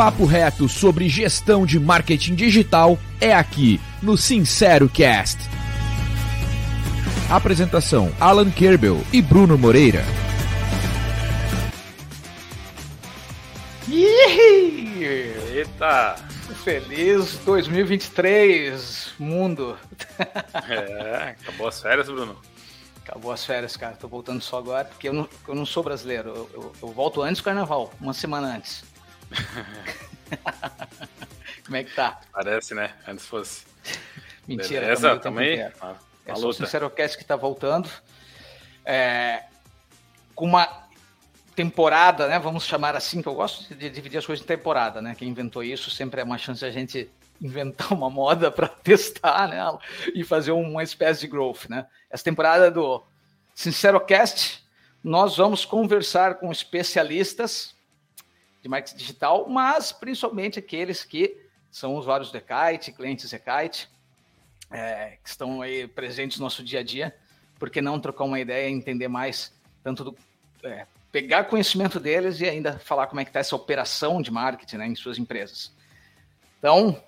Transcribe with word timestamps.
papo 0.00 0.24
reto 0.24 0.66
sobre 0.66 1.10
gestão 1.10 1.66
de 1.66 1.78
marketing 1.78 2.34
digital 2.34 2.98
é 3.20 3.34
aqui 3.34 3.78
no 4.00 4.16
Sincero 4.16 4.88
Cast. 4.88 5.38
Apresentação: 7.28 8.10
Alan 8.18 8.50
Kerbel 8.50 9.02
e 9.12 9.20
Bruno 9.20 9.58
Moreira. 9.58 10.02
Eita! 15.50 16.16
Feliz 16.64 17.38
2023, 17.44 19.12
mundo! 19.18 19.76
É, 20.66 21.36
acabou 21.38 21.68
as 21.68 21.78
férias, 21.82 22.08
Bruno? 22.08 22.38
Acabou 23.04 23.32
as 23.32 23.44
férias, 23.44 23.76
cara. 23.76 23.96
Tô 23.96 24.08
voltando 24.08 24.40
só 24.40 24.56
agora, 24.56 24.86
porque 24.86 25.10
eu 25.10 25.12
não, 25.12 25.28
eu 25.46 25.54
não 25.54 25.66
sou 25.66 25.82
brasileiro. 25.82 26.30
Eu, 26.30 26.50
eu, 26.54 26.72
eu 26.80 26.88
volto 26.88 27.20
antes 27.20 27.42
do 27.42 27.44
carnaval, 27.44 27.92
uma 28.00 28.14
semana 28.14 28.56
antes. 28.56 28.88
Como 31.64 31.76
é 31.76 31.84
que 31.84 31.94
tá? 31.94 32.20
Parece, 32.32 32.74
né? 32.74 32.92
Antes 33.06 33.26
fosse. 33.26 33.64
Mentira, 34.46 34.80
Beleza, 34.80 35.18
também. 35.18 35.58
também 35.58 35.72
é 36.26 36.34
só 36.34 36.48
o 36.48 36.52
Sincerocast 36.52 37.16
que 37.16 37.24
tá 37.24 37.36
voltando. 37.36 37.88
É, 38.84 39.44
com 40.34 40.46
uma 40.46 40.88
temporada, 41.54 42.26
né? 42.26 42.38
Vamos 42.38 42.64
chamar 42.64 42.96
assim, 42.96 43.20
que 43.20 43.28
eu 43.28 43.34
gosto 43.34 43.74
de 43.74 43.90
dividir 43.90 44.18
as 44.18 44.26
coisas 44.26 44.44
em 44.44 44.48
temporada, 44.48 45.02
né? 45.02 45.14
Quem 45.16 45.28
inventou 45.28 45.62
isso 45.62 45.90
sempre 45.90 46.20
é 46.20 46.24
uma 46.24 46.38
chance 46.38 46.60
de 46.60 46.66
a 46.66 46.70
gente 46.70 47.10
inventar 47.40 47.92
uma 47.92 48.10
moda 48.10 48.50
para 48.50 48.68
testar, 48.82 49.48
né? 49.48 49.60
E 50.14 50.24
fazer 50.24 50.52
uma 50.52 50.82
espécie 50.82 51.20
de 51.20 51.26
growth, 51.26 51.68
né? 51.68 51.86
Essa 52.10 52.24
temporada 52.24 52.70
do 52.70 53.02
Sincerocast, 53.54 54.64
nós 55.02 55.36
vamos 55.36 55.64
conversar 55.64 56.36
com 56.36 56.50
especialistas 56.50 57.74
de 58.62 58.68
marketing 58.68 58.96
digital, 58.96 59.48
mas 59.48 59.92
principalmente 59.92 60.58
aqueles 60.58 61.04
que 61.04 61.36
são 61.70 61.94
usuários 61.94 62.30
do 62.30 62.38
Ekite, 62.38 62.92
clientes 62.92 63.32
Ekite, 63.32 63.88
é, 64.70 65.18
que 65.22 65.28
estão 65.28 65.62
aí 65.62 65.86
presentes 65.88 66.38
no 66.38 66.44
nosso 66.44 66.62
dia 66.62 66.80
a 66.80 66.82
dia, 66.82 67.14
por 67.58 67.70
que 67.70 67.80
não 67.80 68.00
trocar 68.00 68.24
uma 68.24 68.40
ideia 68.40 68.68
e 68.68 68.72
entender 68.72 69.08
mais, 69.08 69.52
tanto 69.82 70.04
do, 70.04 70.16
é, 70.62 70.86
pegar 71.12 71.44
conhecimento 71.44 71.98
deles 71.98 72.40
e 72.40 72.48
ainda 72.48 72.78
falar 72.78 73.06
como 73.06 73.20
é 73.20 73.24
que 73.24 73.30
está 73.30 73.40
essa 73.40 73.56
operação 73.56 74.22
de 74.22 74.30
marketing 74.30 74.76
né, 74.76 74.86
em 74.86 74.94
suas 74.94 75.18
empresas. 75.18 75.72
Então, 76.58 77.02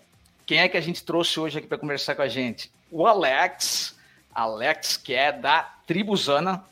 quem 0.45 0.61
é 0.61 0.69
que 0.69 0.77
a 0.77 0.81
gente 0.81 1.05
trouxe 1.05 1.39
hoje 1.39 1.59
aqui 1.59 1.67
para 1.67 1.79
conversar 1.79 2.15
com 2.15 2.23
a 2.23 2.29
gente? 2.29 2.73
O 2.91 3.07
Alex, 3.07 3.97
Alex 4.35 4.97
que 4.97 5.15
é 5.15 5.33
da 5.33 5.63
Tribuzana. 5.87 6.65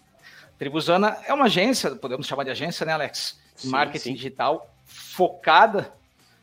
Tribuzana 0.59 1.19
é 1.27 1.33
uma 1.33 1.47
agência, 1.47 1.95
podemos 1.95 2.27
chamar 2.27 2.45
de 2.45 2.51
agência, 2.51 2.85
né, 2.85 2.93
Alex? 2.93 3.40
Sim, 3.63 3.71
marketing 3.71 4.11
sim. 4.11 4.15
digital 4.15 4.75
focada 4.85 5.93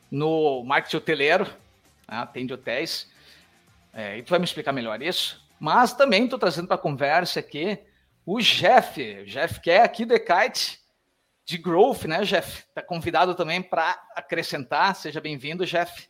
no 0.09 0.63
marketing 0.63 0.97
hoteleiro, 0.97 1.45
né, 2.07 2.17
atende 2.17 2.53
hotéis. 2.53 3.09
É, 3.93 4.17
e 4.17 4.23
tu 4.23 4.29
vai 4.29 4.39
me 4.39 4.45
explicar 4.45 4.71
melhor 4.71 5.01
isso. 5.01 5.45
Mas 5.59 5.93
também 5.93 6.25
estou 6.25 6.37
trazendo 6.37 6.67
para 6.67 6.75
a 6.75 6.79
conversa 6.79 7.39
aqui 7.39 7.79
o 8.25 8.39
Jeff. 8.39 9.01
O 9.21 9.25
Jeff 9.25 9.59
que 9.59 9.71
é 9.71 9.81
aqui 9.81 10.05
do 10.05 10.13
Ekite 10.13 10.79
de 11.43 11.57
Growth, 11.57 12.03
né, 12.03 12.23
Jeff? 12.23 12.63
Está 12.67 12.81
convidado 12.81 13.33
também 13.33 13.61
para 13.61 13.97
acrescentar. 14.15 14.95
Seja 14.95 15.19
bem-vindo, 15.19 15.65
Jeff. 15.65 16.07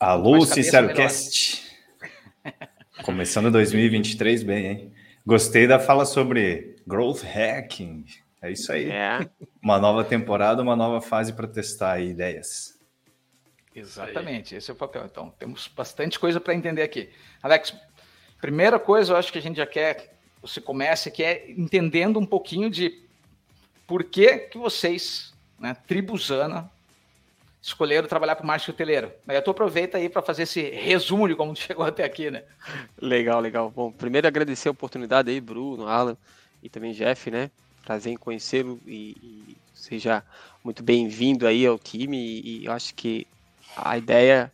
Alô, 0.00 0.46
Sincerocast. 0.46 1.68
Começando 3.02 3.50
2023 3.50 4.42
bem, 4.42 4.66
hein? 4.66 4.92
Gostei 5.26 5.66
da 5.66 5.78
fala 5.78 6.06
sobre 6.06 6.76
growth 6.86 7.22
hacking. 7.22 8.04
É 8.40 8.50
isso 8.50 8.72
aí. 8.72 8.90
É. 8.90 9.28
Uma 9.62 9.78
nova 9.78 10.04
temporada, 10.04 10.62
uma 10.62 10.76
nova 10.76 11.00
fase 11.00 11.32
para 11.32 11.48
testar 11.48 12.00
ideias. 12.00 12.78
Exatamente, 13.74 14.54
esse 14.54 14.70
é 14.70 14.74
o 14.74 14.76
papel. 14.76 15.04
Então, 15.04 15.30
temos 15.38 15.68
bastante 15.68 16.18
coisa 16.18 16.40
para 16.40 16.54
entender 16.54 16.82
aqui. 16.82 17.10
Alex, 17.42 17.74
primeira 18.40 18.78
coisa, 18.78 19.12
eu 19.12 19.16
acho 19.16 19.32
que 19.32 19.38
a 19.38 19.42
gente 19.42 19.56
já 19.56 19.66
quer 19.66 20.18
você 20.40 20.60
comece 20.60 21.10
que 21.10 21.22
é 21.22 21.50
entendendo 21.50 22.18
um 22.18 22.26
pouquinho 22.26 22.70
de 22.70 23.04
por 23.86 24.04
que, 24.04 24.38
que 24.38 24.58
vocês, 24.58 25.34
né, 25.58 25.76
Tribuzana, 25.86 26.70
escolheram 27.60 28.06
trabalhar 28.06 28.36
para 28.36 28.44
o 28.44 28.46
marketing 28.46 28.70
hoteleiro. 28.70 29.12
Aí 29.26 29.40
tu 29.42 29.50
aproveita 29.50 29.98
aí 29.98 30.08
para 30.08 30.22
fazer 30.22 30.44
esse 30.44 30.62
resumo 30.70 31.28
de 31.28 31.34
como 31.34 31.54
tu 31.54 31.60
chegou 31.60 31.84
até 31.84 32.04
aqui, 32.04 32.30
né? 32.30 32.44
Legal, 33.00 33.40
legal. 33.40 33.70
Bom, 33.70 33.90
primeiro 33.90 34.26
agradecer 34.26 34.68
a 34.68 34.72
oportunidade 34.72 35.30
aí, 35.30 35.40
Bruno, 35.40 35.86
Alan 35.86 36.16
e 36.62 36.68
também 36.68 36.92
Jeff, 36.92 37.30
né? 37.30 37.50
Prazer 37.88 38.12
em 38.12 38.18
conhecê-lo 38.18 38.78
e, 38.86 39.16
e, 39.22 39.56
seja 39.72 40.22
muito 40.62 40.82
bem-vindo 40.82 41.46
aí 41.46 41.64
ao 41.64 41.78
time. 41.78 42.18
E, 42.18 42.60
e 42.60 42.64
eu 42.66 42.72
acho 42.72 42.94
que 42.94 43.26
a 43.74 43.96
ideia 43.96 44.52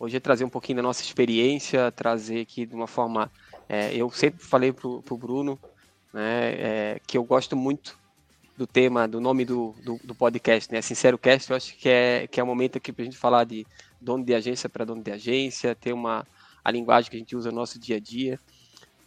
hoje 0.00 0.16
é 0.16 0.20
trazer 0.20 0.44
um 0.44 0.48
pouquinho 0.48 0.78
da 0.78 0.82
nossa 0.82 1.00
experiência, 1.00 1.92
trazer 1.92 2.40
aqui 2.40 2.66
de 2.66 2.74
uma 2.74 2.88
forma. 2.88 3.30
É, 3.68 3.94
eu 3.94 4.10
sempre 4.10 4.44
falei 4.44 4.72
para 4.72 4.88
o 4.88 5.16
Bruno 5.16 5.56
né, 6.12 6.54
é, 6.54 7.00
que 7.06 7.16
eu 7.16 7.22
gosto 7.22 7.54
muito 7.54 7.96
do 8.56 8.66
tema, 8.66 9.06
do 9.06 9.20
nome 9.20 9.44
do, 9.44 9.76
do, 9.84 10.00
do, 10.02 10.12
podcast, 10.12 10.72
né? 10.72 10.82
Sincero 10.82 11.16
Cast, 11.16 11.52
eu 11.52 11.56
acho 11.56 11.76
que 11.76 11.88
é, 11.88 12.26
que 12.26 12.40
é 12.40 12.42
o 12.42 12.46
momento 12.48 12.78
aqui 12.78 12.92
para 12.92 13.02
a 13.02 13.04
gente 13.04 13.16
falar 13.16 13.44
de 13.44 13.64
dono 14.00 14.24
de 14.24 14.34
agência 14.34 14.68
para 14.68 14.84
dono 14.84 15.04
de 15.04 15.12
agência, 15.12 15.72
ter 15.76 15.92
uma 15.92 16.26
a 16.64 16.70
linguagem 16.72 17.08
que 17.08 17.16
a 17.16 17.20
gente 17.20 17.36
usa 17.36 17.52
no 17.52 17.58
nosso 17.58 17.78
dia 17.78 17.98
a 17.98 18.00
dia. 18.00 18.40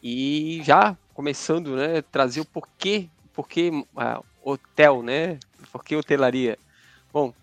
E 0.02 0.62
já 0.64 0.98
começando, 1.14 1.76
né, 1.76 2.02
trazer 2.02 2.40
o 2.40 2.46
porquê, 2.46 3.10
porquê 3.36 3.70
uh, 3.70 4.26
hotel, 4.44 5.04
né? 5.04 5.38
Por 5.72 5.84
que 5.84 5.96
hotelaria? 5.96 6.58
Bom, 7.12 7.34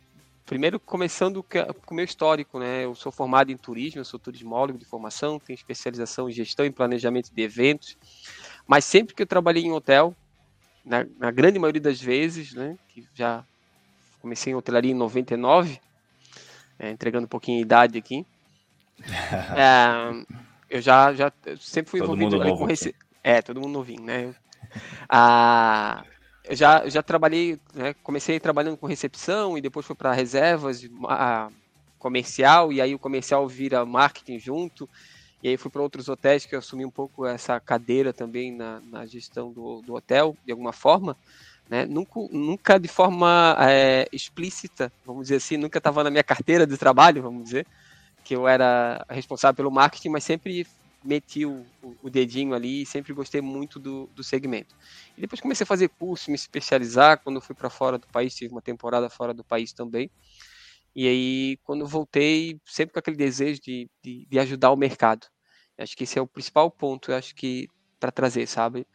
primeiro 0.46 0.80
começando 0.80 1.42
com 1.42 1.92
o 1.92 1.94
meu 1.94 2.04
histórico, 2.04 2.58
né? 2.58 2.84
Eu 2.84 2.94
sou 2.94 3.12
formado 3.12 3.52
em 3.52 3.56
turismo, 3.56 4.00
eu 4.00 4.04
sou 4.04 4.18
turismólogo 4.18 4.78
de 4.78 4.84
formação, 4.84 5.38
tenho 5.38 5.54
especialização 5.54 6.28
em 6.28 6.32
gestão 6.32 6.64
e 6.64 6.70
planejamento 6.70 7.32
de 7.32 7.42
eventos, 7.42 7.96
mas 8.66 8.84
sempre 8.84 9.14
que 9.14 9.22
eu 9.22 9.26
trabalhei 9.26 9.64
em 9.64 9.72
hotel, 9.72 10.14
na, 10.84 11.06
na, 11.18 11.30
grande 11.30 11.58
maioria 11.58 11.80
das 11.80 12.00
vezes, 12.00 12.54
né, 12.54 12.76
que 12.88 13.06
já 13.14 13.44
comecei 14.20 14.52
em 14.52 14.56
hotelaria 14.56 14.90
em 14.90 14.94
99, 14.94 15.80
é, 16.78 16.90
entregando 16.90 17.26
um 17.26 17.28
pouquinho 17.28 17.58
a 17.58 17.62
idade 17.62 17.98
aqui, 17.98 18.26
é, 19.56 20.24
eu 20.68 20.80
já, 20.80 21.12
já 21.12 21.32
eu 21.44 21.56
sempre 21.56 21.90
fui 21.90 22.00
todo 22.00 22.20
envolvido 22.20 22.56
com 22.56 22.64
rece... 22.64 22.94
É, 23.24 23.40
todo 23.40 23.60
mundo 23.60 23.74
novinho, 23.74 24.02
né? 24.02 24.34
Ah, 25.14 26.04
eu 26.44 26.56
já, 26.56 26.88
já 26.88 27.02
trabalhei, 27.02 27.58
né, 27.74 27.94
comecei 28.02 28.40
trabalhando 28.40 28.78
com 28.78 28.86
recepção 28.86 29.58
e 29.58 29.60
depois 29.60 29.84
fui 29.84 29.94
para 29.94 30.12
reservas 30.12 30.88
a, 31.06 31.50
comercial, 31.98 32.72
e 32.72 32.80
aí 32.80 32.94
o 32.94 32.98
comercial 32.98 33.46
vira 33.46 33.86
marketing 33.86 34.38
junto. 34.38 34.88
E 35.42 35.48
aí 35.48 35.56
fui 35.56 35.70
para 35.70 35.82
outros 35.82 36.08
hotéis 36.08 36.44
que 36.44 36.54
eu 36.54 36.58
assumi 36.58 36.84
um 36.84 36.90
pouco 36.90 37.26
essa 37.26 37.58
cadeira 37.60 38.12
também 38.12 38.52
na, 38.52 38.80
na 38.80 39.06
gestão 39.06 39.52
do, 39.52 39.82
do 39.82 39.94
hotel, 39.94 40.36
de 40.44 40.52
alguma 40.52 40.72
forma. 40.72 41.16
Né? 41.68 41.84
Nunca, 41.84 42.20
nunca 42.30 42.78
de 42.78 42.88
forma 42.88 43.56
é, 43.60 44.08
explícita, 44.12 44.92
vamos 45.06 45.24
dizer 45.24 45.36
assim, 45.36 45.56
nunca 45.56 45.78
estava 45.78 46.04
na 46.04 46.10
minha 46.10 46.24
carteira 46.24 46.66
de 46.66 46.76
trabalho, 46.76 47.22
vamos 47.22 47.44
dizer, 47.44 47.66
que 48.24 48.34
eu 48.34 48.46
era 48.46 49.04
responsável 49.08 49.54
pelo 49.54 49.70
marketing, 49.70 50.10
mas 50.10 50.24
sempre 50.24 50.66
meti 51.04 51.44
o, 51.46 51.64
o 52.02 52.10
dedinho 52.10 52.54
ali 52.54 52.82
e 52.82 52.86
sempre 52.86 53.12
gostei 53.12 53.40
muito 53.40 53.78
do, 53.78 54.06
do 54.14 54.22
segmento. 54.22 54.74
E 55.16 55.20
depois 55.20 55.40
comecei 55.40 55.64
a 55.64 55.66
fazer 55.66 55.88
curso, 55.88 56.30
me 56.30 56.36
especializar. 56.36 57.20
Quando 57.22 57.40
fui 57.40 57.54
para 57.54 57.70
fora 57.70 57.98
do 57.98 58.06
país, 58.08 58.34
tive 58.34 58.52
uma 58.52 58.62
temporada 58.62 59.08
fora 59.10 59.34
do 59.34 59.44
país 59.44 59.72
também. 59.72 60.10
E 60.94 61.08
aí, 61.08 61.58
quando 61.64 61.86
voltei, 61.86 62.60
sempre 62.66 62.92
com 62.92 62.98
aquele 62.98 63.16
desejo 63.16 63.60
de, 63.60 63.90
de, 64.02 64.26
de 64.26 64.38
ajudar 64.38 64.70
o 64.70 64.76
mercado. 64.76 65.26
Acho 65.78 65.96
que 65.96 66.04
esse 66.04 66.18
é 66.18 66.22
o 66.22 66.26
principal 66.26 66.70
ponto, 66.70 67.10
eu 67.10 67.16
acho 67.16 67.34
que 67.34 67.68
para 67.98 68.12
trazer, 68.12 68.46
sabe? 68.46 68.86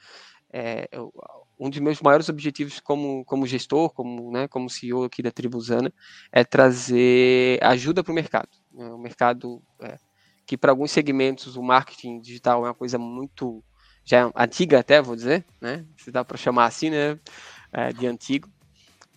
É, 0.52 0.88
eu, 0.92 1.12
um 1.60 1.70
dos 1.70 1.80
meus 1.80 2.02
maiores 2.02 2.30
objetivos 2.30 2.80
como, 2.80 3.26
como 3.26 3.48
gestor, 3.48 3.92
como, 3.94 4.32
né, 4.32 4.48
como 4.48 4.70
CEO 4.70 5.04
aqui 5.04 5.24
da 5.24 5.32
Tribuzana, 5.32 5.92
é 6.32 6.44
trazer 6.44 7.60
ajuda 7.64 8.04
para 8.04 8.12
o 8.12 8.16
mercado. 8.16 8.50
Né? 8.72 8.88
O 8.92 8.98
mercado 8.98 9.62
é, 9.82 9.98
que 10.48 10.58
para 10.58 10.72
alguns 10.72 10.90
segmentos 10.90 11.56
o 11.56 11.62
marketing 11.62 12.20
digital 12.20 12.66
é 12.66 12.70
uma 12.70 12.74
coisa 12.74 12.98
muito 12.98 13.64
já 14.04 14.32
antiga 14.36 14.80
até, 14.80 15.02
vou 15.02 15.16
dizer, 15.16 15.46
né? 15.62 15.86
Se 15.98 16.10
dá 16.10 16.26
para 16.26 16.38
chamar 16.38 16.66
assim, 16.66 16.90
né? 16.90 17.20
É, 17.72 17.94
de 17.94 18.08
antigo 18.08 18.50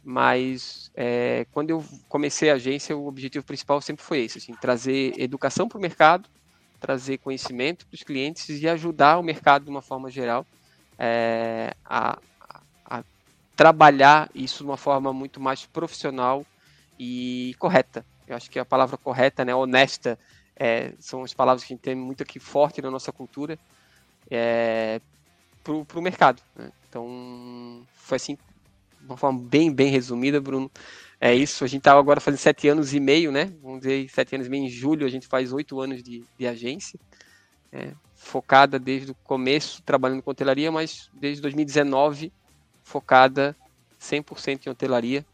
mas 0.03 0.91
é, 0.95 1.47
quando 1.53 1.71
eu 1.71 1.85
comecei 2.09 2.51
a 2.51 2.55
agência, 2.55 2.97
o 2.97 3.07
objetivo 3.07 3.45
principal 3.45 3.81
sempre 3.81 4.05
foi 4.05 4.21
esse, 4.21 4.39
assim, 4.39 4.55
trazer 4.55 5.13
educação 5.19 5.69
para 5.69 5.79
o 5.79 5.81
mercado, 5.81 6.29
trazer 6.81 7.19
conhecimento 7.19 7.87
para 7.87 7.95
os 7.95 8.03
clientes 8.03 8.49
e 8.49 8.69
ajudar 8.69 9.19
o 9.19 9.23
mercado 9.23 9.65
de 9.65 9.71
uma 9.71 9.83
forma 9.83 10.11
geral 10.11 10.47
é, 10.99 11.75
a, 11.85 12.19
a, 12.85 13.05
trabalhar 13.55 14.31
isso 14.35 14.59
de 14.59 14.65
uma 14.65 14.77
forma 14.77 15.13
muito 15.13 15.41
mais 15.41 15.67
profissional 15.67 16.47
e 16.99 17.55
correta. 17.59 18.05
Eu 18.27 18.37
acho 18.37 18.51
que 18.51 18.59
a 18.59 18.65
palavra 18.65 18.97
correta, 18.97 19.45
né, 19.45 19.55
honesta, 19.55 20.19
é, 20.63 20.93
são 20.99 21.25
as 21.25 21.33
palavras 21.33 21.65
que 21.65 21.73
a 21.73 21.75
gente 21.75 21.83
tem 21.83 21.95
muito 21.95 22.23
aqui 22.23 22.39
forte 22.39 22.83
na 22.83 22.91
nossa 22.91 23.11
cultura 23.11 23.59
é, 24.31 25.01
para 25.65 25.99
o 25.99 26.03
mercado. 26.03 26.43
Né? 26.55 26.71
Então, 26.87 27.83
foi 27.95 28.17
assim 28.17 28.37
uma 29.03 29.17
forma 29.17 29.41
bem, 29.41 29.73
bem 29.73 29.91
resumida, 29.91 30.39
Bruno, 30.39 30.71
É 31.19 31.35
isso, 31.35 31.65
a 31.65 31.67
gente 31.67 31.79
está 31.79 31.99
agora 31.99 32.21
fazendo 32.21 32.39
sete 32.41 32.69
anos 32.69 32.93
e 32.93 33.01
meio, 33.01 33.33
né? 33.33 33.51
Vamos 33.63 33.81
dizer, 33.81 34.09
sete 34.11 34.35
anos 34.35 34.47
e 34.47 34.51
meio 34.51 34.65
em 34.65 34.69
julho, 34.69 35.07
a 35.07 35.09
gente 35.09 35.27
faz 35.27 35.51
oito 35.51 35.81
anos 35.81 36.03
de, 36.03 36.23
de 36.39 36.47
agência. 36.47 37.01
É, 37.73 37.93
focada 38.15 38.79
desde 38.79 39.13
o 39.13 39.15
começo 39.15 39.83
trabalhando 39.83 40.23
com 40.23 40.31
hotelaria, 40.31 40.71
mas 40.71 41.11
desde 41.15 41.41
2019 41.41 42.31
focada 42.83 43.57
100% 43.99 44.67
em 44.67 44.71
hotelaria. 44.71 45.25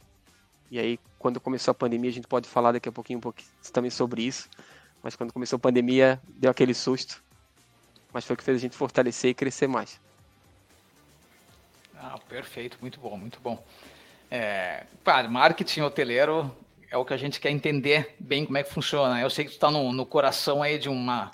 E 0.71 0.79
aí, 0.79 1.01
quando 1.19 1.41
começou 1.41 1.73
a 1.73 1.75
pandemia, 1.75 2.11
a 2.11 2.13
gente 2.13 2.29
pode 2.29 2.49
falar 2.49 2.73
daqui 2.73 2.89
a 2.89 2.93
pouquinho, 2.93 3.19
um 3.19 3.23
pouquinho 3.23 3.49
também 3.73 3.91
sobre 3.91 4.23
isso. 4.23 4.49
Mas 5.07 5.15
quando 5.15 5.33
começou 5.33 5.57
a 5.57 5.61
pandemia, 5.61 6.21
deu 6.27 6.51
aquele 6.51 6.75
susto. 6.75 7.23
Mas 8.13 8.25
foi 8.25 8.35
o 8.35 8.37
que 8.37 8.43
fez 8.43 8.57
a 8.57 8.61
gente 8.61 8.77
fortalecer 8.77 9.31
e 9.31 9.35
crescer 9.35 9.69
mais. 9.69 10.01
Ah, 11.97 12.19
perfeito, 12.29 12.77
muito 12.81 12.99
bom, 12.99 13.17
muito 13.17 13.39
bom. 13.41 13.65
É, 14.29 14.85
marketing 15.31 15.83
hoteleiro 15.83 16.53
é 16.91 16.97
o 16.97 17.05
que 17.05 17.15
a 17.15 17.17
gente 17.17 17.39
quer 17.39 17.51
entender 17.53 18.17
bem 18.19 18.45
como 18.45 18.59
é 18.59 18.65
que 18.65 18.73
funciona. 18.73 19.21
Eu 19.21 19.31
sei 19.31 19.45
que 19.45 19.53
tu 19.53 19.55
está 19.55 19.71
no, 19.71 19.93
no 19.93 20.05
coração 20.05 20.61
aí 20.61 20.77
de 20.77 20.89
uma 20.89 21.31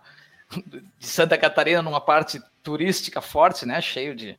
de 0.99 1.07
Santa 1.07 1.39
Catarina, 1.39 1.81
numa 1.81 1.99
parte 1.99 2.43
turística 2.63 3.23
forte, 3.23 3.65
né? 3.65 3.81
Cheio 3.81 4.15
de, 4.15 4.39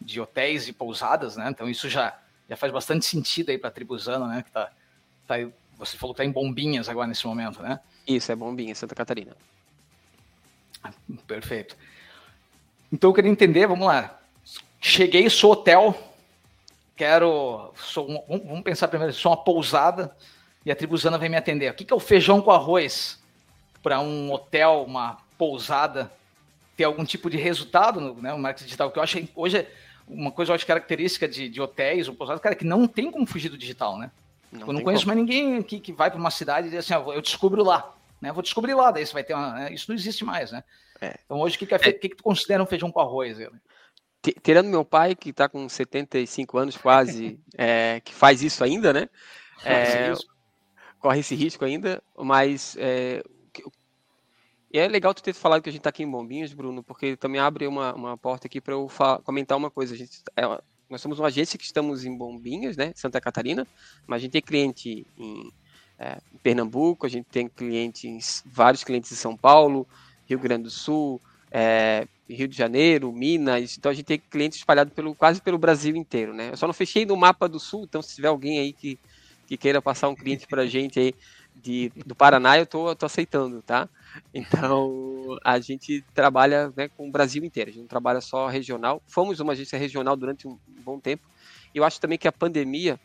de 0.00 0.18
hotéis 0.18 0.66
e 0.66 0.72
pousadas, 0.72 1.36
né? 1.36 1.50
Então 1.50 1.68
isso 1.68 1.90
já, 1.90 2.18
já 2.48 2.56
faz 2.56 2.72
bastante 2.72 3.04
sentido 3.04 3.50
aí 3.50 3.58
para 3.58 3.68
a 3.68 3.72
Tribuzano, 3.72 4.26
né? 4.28 4.42
Que 4.42 4.50
tá, 4.50 4.72
tá, 5.26 5.34
você 5.76 5.98
falou 5.98 6.14
que 6.14 6.22
tá 6.22 6.24
em 6.24 6.32
Bombinhas 6.32 6.88
agora 6.88 7.06
nesse 7.06 7.26
momento, 7.26 7.62
né? 7.62 7.78
Isso, 8.06 8.32
é 8.32 8.36
Bombinhas, 8.36 8.78
Santa 8.78 8.94
Catarina. 8.94 9.36
Perfeito. 11.26 11.76
Então 12.92 13.10
eu 13.10 13.14
queria 13.14 13.30
entender, 13.30 13.66
vamos 13.66 13.86
lá. 13.86 14.18
Cheguei, 14.80 15.28
sou 15.30 15.52
hotel, 15.52 15.96
quero. 16.96 17.72
Sou, 17.76 18.24
vamos 18.28 18.62
pensar 18.62 18.88
primeiro, 18.88 19.12
sou 19.12 19.30
uma 19.32 19.36
pousada 19.36 20.14
e 20.64 20.70
a 20.70 20.76
Tribuzana 20.76 21.18
vem 21.18 21.28
me 21.28 21.36
atender. 21.36 21.70
O 21.70 21.74
que, 21.74 21.84
que 21.84 21.92
é 21.92 21.96
o 21.96 22.00
feijão 22.00 22.40
com 22.40 22.50
arroz 22.50 23.20
para 23.82 24.00
um 24.00 24.32
hotel, 24.32 24.84
uma 24.86 25.18
pousada, 25.38 26.12
ter 26.76 26.84
algum 26.84 27.04
tipo 27.04 27.30
de 27.30 27.36
resultado 27.36 28.00
no, 28.00 28.14
né, 28.20 28.34
marketing 28.34 28.64
digital? 28.64 28.90
Que 28.90 28.98
eu 28.98 29.02
acho 29.02 29.28
hoje 29.34 29.66
uma 30.06 30.30
coisa 30.30 30.50
eu 30.50 30.54
acho 30.54 30.66
característica 30.66 31.28
de, 31.28 31.48
de 31.48 31.60
hotéis 31.60 32.08
ou 32.08 32.14
pousadas, 32.14 32.42
cara, 32.42 32.54
que 32.54 32.64
não 32.64 32.86
tem 32.86 33.10
como 33.10 33.26
fugir 33.26 33.48
do 33.48 33.56
digital, 33.56 33.98
né? 33.98 34.10
Não 34.52 34.66
eu 34.66 34.72
não 34.74 34.82
conheço 34.82 35.04
como. 35.04 35.16
mais 35.16 35.26
ninguém 35.26 35.62
que, 35.62 35.80
que 35.80 35.92
vai 35.92 36.10
para 36.10 36.20
uma 36.20 36.30
cidade 36.30 36.68
e 36.68 36.70
diz 36.70 36.80
assim, 36.80 36.94
ó, 36.94 37.12
eu 37.12 37.22
descubro 37.22 37.64
lá, 37.64 37.94
né? 38.20 38.30
Vou 38.30 38.42
descobrir 38.42 38.74
lá, 38.74 38.90
daí 38.90 39.06
você 39.06 39.12
vai 39.12 39.24
ter 39.24 39.34
uma, 39.34 39.54
né? 39.54 39.72
Isso 39.72 39.86
não 39.88 39.96
existe 39.96 40.24
mais, 40.24 40.52
né? 40.52 40.62
É. 41.00 41.18
Então 41.24 41.40
hoje 41.40 41.56
o 41.56 41.58
que, 41.58 41.66
que, 41.66 41.74
é, 41.74 41.76
é. 41.76 41.92
que, 41.92 42.08
que 42.10 42.16
tu 42.16 42.22
considera 42.22 42.62
um 42.62 42.66
feijão 42.66 42.92
com 42.92 43.00
arroz? 43.00 43.38
tirando 44.40 44.68
meu 44.68 44.84
pai, 44.84 45.16
que 45.16 45.30
está 45.30 45.48
com 45.48 45.68
75 45.68 46.56
anos 46.58 46.76
quase, 46.76 47.40
é, 47.58 48.00
que 48.04 48.14
faz 48.14 48.42
isso 48.42 48.62
ainda, 48.62 48.92
né? 48.92 49.08
É, 49.64 50.12
corre 50.98 51.20
esse 51.20 51.36
risco 51.36 51.64
ainda, 51.64 52.02
mas 52.16 52.76
é, 52.80 53.22
é 54.72 54.88
legal 54.88 55.12
tu 55.12 55.22
ter 55.22 55.34
falado 55.34 55.62
que 55.62 55.68
a 55.68 55.72
gente 55.72 55.80
está 55.80 55.90
aqui 55.90 56.02
em 56.02 56.10
Bombinhas, 56.10 56.54
Bruno, 56.54 56.82
porque 56.82 57.16
também 57.16 57.40
abre 57.40 57.66
uma, 57.66 57.94
uma 57.94 58.16
porta 58.16 58.46
aqui 58.46 58.60
para 58.60 58.72
eu 58.72 58.90
comentar 59.22 59.58
uma 59.58 59.70
coisa. 59.70 59.94
A 59.94 59.96
gente, 59.96 60.22
é, 60.36 60.42
nós 60.92 61.00
somos 61.00 61.18
uma 61.18 61.28
agência 61.28 61.58
que 61.58 61.64
estamos 61.64 62.04
em 62.04 62.14
Bombinhas, 62.14 62.76
né, 62.76 62.92
Santa 62.94 63.18
Catarina, 63.18 63.66
mas 64.06 64.18
a 64.18 64.20
gente 64.20 64.32
tem 64.32 64.42
cliente 64.42 65.06
em, 65.16 65.50
é, 65.98 66.18
em 66.32 66.36
Pernambuco, 66.36 67.06
a 67.06 67.08
gente 67.08 67.24
tem 67.24 67.48
clientes, 67.48 68.44
vários 68.46 68.84
clientes 68.84 69.10
em 69.10 69.16
São 69.16 69.34
Paulo, 69.34 69.88
Rio 70.26 70.38
Grande 70.38 70.64
do 70.64 70.70
Sul, 70.70 71.18
é, 71.50 72.06
Rio 72.28 72.46
de 72.46 72.56
Janeiro, 72.56 73.10
Minas, 73.10 73.78
então 73.78 73.90
a 73.90 73.94
gente 73.94 74.04
tem 74.04 74.18
clientes 74.18 74.58
espalhados 74.58 74.92
pelo, 74.92 75.14
quase 75.14 75.40
pelo 75.40 75.56
Brasil 75.56 75.96
inteiro, 75.96 76.34
né? 76.34 76.50
Eu 76.52 76.56
só 76.58 76.66
não 76.66 76.74
fechei 76.74 77.06
no 77.06 77.16
mapa 77.16 77.48
do 77.48 77.58
Sul, 77.58 77.84
então 77.84 78.02
se 78.02 78.14
tiver 78.14 78.28
alguém 78.28 78.58
aí 78.58 78.74
que, 78.74 78.98
que 79.46 79.56
queira 79.56 79.80
passar 79.80 80.10
um 80.10 80.14
cliente 80.14 80.46
para 80.46 80.62
a 80.62 80.66
gente 80.66 81.00
aí 81.00 81.14
de, 81.54 81.92
do 82.06 82.14
Paraná, 82.14 82.58
eu 82.58 82.66
tô, 82.66 82.94
tô 82.94 83.06
aceitando, 83.06 83.62
tá? 83.62 83.88
Então 84.34 85.38
a 85.44 85.58
gente 85.60 86.04
trabalha 86.14 86.72
né, 86.76 86.88
com 86.88 87.08
o 87.08 87.10
Brasil 87.10 87.44
inteiro, 87.44 87.70
a 87.70 87.72
gente 87.72 87.82
não 87.82 87.88
trabalha 87.88 88.20
só 88.20 88.48
regional. 88.48 89.02
Fomos 89.06 89.40
uma 89.40 89.52
agência 89.52 89.78
regional 89.78 90.16
durante 90.16 90.46
um 90.46 90.58
bom 90.84 90.98
tempo. 90.98 91.26
Eu 91.74 91.84
acho 91.84 92.00
também 92.00 92.18
que 92.18 92.28
a 92.28 92.32
pandemia, 92.32 92.98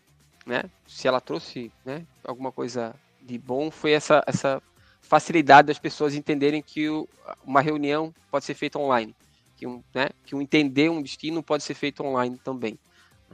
né, 0.45 0.63
se 0.88 1.07
ela 1.07 1.21
trouxe 1.21 1.71
né, 1.85 2.05
alguma 2.23 2.51
coisa 2.51 2.95
de 3.21 3.38
bom, 3.38 3.69
foi 3.69 3.91
essa, 3.91 4.23
essa 4.25 4.61
facilidade 5.01 5.67
das 5.67 5.79
pessoas 5.79 6.15
entenderem 6.15 6.61
que 6.61 6.89
o, 6.89 7.07
uma 7.44 7.61
reunião 7.61 8.13
pode 8.31 8.45
ser 8.45 8.53
feita 8.53 8.79
online, 8.79 9.15
que 9.55 9.67
um, 9.67 9.83
né, 9.94 10.09
que 10.25 10.35
um 10.35 10.41
entender 10.41 10.89
um 10.89 11.01
destino 11.01 11.44
pode 11.44 11.63
ser 11.63 11.73
feito 11.73 12.03
online 12.03 12.38
também. 12.44 12.77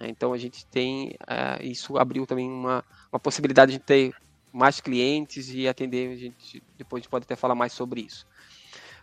Então 0.02 0.34
a 0.34 0.38
gente 0.38 0.66
tem 0.66 1.16
uh, 1.22 1.62
isso 1.62 1.98
abriu 1.98 2.26
também 2.26 2.50
uma, 2.50 2.84
uma 3.12 3.20
possibilidade 3.20 3.74
de 3.74 3.80
ter 3.80 4.14
mais 4.54 4.80
clientes 4.80 5.50
e 5.50 5.68
atender 5.68 6.12
a 6.12 6.16
gente 6.16 6.64
depois 6.78 7.00
a 7.00 7.02
gente 7.02 7.10
pode 7.10 7.24
até 7.24 7.36
falar 7.36 7.56
mais 7.56 7.74
sobre 7.74 8.02
isso. 8.02 8.26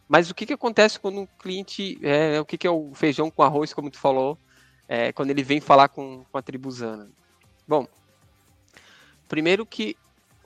Mas 0.08 0.30
o 0.30 0.34
que, 0.34 0.46
que 0.46 0.52
acontece 0.52 0.98
quando 0.98 1.20
um 1.20 1.26
cliente 1.26 1.98
é, 2.02 2.40
o 2.40 2.44
que, 2.44 2.56
que 2.56 2.66
é 2.66 2.70
o 2.70 2.94
feijão 2.94 3.30
com 3.30 3.42
arroz, 3.42 3.74
como 3.74 3.90
tu 3.90 3.98
falou, 3.98 4.38
é, 4.88 5.12
quando 5.12 5.30
ele 5.30 5.42
vem 5.42 5.60
falar 5.60 5.88
com, 5.88 6.24
com 6.30 6.38
a 6.38 6.42
tribuzana? 6.42 7.10
Bom, 7.66 7.86
primeiro 9.28 9.66
que 9.66 9.96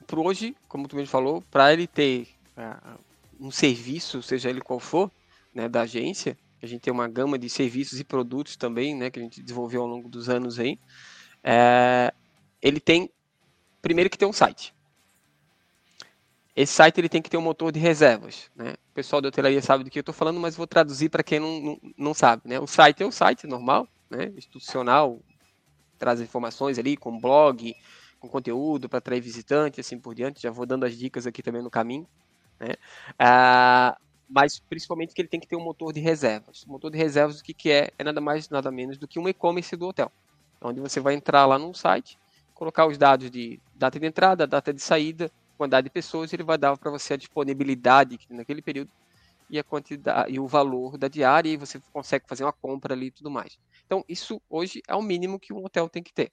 por 0.07 0.19
hoje, 0.19 0.55
como 0.69 0.87
tu 0.87 0.97
mesmo 0.97 1.11
falou, 1.11 1.43
para 1.51 1.73
ele 1.73 1.87
ter 1.87 2.29
uh, 2.57 2.99
um 3.41 3.51
serviço, 3.51 4.23
seja 4.23 4.51
ele 4.51 4.61
qual 4.61 4.79
for, 4.79 5.11
né, 5.55 5.69
da 5.69 5.83
agência, 5.83 6.37
a 6.63 6.67
gente 6.67 6.83
tem 6.83 6.93
uma 6.93 7.09
gama 7.09 7.39
de 7.39 7.49
serviços 7.49 8.01
e 8.01 8.05
produtos 8.05 8.57
também, 8.57 8.95
né, 8.95 9.11
que 9.11 9.19
a 9.19 9.23
gente 9.23 9.43
desenvolveu 9.43 9.83
ao 9.83 9.89
longo 9.89 10.09
dos 10.09 10.29
anos 10.29 10.59
aí, 10.59 10.79
é, 11.43 12.13
ele 12.61 12.81
tem, 12.81 13.11
primeiro 13.83 14.09
que 14.09 14.19
ter 14.19 14.27
um 14.27 14.33
site. 14.33 14.75
Esse 16.57 16.73
site 16.73 16.99
ele 16.99 17.09
tem 17.09 17.21
que 17.21 17.29
ter 17.29 17.37
um 17.37 17.43
motor 17.43 17.73
de 17.73 17.81
reservas, 17.81 18.51
né? 18.55 18.75
O 18.93 18.95
pessoal 18.95 19.21
da 19.21 19.29
hotelaria 19.29 19.61
sabe 19.61 19.83
do 19.83 19.91
que 19.91 19.99
eu 19.99 20.03
estou 20.03 20.15
falando, 20.15 20.39
mas 20.39 20.55
vou 20.55 20.67
traduzir 20.67 21.09
para 21.09 21.23
quem 21.23 21.41
não, 21.41 21.61
não, 21.61 21.81
não, 21.99 22.15
sabe, 22.15 22.43
né? 22.47 22.61
O 22.61 22.67
site 22.67 23.03
é 23.03 23.07
o 23.07 23.11
site 23.11 23.47
normal, 23.47 23.89
né? 24.09 24.33
Institucional, 24.37 25.19
traz 25.99 26.21
informações 26.21 26.79
ali 26.79 26.97
com 26.97 27.19
blog, 27.19 27.75
com 28.21 28.29
conteúdo 28.29 28.89
para 28.89 28.99
atrair 28.99 29.21
visitante, 29.21 29.81
assim 29.81 29.99
por 29.99 30.15
diante. 30.15 30.41
Já 30.41 30.51
vou 30.51 30.65
dando 30.65 30.85
as 30.85 30.97
dicas 30.97 31.27
aqui 31.27 31.43
também 31.43 31.63
no 31.63 31.71
caminho. 31.71 32.07
Né? 32.61 32.75
Ah, 33.19 33.97
mas 34.29 34.59
principalmente 34.59 35.15
que 35.15 35.21
ele 35.21 35.29
tem 35.29 35.41
que 35.41 35.47
ter 35.49 35.57
um 35.57 35.65
motor 35.65 35.93
de 35.93 36.01
reservas. 36.01 36.63
O 36.65 36.71
motor 36.71 36.91
de 36.91 36.97
reservas, 36.97 37.41
o 37.41 37.45
que, 37.45 37.53
que 37.53 37.71
é? 37.71 37.91
É 37.99 38.05
nada 38.05 38.21
mais, 38.21 38.49
nada 38.49 38.71
menos 38.71 38.97
do 38.97 39.09
que 39.09 39.19
um 39.19 39.29
e-commerce 39.29 39.77
do 39.77 39.89
hotel. 39.89 40.11
Onde 40.61 40.81
você 40.81 41.01
vai 41.01 41.15
entrar 41.15 41.47
lá 41.47 41.59
num 41.59 41.75
site, 41.75 42.19
colocar 42.55 42.87
os 42.87 42.97
dados 42.97 43.31
de 43.31 43.61
data 43.75 43.99
de 43.99 44.07
entrada, 44.07 44.47
data 44.47 44.73
de 44.73 44.81
saída, 44.81 45.31
quantidade 45.57 45.85
de 45.85 45.91
pessoas, 45.91 46.33
ele 46.33 46.43
vai 46.43 46.59
dar 46.59 46.77
para 46.77 46.91
você 46.91 47.15
a 47.15 47.17
disponibilidade 47.17 48.19
naquele 48.31 48.63
período 48.63 48.91
e 49.49 49.59
a 49.59 49.65
quantidade 49.65 50.33
e 50.33 50.41
o 50.41 50.47
valor 50.47 50.97
da 50.97 51.09
diária 51.09 51.51
e 51.51 51.57
você 51.57 51.81
consegue 51.93 52.27
fazer 52.29 52.45
uma 52.45 52.53
compra 52.53 52.95
ali 52.95 53.07
e 53.07 53.11
tudo 53.11 53.31
mais. 53.31 53.59
Então, 53.87 54.05
isso 54.09 54.41
hoje 54.49 54.83
é 54.89 54.95
o 54.95 55.03
mínimo 55.03 55.39
que 55.39 55.53
um 55.53 55.65
hotel 55.65 55.89
tem 55.89 56.03
que 56.03 56.13
ter 56.13 56.33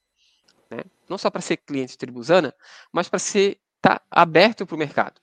né? 0.71 0.83
não 1.09 1.17
só 1.17 1.29
para 1.29 1.41
ser 1.41 1.57
cliente 1.57 1.97
Tribuzana, 1.97 2.55
mas 2.91 3.09
para 3.09 3.19
ser 3.19 3.59
tá 3.81 4.01
aberto 4.09 4.65
para 4.65 4.75
o 4.75 4.79
mercado. 4.79 5.19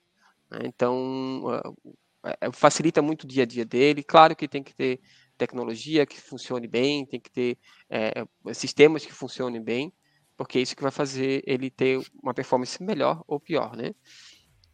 Né? 0.51 0.59
Então, 0.65 1.43
uh, 1.45 2.53
facilita 2.53 3.01
muito 3.01 3.23
o 3.23 3.27
dia 3.27 3.43
a 3.43 3.45
dia 3.45 3.65
dele. 3.65 4.03
Claro 4.03 4.35
que 4.35 4.47
tem 4.47 4.61
que 4.61 4.75
ter 4.75 4.99
tecnologia 5.37 6.05
que 6.05 6.19
funcione 6.19 6.67
bem, 6.67 7.05
tem 7.05 7.19
que 7.19 7.31
ter 7.31 7.57
é, 7.89 8.25
sistemas 8.53 9.05
que 9.05 9.13
funcionem 9.13 9.61
bem, 9.61 9.93
porque 10.39 10.57
é 10.57 10.61
isso 10.61 10.73
que 10.73 10.81
vai 10.81 10.89
fazer 10.89 11.43
ele 11.45 11.69
ter 11.69 12.01
uma 12.23 12.33
performance 12.33 12.81
melhor 12.81 13.21
ou 13.27 13.41
pior, 13.41 13.75
né? 13.75 13.93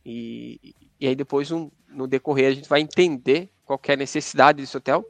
E, 0.05 0.75
e 0.99 1.07
aí 1.07 1.15
depois, 1.15 1.51
um, 1.51 1.71
no 1.89 2.05
decorrer, 2.05 2.51
a 2.51 2.53
gente 2.53 2.69
vai 2.69 2.81
entender 2.81 3.49
qual 3.63 3.81
é 3.87 3.93
a 3.93 3.97
necessidade 3.97 4.61
desse 4.61 4.77
hotel. 4.77 5.03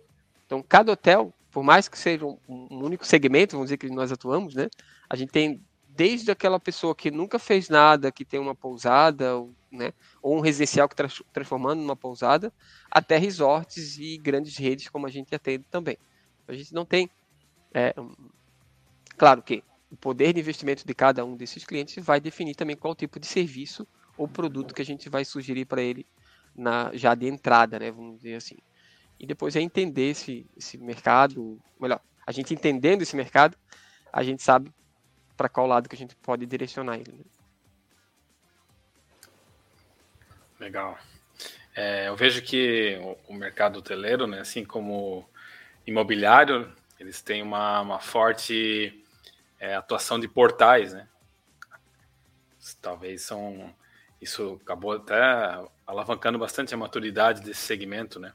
Então, 0.45 0.63
cada 0.63 0.93
hotel, 0.93 1.33
por 1.51 1.61
mais 1.61 1.89
que 1.89 1.99
seja 1.99 2.25
um, 2.25 2.39
um 2.47 2.85
único 2.85 3.05
segmento, 3.05 3.57
vamos 3.57 3.65
dizer 3.65 3.75
que 3.75 3.89
nós 3.89 4.13
atuamos, 4.13 4.55
né? 4.55 4.69
A 5.09 5.17
gente 5.17 5.33
tem 5.33 5.61
desde 5.89 6.31
aquela 6.31 6.57
pessoa 6.57 6.95
que 6.95 7.11
nunca 7.11 7.37
fez 7.37 7.67
nada, 7.67 8.09
que 8.09 8.23
tem 8.23 8.39
uma 8.39 8.55
pousada, 8.55 9.33
né, 9.69 9.91
ou 10.21 10.37
um 10.37 10.39
residencial 10.39 10.87
que 10.87 10.93
está 10.93 11.21
transformando 11.33 11.81
numa 11.81 11.97
pousada, 11.97 12.53
até 12.89 13.17
resorts 13.17 13.97
e 13.97 14.17
grandes 14.17 14.55
redes 14.55 14.87
como 14.87 15.05
a 15.05 15.09
gente 15.09 15.35
atende 15.35 15.65
também. 15.69 15.97
A 16.47 16.53
gente 16.53 16.73
não 16.73 16.85
tem, 16.85 17.09
é, 17.73 17.93
claro 19.17 19.41
que 19.41 19.61
o 19.95 19.97
poder 19.97 20.33
de 20.33 20.41
investimento 20.41 20.85
de 20.85 20.93
cada 20.93 21.23
um 21.23 21.37
desses 21.37 21.63
clientes 21.63 22.03
vai 22.03 22.19
definir 22.19 22.53
também 22.53 22.75
qual 22.75 22.93
tipo 22.93 23.17
de 23.17 23.25
serviço 23.25 23.87
ou 24.17 24.27
produto 24.27 24.73
que 24.73 24.81
a 24.81 24.85
gente 24.85 25.07
vai 25.07 25.23
sugerir 25.23 25.63
para 25.63 25.81
ele 25.81 26.05
na 26.53 26.91
já 26.93 27.15
de 27.15 27.27
entrada, 27.27 27.79
né, 27.79 27.89
vamos 27.91 28.17
dizer 28.17 28.35
assim. 28.35 28.57
E 29.17 29.25
depois 29.25 29.55
é 29.55 29.61
entender 29.61 30.09
esse, 30.09 30.45
esse 30.57 30.77
mercado, 30.77 31.57
melhor, 31.79 32.01
a 32.27 32.31
gente 32.33 32.53
entendendo 32.53 33.03
esse 33.03 33.15
mercado, 33.15 33.57
a 34.11 34.21
gente 34.21 34.43
sabe 34.43 34.69
para 35.37 35.47
qual 35.47 35.65
lado 35.65 35.87
que 35.87 35.95
a 35.95 35.97
gente 35.97 36.13
pode 36.17 36.45
direcionar 36.45 36.95
ele. 36.95 37.13
Né? 37.13 37.23
Legal. 40.59 40.99
É, 41.73 42.09
eu 42.09 42.17
vejo 42.17 42.41
que 42.41 42.99
o, 43.01 43.33
o, 43.33 43.33
mercado 43.33 43.79
hoteleiro, 43.79 44.27
né, 44.27 44.41
assim 44.41 44.65
como 44.65 45.25
imobiliário, 45.87 46.69
eles 46.99 47.21
têm 47.21 47.41
uma, 47.41 47.79
uma 47.79 47.99
forte 47.99 49.04
é, 49.65 49.75
atuação 49.75 50.19
de 50.19 50.27
portais, 50.27 50.93
né? 50.93 51.07
talvez 52.81 53.21
são 53.21 53.73
isso 54.21 54.59
acabou 54.63 54.93
até 54.93 55.15
alavancando 55.85 56.39
bastante 56.39 56.73
a 56.73 56.77
maturidade 56.77 57.41
desse 57.41 57.61
segmento, 57.61 58.19
né? 58.19 58.33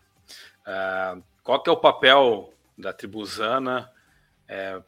Uh, 0.60 1.22
qual 1.42 1.60
que 1.62 1.68
é 1.68 1.72
o 1.72 1.76
papel 1.76 2.52
da 2.78 2.92
Tribuzana 2.92 3.90
é, 4.46 4.80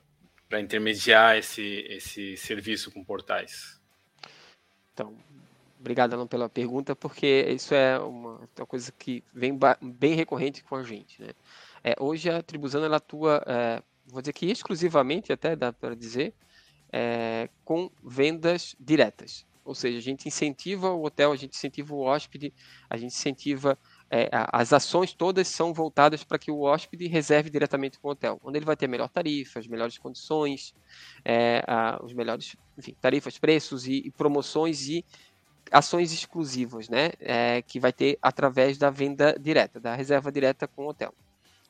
para 0.48 0.60
intermediar 0.60 1.36
esse, 1.36 1.84
esse 1.88 2.36
serviço 2.36 2.92
com 2.92 3.02
portais? 3.02 3.80
Então, 4.92 5.16
obrigado 5.80 6.12
Alan 6.12 6.26
pela 6.26 6.48
pergunta, 6.48 6.94
porque 6.94 7.46
isso 7.48 7.74
é 7.74 7.98
uma, 7.98 8.48
uma 8.56 8.66
coisa 8.66 8.92
que 8.92 9.24
vem 9.32 9.58
bem 9.80 10.14
recorrente 10.14 10.62
com 10.62 10.76
a 10.76 10.84
gente, 10.84 11.20
né? 11.20 11.30
É, 11.82 11.96
hoje 11.98 12.30
a 12.30 12.42
Tribuzana 12.42 12.86
ela 12.86 12.98
atua, 12.98 13.42
é, 13.44 13.82
vou 14.06 14.20
dizer 14.20 14.32
que 14.32 14.46
exclusivamente, 14.46 15.32
até 15.32 15.54
dá 15.56 15.72
para 15.72 15.94
dizer, 15.94 16.34
é, 16.92 17.48
com 17.64 17.90
vendas 18.02 18.76
diretas. 18.78 19.46
Ou 19.64 19.74
seja, 19.74 19.98
a 19.98 20.00
gente 20.00 20.26
incentiva 20.26 20.90
o 20.90 21.04
hotel, 21.04 21.30
a 21.30 21.36
gente 21.36 21.54
incentiva 21.54 21.94
o 21.94 22.00
hóspede, 22.00 22.52
a 22.90 22.96
gente 22.96 23.12
incentiva. 23.12 23.78
É, 24.10 24.28
as 24.52 24.72
ações 24.72 25.14
todas 25.14 25.46
são 25.48 25.72
voltadas 25.72 26.24
para 26.24 26.38
que 26.38 26.50
o 26.50 26.62
hóspede 26.62 27.06
reserve 27.06 27.48
diretamente 27.48 27.98
com 27.98 28.08
o 28.08 28.10
hotel, 28.10 28.40
onde 28.42 28.58
ele 28.58 28.66
vai 28.66 28.76
ter 28.76 28.88
melhor 28.88 29.08
tarifa, 29.08 29.60
as 29.60 29.66
melhores 29.66 29.96
condições, 29.96 30.74
é, 31.24 31.62
a, 31.66 31.98
os 32.02 32.12
melhores 32.12 32.56
enfim, 32.76 32.94
tarifas, 33.00 33.38
preços 33.38 33.86
e, 33.86 34.02
e, 34.04 34.10
promoções 34.10 34.88
e 34.88 35.04
ações 35.70 36.12
exclusivas, 36.12 36.88
né? 36.88 37.12
É, 37.20 37.62
que 37.62 37.78
vai 37.78 37.92
ter 37.92 38.18
através 38.20 38.76
da 38.76 38.90
venda 38.90 39.34
direta, 39.40 39.78
da 39.80 39.94
reserva 39.94 40.30
direta 40.30 40.66
com 40.66 40.84
o 40.84 40.88
hotel. 40.88 41.14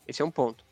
Esse 0.09 0.23
é 0.23 0.25
um 0.25 0.31
ponto 0.31 0.65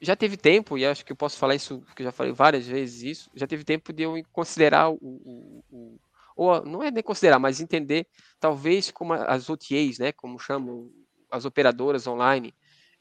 já 0.00 0.14
teve 0.14 0.36
tempo, 0.36 0.78
e 0.78 0.86
acho 0.86 1.04
que 1.04 1.12
eu 1.12 1.16
posso 1.16 1.36
falar 1.38 1.54
isso, 1.54 1.82
que 1.94 2.02
eu 2.02 2.04
já 2.04 2.12
falei 2.12 2.32
várias 2.32 2.66
vezes 2.66 3.02
isso, 3.02 3.30
já 3.34 3.46
teve 3.46 3.64
tempo 3.64 3.92
de 3.92 4.04
eu 4.04 4.14
considerar 4.32 4.90
o, 4.90 4.98
o, 5.00 5.64
o 5.70 6.00
ou 6.36 6.64
não 6.64 6.80
é 6.84 6.90
nem 6.90 7.02
considerar, 7.02 7.40
mas 7.40 7.60
entender, 7.60 8.06
talvez 8.38 8.92
como 8.92 9.12
as 9.12 9.50
OTAs, 9.50 9.98
né, 9.98 10.12
como 10.12 10.38
chamam 10.38 10.88
as 11.32 11.44
operadoras 11.44 12.06
online, 12.06 12.54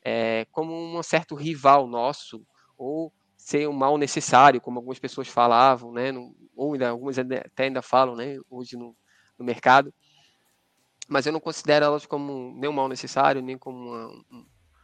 é, 0.04 0.46
como 0.52 0.74
um 0.74 1.04
certo 1.04 1.36
rival 1.36 1.88
nosso, 1.88 2.44
ou 2.76 3.14
ser 3.38 3.70
um 3.70 3.74
mal 3.74 3.96
necessário, 3.96 4.60
como 4.60 4.80
algumas 4.80 4.98
pessoas 4.98 5.28
falavam, 5.28 5.92
né, 5.92 6.12
no, 6.12 6.36
ou 6.56 6.74
ainda, 6.74 6.90
algumas 6.90 7.20
até 7.20 7.66
ainda 7.66 7.84
falam, 7.84 8.16
né, 8.16 8.40
hoje 8.50 8.76
no, 8.76 8.98
no 9.38 9.46
mercado, 9.46 9.94
mas 11.08 11.28
eu 11.28 11.32
não 11.32 11.40
considero 11.40 11.86
elas 11.86 12.08
como 12.08 12.54
nem 12.58 12.68
um 12.68 12.74
mal 12.74 12.90
necessário, 12.90 13.42
nem 13.42 13.58
como 13.58 13.78
uma, 13.78 14.26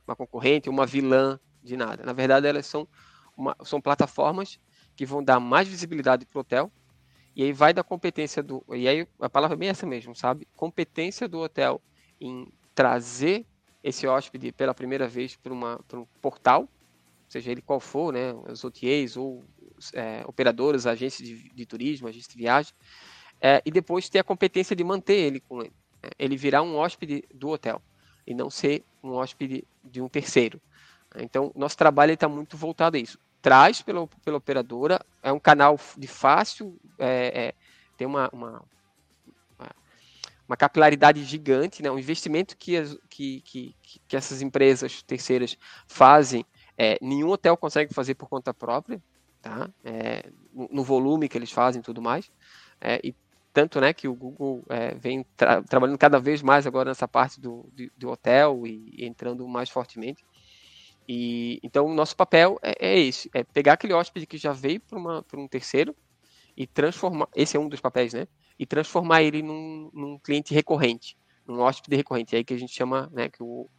uma 0.07 0.15
concorrente, 0.15 0.69
uma 0.69 0.85
vilã 0.85 1.39
de 1.63 1.77
nada. 1.77 2.03
Na 2.03 2.13
verdade, 2.13 2.47
elas 2.47 2.65
são, 2.65 2.87
uma, 3.35 3.55
são 3.63 3.79
plataformas 3.79 4.59
que 4.95 5.05
vão 5.05 5.23
dar 5.23 5.39
mais 5.39 5.67
visibilidade 5.67 6.25
para 6.25 6.37
o 6.37 6.41
hotel. 6.41 6.71
E 7.35 7.43
aí 7.43 7.51
vai 7.51 7.73
da 7.73 7.83
competência 7.83 8.43
do. 8.43 8.63
E 8.71 8.87
aí 8.87 9.07
a 9.19 9.29
palavra 9.29 9.55
é 9.55 9.57
bem 9.57 9.69
essa 9.69 9.85
mesmo, 9.85 10.15
sabe? 10.15 10.47
Competência 10.55 11.27
do 11.27 11.39
hotel 11.39 11.81
em 12.21 12.51
trazer 12.75 13.45
esse 13.83 14.07
hóspede 14.07 14.51
pela 14.51 14.73
primeira 14.73 15.07
vez 15.07 15.35
para 15.35 15.53
um 15.53 16.05
portal, 16.21 16.69
seja 17.27 17.51
ele 17.51 17.61
qual 17.61 17.79
for, 17.79 18.13
né? 18.13 18.33
Os 18.49 18.63
OTAs 18.63 19.17
ou 19.17 19.43
é, 19.93 20.23
operadoras, 20.27 20.85
agências 20.85 21.27
de, 21.27 21.49
de, 21.49 21.65
turismo, 21.65 22.07
agências 22.07 22.31
de 22.31 22.37
viagem. 22.37 22.73
É, 23.41 23.61
e 23.65 23.71
depois 23.71 24.07
ter 24.09 24.19
a 24.19 24.23
competência 24.23 24.75
de 24.75 24.83
manter 24.83 25.15
ele 25.15 25.39
com 25.39 25.61
ele. 25.61 25.73
Né? 26.01 26.09
Ele 26.17 26.37
virar 26.37 26.61
um 26.61 26.75
hóspede 26.75 27.23
do 27.33 27.49
hotel 27.49 27.81
e 28.25 28.33
não 28.33 28.49
ser 28.49 28.83
um 29.03 29.11
hóspede 29.11 29.65
de 29.83 30.01
um 30.01 30.07
terceiro. 30.07 30.61
Então, 31.17 31.51
nosso 31.55 31.77
trabalho 31.77 32.13
está 32.13 32.27
muito 32.27 32.57
voltado 32.57 32.97
a 32.97 32.99
isso. 32.99 33.19
Traz 33.41 33.81
pela, 33.81 34.07
pela 34.23 34.37
operadora, 34.37 35.03
é 35.21 35.31
um 35.31 35.39
canal 35.39 35.79
de 35.97 36.07
fácil, 36.07 36.77
é, 36.97 37.47
é, 37.47 37.53
tem 37.97 38.07
uma, 38.07 38.29
uma, 38.31 38.63
uma, 40.47 40.57
capilaridade 40.57 41.23
gigante, 41.23 41.83
né? 41.83 41.91
um 41.91 41.99
investimento 41.99 42.57
que, 42.57 42.77
as, 42.77 42.97
que, 43.09 43.41
que, 43.41 43.75
que 44.07 44.15
essas 44.15 44.41
empresas 44.41 45.03
terceiras 45.03 45.57
fazem, 45.87 46.45
é, 46.77 46.97
nenhum 47.01 47.29
hotel 47.29 47.57
consegue 47.57 47.93
fazer 47.93 48.15
por 48.15 48.29
conta 48.29 48.53
própria, 48.53 49.01
tá? 49.41 49.69
É, 49.83 50.31
no, 50.53 50.69
no, 50.71 50.83
volume 50.83 51.27
que 51.27 51.37
eles 51.37 51.51
fazem 51.51 51.81
e 51.81 51.83
tudo 51.83 52.01
mais. 52.01 52.31
É, 52.79 52.99
e 53.03 53.13
tanto 53.53 53.79
né, 53.79 53.93
que 53.93 54.07
o 54.07 54.15
Google 54.15 54.63
é, 54.67 54.95
vem 54.95 55.23
tra 55.37 55.61
trabalhando 55.61 55.97
cada 55.97 56.19
vez 56.19 56.41
mais 56.41 56.65
agora 56.65 56.89
nessa 56.89 57.07
parte 57.07 57.39
do, 57.39 57.69
do, 57.71 57.91
do 57.95 58.09
hotel 58.09 58.65
e, 58.65 58.89
e 58.97 59.05
entrando 59.05 59.47
mais 59.47 59.69
fortemente. 59.69 60.25
E 61.07 61.59
então 61.63 61.85
o 61.85 61.93
nosso 61.93 62.15
papel 62.15 62.57
é, 62.61 62.73
é 62.79 62.99
esse, 62.99 63.29
é 63.33 63.43
pegar 63.43 63.73
aquele 63.73 63.93
hóspede 63.93 64.25
que 64.25 64.37
já 64.37 64.53
veio 64.53 64.79
para 64.81 65.39
um 65.39 65.47
terceiro 65.47 65.95
e 66.55 66.65
transformar, 66.65 67.27
esse 67.35 67.57
é 67.57 67.59
um 67.59 67.67
dos 67.67 67.81
papéis, 67.81 68.13
né? 68.13 68.27
E 68.57 68.65
transformar 68.65 69.23
ele 69.23 69.41
num, 69.41 69.89
num 69.93 70.19
cliente 70.19 70.53
recorrente, 70.53 71.17
num 71.45 71.59
hóspede 71.59 71.95
recorrente, 71.95 72.35
é 72.35 72.37
aí 72.37 72.43
que 72.43 72.53
a 72.53 72.57
gente 72.57 72.73
chama, 72.73 73.09
né, 73.11 73.27
que 73.27 73.41
o 73.41 73.69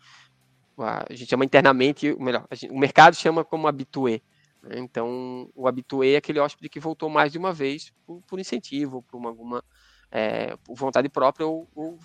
a, 0.76 1.04
gente 1.10 1.30
chama 1.30 1.44
internamente, 1.44 2.12
o 2.12 2.20
melhor, 2.20 2.46
gente, 2.52 2.72
o 2.72 2.78
mercado 2.78 3.14
chama 3.14 3.44
como 3.44 3.68
habitué. 3.68 4.20
Né? 4.62 4.78
Então, 4.78 5.48
o 5.54 5.68
habitué 5.68 6.14
é 6.14 6.16
aquele 6.16 6.40
hóspede 6.40 6.68
que 6.68 6.80
voltou 6.80 7.08
mais 7.08 7.30
de 7.30 7.38
uma 7.38 7.52
vez 7.52 7.92
por, 8.04 8.20
por 8.22 8.40
incentivo, 8.40 9.02
por 9.02 9.16
uma, 9.16 9.30
alguma 9.30 9.64
é, 10.10 10.56
por 10.64 10.74
vontade 10.74 11.08
própria 11.08 11.46
ou, 11.46 11.68
ou 11.74 11.98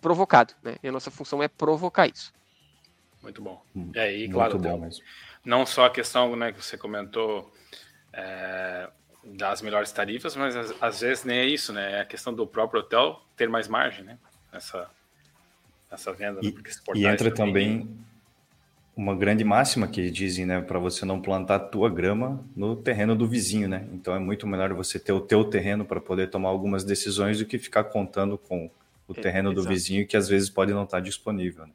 provocado, 0.00 0.54
né? 0.62 0.76
E 0.82 0.88
a 0.88 0.92
nossa 0.92 1.10
função 1.10 1.42
é 1.42 1.48
provocar 1.48 2.06
isso. 2.06 2.32
Muito 3.22 3.42
bom. 3.42 3.62
Hum, 3.74 3.90
e 3.94 3.98
aí, 3.98 4.28
claro, 4.28 4.58
mesmo. 4.58 5.04
não 5.44 5.66
só 5.66 5.86
a 5.86 5.90
questão 5.90 6.36
né, 6.36 6.52
que 6.52 6.64
você 6.64 6.78
comentou 6.78 7.52
é, 8.12 8.88
das 9.24 9.60
melhores 9.60 9.92
tarifas, 9.92 10.36
mas 10.36 10.56
às, 10.56 10.82
às, 10.82 11.00
vezes 11.00 11.24
nem 11.24 11.38
é 11.38 11.46
isso, 11.46 11.72
né? 11.72 11.98
É 11.98 12.00
a 12.00 12.04
questão 12.04 12.32
do 12.32 12.46
próprio 12.46 12.80
hotel 12.80 13.20
ter 13.36 13.48
mais 13.48 13.68
margem, 13.68 14.04
né? 14.04 14.18
Nessa, 14.52 14.88
nessa 15.90 16.12
venda. 16.12 16.40
E, 16.42 16.54
e 16.94 17.06
entra 17.06 17.30
também, 17.30 17.80
também 17.80 17.98
uma 18.96 19.14
grande 19.14 19.44
máxima 19.44 19.86
que 19.86 20.10
dizem, 20.10 20.44
né, 20.44 20.60
para 20.60 20.78
você 20.78 21.04
não 21.04 21.22
plantar 21.22 21.54
a 21.54 21.60
tua 21.60 21.88
grama 21.88 22.44
no 22.56 22.74
terreno 22.74 23.14
do 23.14 23.28
vizinho, 23.28 23.68
né? 23.68 23.86
Então 23.92 24.14
é 24.14 24.18
muito 24.18 24.46
melhor 24.46 24.72
você 24.74 24.98
ter 24.98 25.12
o 25.12 25.20
teu 25.20 25.44
terreno 25.44 25.84
para 25.84 26.00
poder 26.00 26.30
tomar 26.30 26.48
algumas 26.48 26.82
decisões 26.82 27.38
do 27.38 27.46
que 27.46 27.58
ficar 27.58 27.84
contando 27.84 28.36
com 28.36 28.68
o 29.06 29.12
é, 29.12 29.20
terreno 29.20 29.52
é, 29.52 29.54
do 29.54 29.62
vizinho 29.62 30.06
que 30.06 30.16
às 30.16 30.28
vezes 30.28 30.50
pode 30.50 30.72
não 30.72 30.82
estar 30.82 30.98
disponível. 30.98 31.66
Né? 31.66 31.72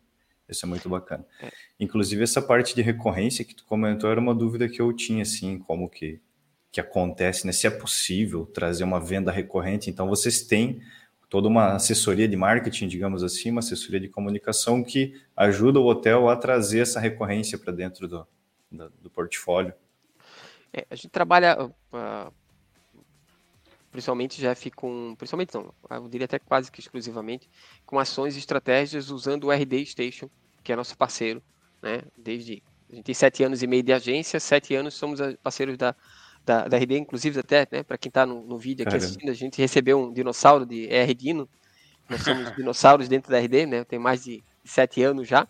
Isso 0.54 0.66
é 0.66 0.70
muito 0.70 0.88
bacana. 0.88 1.26
É. 1.42 1.52
Inclusive, 1.80 2.24
essa 2.24 2.42
parte 2.42 2.74
de 2.74 2.82
recorrência 2.82 3.44
que 3.44 3.54
tu 3.54 3.66
comentou 3.66 4.10
era 4.10 4.20
uma 4.20 4.34
dúvida 4.34 4.70
que 4.70 4.82
eu 4.82 4.94
tinha, 4.94 5.24
assim, 5.24 5.60
como 5.60 5.90
que, 5.90 6.22
que 6.72 6.80
acontece, 6.80 7.46
né? 7.46 7.52
Se 7.52 7.68
é 7.68 7.70
possível 7.70 8.46
trazer 8.46 8.84
uma 8.84 9.00
venda 9.00 9.32
recorrente. 9.32 9.90
Então, 9.90 10.08
vocês 10.08 10.44
têm 10.44 10.82
toda 11.30 11.48
uma 11.48 11.74
assessoria 11.74 12.28
de 12.28 12.38
marketing, 12.38 12.88
digamos 12.88 13.24
assim, 13.24 13.50
uma 13.50 13.60
assessoria 13.60 14.00
de 14.00 14.08
comunicação 14.08 14.84
que 14.84 15.20
ajuda 15.36 15.80
o 15.80 15.86
hotel 15.86 16.30
a 16.30 16.36
trazer 16.36 16.80
essa 16.80 17.00
recorrência 17.00 17.58
para 17.58 17.74
dentro 17.74 18.08
do, 18.08 18.28
do, 18.72 18.90
do 19.02 19.10
portfólio. 19.10 19.74
É, 20.72 20.86
a 20.90 20.96
gente 20.96 21.10
trabalha 21.10 21.58
uh, 21.66 22.34
principalmente 23.94 24.42
Jeff 24.42 24.72
com, 24.72 25.16
principalmente 25.16 25.54
não, 25.54 25.72
eu 25.90 26.10
diria 26.10 26.26
até 26.26 26.40
quase 26.40 26.72
que 26.72 26.80
exclusivamente, 26.80 27.48
com 27.86 28.00
ações 28.00 28.36
e 28.36 28.40
estratégias 28.40 29.12
usando 29.12 29.46
o 29.46 29.52
RD 29.52 29.86
Station, 29.86 30.30
que 30.63 30.72
é 30.72 30.75
nosso 30.75 30.98
parceiro, 30.98 31.41
né, 31.82 32.01
desde, 32.17 32.63
a 32.91 32.96
gente 32.96 33.05
tem 33.05 33.15
sete 33.15 33.43
anos 33.43 33.62
e 33.62 33.67
meio 33.67 33.84
de 33.84 33.93
agência, 33.93 34.39
sete 34.39 34.75
anos 34.75 34.93
somos 34.93 35.20
parceiros 35.41 35.77
da, 35.77 35.96
da, 36.46 36.67
da 36.67 36.77
RD, 36.77 36.98
inclusive 36.98 37.39
até, 37.39 37.67
né, 37.72 37.84
para 37.84 37.98
quem 37.98 38.10
está 38.10 38.25
no, 38.25 38.43
no, 38.43 38.58
vídeo 38.58 38.88
aqui 38.88 38.96
assistindo, 38.96 39.29
a 39.29 39.34
gente 39.34 39.62
recebeu 39.62 40.00
um 40.00 40.13
dinossauro 40.13 40.65
de 40.65 40.88
R 40.88 41.13
Dino, 41.13 41.50
nós 42.10 42.22
somos 42.22 42.51
dinossauros 42.55 43.08
dentro 43.08 43.32
da 43.32 43.39
RD, 43.39 43.65
né, 43.65 43.84
tem 43.84 44.00
mais 44.00 44.24
de 44.24 44.43
sete 44.63 45.03
anos 45.03 45.27
já, 45.27 45.48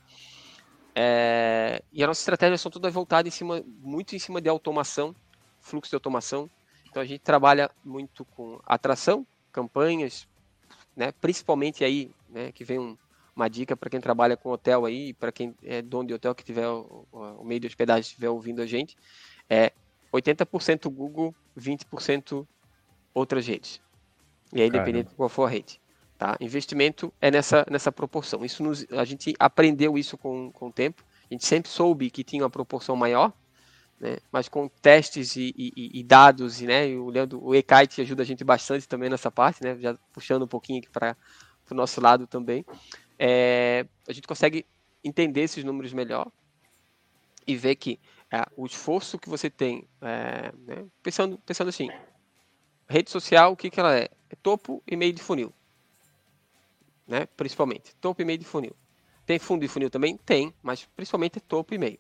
é, 0.96 1.82
e 1.92 2.04
a 2.04 2.08
nossa 2.08 2.22
estratégia 2.22 2.58
são 2.58 2.72
todas 2.72 2.94
voltadas 2.94 3.34
em 3.34 3.36
cima, 3.36 3.64
muito 3.82 4.16
em 4.16 4.20
cima 4.20 4.42
de 4.42 4.50
automação, 4.50 5.16
fluxo 5.62 5.92
de 5.92 5.96
automação, 5.96 6.50
então 6.90 7.02
a 7.02 7.06
gente 7.06 7.22
trabalha 7.22 7.72
muito 7.84 8.24
com 8.24 8.60
atração, 8.66 9.26
campanhas, 9.52 10.28
né? 10.96 11.12
Principalmente 11.12 11.84
aí, 11.84 12.12
né? 12.30 12.52
Que 12.52 12.64
vem 12.64 12.78
um, 12.78 12.98
uma 13.36 13.50
dica 13.50 13.76
para 13.76 13.90
quem 13.90 14.00
trabalha 14.00 14.38
com 14.38 14.50
hotel 14.50 14.86
aí, 14.86 15.14
para 15.14 15.32
quem 15.32 15.56
é 15.64 15.82
dono 15.82 16.08
de 16.08 16.14
hotel 16.14 16.36
que 16.36 16.44
tiver 16.44 16.68
o, 16.68 17.08
o 17.12 17.44
meio 17.44 17.60
de 17.60 17.68
hospedagem 17.68 18.02
estiver 18.02 18.30
ouvindo 18.30 18.62
a 18.62 18.66
gente, 18.66 18.96
é 19.50 19.72
80% 20.14 20.90
Google, 20.90 21.36
20% 21.58 22.48
outras 23.14 23.48
redes. 23.48 23.82
E 24.54 24.62
aí, 24.62 24.68
independente 24.68 25.10
de 25.10 25.16
qual 25.16 25.30
for 25.30 25.46
a 25.46 25.50
rede. 25.50 25.82
Tá? 26.18 26.38
Investimento 26.40 27.12
é 27.20 27.32
nessa, 27.32 27.66
nessa 27.70 27.92
proporção. 27.92 28.46
Isso 28.46 28.64
nos, 28.64 28.86
a 28.92 29.04
gente 29.04 29.34
aprendeu 29.40 29.98
isso 29.98 30.18
com, 30.18 30.52
com 30.52 30.68
o 30.68 30.72
tempo. 30.72 31.04
A 31.30 31.34
gente 31.34 31.46
sempre 31.46 31.70
soube 31.70 32.10
que 32.12 32.24
tinha 32.24 32.44
uma 32.44 32.50
proporção 32.50 32.96
maior, 32.96 33.34
né? 34.00 34.18
mas 34.32 34.48
com 34.48 34.68
testes 34.68 35.36
e, 35.36 35.54
e, 35.58 36.00
e 36.00 36.04
dados, 36.04 36.62
e, 36.62 36.68
né? 36.68 36.88
o, 36.96 37.10
Leandro, 37.10 37.44
o 37.44 37.56
eKite 37.56 38.02
ajuda 38.02 38.22
a 38.22 38.26
gente 38.26 38.44
bastante 38.44 38.88
também 38.88 39.10
nessa 39.10 39.32
parte, 39.32 39.64
né? 39.64 39.76
já 39.80 39.98
puxando 40.12 40.44
um 40.44 40.48
pouquinho 40.48 40.80
aqui 40.80 40.90
para 40.90 41.18
o 41.72 41.74
nosso 41.74 42.00
lado 42.00 42.28
também, 42.28 42.64
é, 43.26 43.86
a 44.06 44.12
gente 44.12 44.28
consegue 44.28 44.66
entender 45.02 45.44
esses 45.44 45.64
números 45.64 45.94
melhor 45.94 46.30
e 47.48 47.56
ver 47.56 47.76
que 47.76 47.98
é, 48.30 48.44
o 48.58 48.66
esforço 48.66 49.18
que 49.18 49.30
você 49.30 49.50
tem, 49.50 49.88
é, 50.02 50.52
né? 50.58 50.86
pensando, 51.02 51.38
pensando 51.38 51.70
assim, 51.70 51.90
rede 52.86 53.10
social, 53.10 53.54
o 53.54 53.56
que, 53.56 53.70
que 53.70 53.80
ela 53.80 53.98
é? 53.98 54.10
É 54.30 54.36
topo 54.36 54.84
e 54.86 54.98
meio 54.98 55.14
de 55.14 55.24
funil. 55.24 55.54
Né? 57.08 57.26
Principalmente. 57.38 57.96
Topo 57.96 58.22
e 58.22 58.26
meio 58.26 58.40
de 58.40 58.46
funil. 58.46 58.76
Tem 59.26 59.40
fundo 59.40 59.62
de 59.62 59.70
funil 59.70 59.90
também? 59.90 60.18
Tem, 60.18 60.54
mas 60.62 60.84
principalmente 60.94 61.38
é 61.38 61.42
topo 61.42 61.74
e 61.74 61.78
meio. 61.78 62.00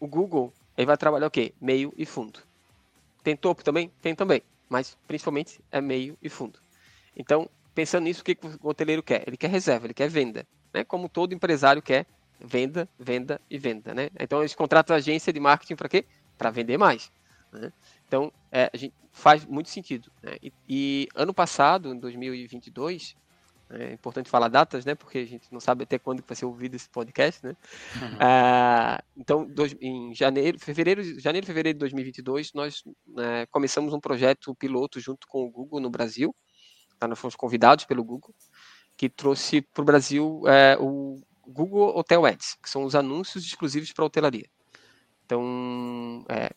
O 0.00 0.08
Google 0.08 0.52
ele 0.76 0.86
vai 0.86 0.96
trabalhar 0.96 1.28
o 1.28 1.30
quê? 1.30 1.54
Meio 1.60 1.94
e 1.96 2.04
fundo. 2.04 2.40
Tem 3.22 3.36
topo 3.36 3.62
também? 3.62 3.92
Tem 4.02 4.12
também, 4.12 4.42
mas 4.68 4.98
principalmente 5.06 5.60
é 5.70 5.80
meio 5.80 6.18
e 6.20 6.28
fundo. 6.28 6.58
Então, 7.16 7.48
pensando 7.76 8.04
nisso, 8.04 8.22
o 8.22 8.24
que 8.24 8.38
o 8.62 8.68
hoteleiro 8.68 9.02
quer? 9.02 9.22
Ele 9.26 9.36
quer 9.36 9.50
reserva, 9.50 9.86
ele 9.86 9.92
quer 9.92 10.08
venda. 10.08 10.46
Né? 10.72 10.82
Como 10.82 11.10
todo 11.10 11.34
empresário 11.34 11.82
quer 11.82 12.06
venda, 12.40 12.88
venda 12.98 13.38
e 13.50 13.58
venda. 13.58 13.94
Né? 13.94 14.08
Então, 14.18 14.40
eles 14.40 14.54
contratam 14.54 14.96
a 14.96 14.98
agência 14.98 15.30
de 15.30 15.38
marketing 15.38 15.76
para 15.76 15.88
quê? 15.90 16.06
Para 16.38 16.50
vender 16.50 16.78
mais. 16.78 17.12
Né? 17.52 17.70
Então, 18.08 18.32
é, 18.50 18.70
a 18.72 18.76
gente 18.76 18.94
faz 19.12 19.44
muito 19.44 19.68
sentido. 19.68 20.10
Né? 20.22 20.36
E, 20.42 20.52
e, 20.66 21.08
ano 21.14 21.34
passado, 21.34 21.92
em 21.92 21.98
2022, 21.98 23.14
é 23.68 23.92
importante 23.92 24.30
falar 24.30 24.48
datas, 24.48 24.84
né? 24.84 24.94
Porque 24.94 25.18
a 25.18 25.26
gente 25.26 25.52
não 25.52 25.58
sabe 25.58 25.82
até 25.82 25.98
quando 25.98 26.22
vai 26.26 26.36
ser 26.36 26.44
ouvido 26.44 26.76
esse 26.76 26.88
podcast, 26.88 27.44
né? 27.44 27.56
Uhum. 27.96 28.16
Ah, 28.20 29.02
então, 29.16 29.44
dois, 29.44 29.76
em 29.80 30.14
janeiro, 30.14 30.58
fevereiro, 30.58 31.20
janeiro, 31.20 31.46
fevereiro 31.46 31.76
de 31.76 31.80
2022, 31.80 32.52
nós 32.54 32.84
né, 33.08 33.44
começamos 33.46 33.92
um 33.92 33.98
projeto 33.98 34.54
piloto 34.54 35.00
junto 35.00 35.26
com 35.26 35.44
o 35.44 35.50
Google 35.50 35.80
no 35.80 35.90
Brasil. 35.90 36.34
Tá? 36.98 37.06
Nós 37.08 37.18
fomos 37.18 37.36
convidados 37.36 37.84
pelo 37.84 38.04
Google, 38.04 38.34
que 38.96 39.08
trouxe 39.08 39.60
para 39.60 39.82
o 39.82 39.84
Brasil 39.84 40.42
é, 40.46 40.76
o 40.80 41.20
Google 41.46 41.96
Hotel 41.96 42.24
Ads, 42.24 42.56
que 42.62 42.68
são 42.68 42.84
os 42.84 42.94
anúncios 42.94 43.44
exclusivos 43.44 43.92
para 43.92 44.04
hotelaria. 44.04 44.48
Então, 45.24 46.24
é, 46.28 46.50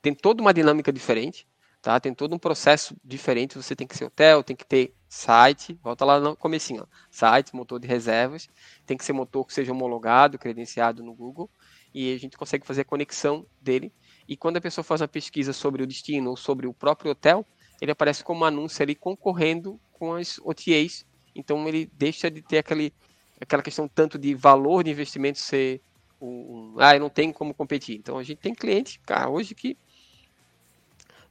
tem 0.00 0.14
toda 0.14 0.40
uma 0.40 0.54
dinâmica 0.54 0.92
diferente, 0.92 1.46
tá? 1.82 1.98
Tem 2.00 2.14
todo 2.14 2.34
um 2.34 2.38
processo 2.38 2.96
diferente. 3.04 3.56
Você 3.56 3.74
tem 3.74 3.86
que 3.86 3.96
ser 3.96 4.04
hotel, 4.04 4.42
tem 4.42 4.56
que 4.56 4.64
ter 4.64 4.94
site, 5.08 5.78
volta 5.82 6.04
lá 6.04 6.20
no 6.20 6.36
comecinho, 6.36 6.82
ó, 6.82 6.86
site, 7.10 7.54
motor 7.54 7.80
de 7.80 7.88
reservas, 7.88 8.48
tem 8.84 8.96
que 8.96 9.04
ser 9.04 9.12
motor 9.12 9.44
que 9.46 9.54
seja 9.54 9.72
homologado, 9.72 10.38
credenciado 10.38 11.02
no 11.02 11.14
Google, 11.14 11.50
e 11.94 12.14
a 12.14 12.18
gente 12.18 12.36
consegue 12.36 12.66
fazer 12.66 12.82
a 12.82 12.84
conexão 12.84 13.46
dele. 13.60 13.92
E 14.28 14.36
quando 14.36 14.58
a 14.58 14.60
pessoa 14.60 14.84
faz 14.84 15.00
uma 15.00 15.08
pesquisa 15.08 15.52
sobre 15.52 15.82
o 15.82 15.86
destino 15.86 16.30
ou 16.30 16.36
sobre 16.36 16.66
o 16.66 16.74
próprio 16.74 17.12
hotel, 17.12 17.46
ele 17.80 17.92
aparece 17.92 18.24
como 18.24 18.40
um 18.40 18.44
anúncio 18.44 18.82
ali 18.82 18.94
concorrendo 18.94 19.80
com 19.92 20.14
as 20.14 20.38
OTAs. 20.38 21.06
Então 21.34 21.66
ele 21.68 21.90
deixa 21.94 22.30
de 22.30 22.42
ter 22.42 22.58
aquele, 22.58 22.92
aquela 23.40 23.62
questão 23.62 23.86
tanto 23.88 24.18
de 24.18 24.34
valor 24.34 24.82
de 24.84 24.90
investimento 24.90 25.38
ser 25.38 25.80
um, 26.20 26.74
ah, 26.78 26.94
eu 26.96 27.00
não 27.00 27.08
tenho 27.08 27.32
como 27.32 27.54
competir. 27.54 27.96
Então 27.96 28.18
a 28.18 28.22
gente 28.22 28.38
tem 28.38 28.54
cliente, 28.54 28.98
cara, 29.00 29.28
hoje 29.28 29.54
que 29.54 29.76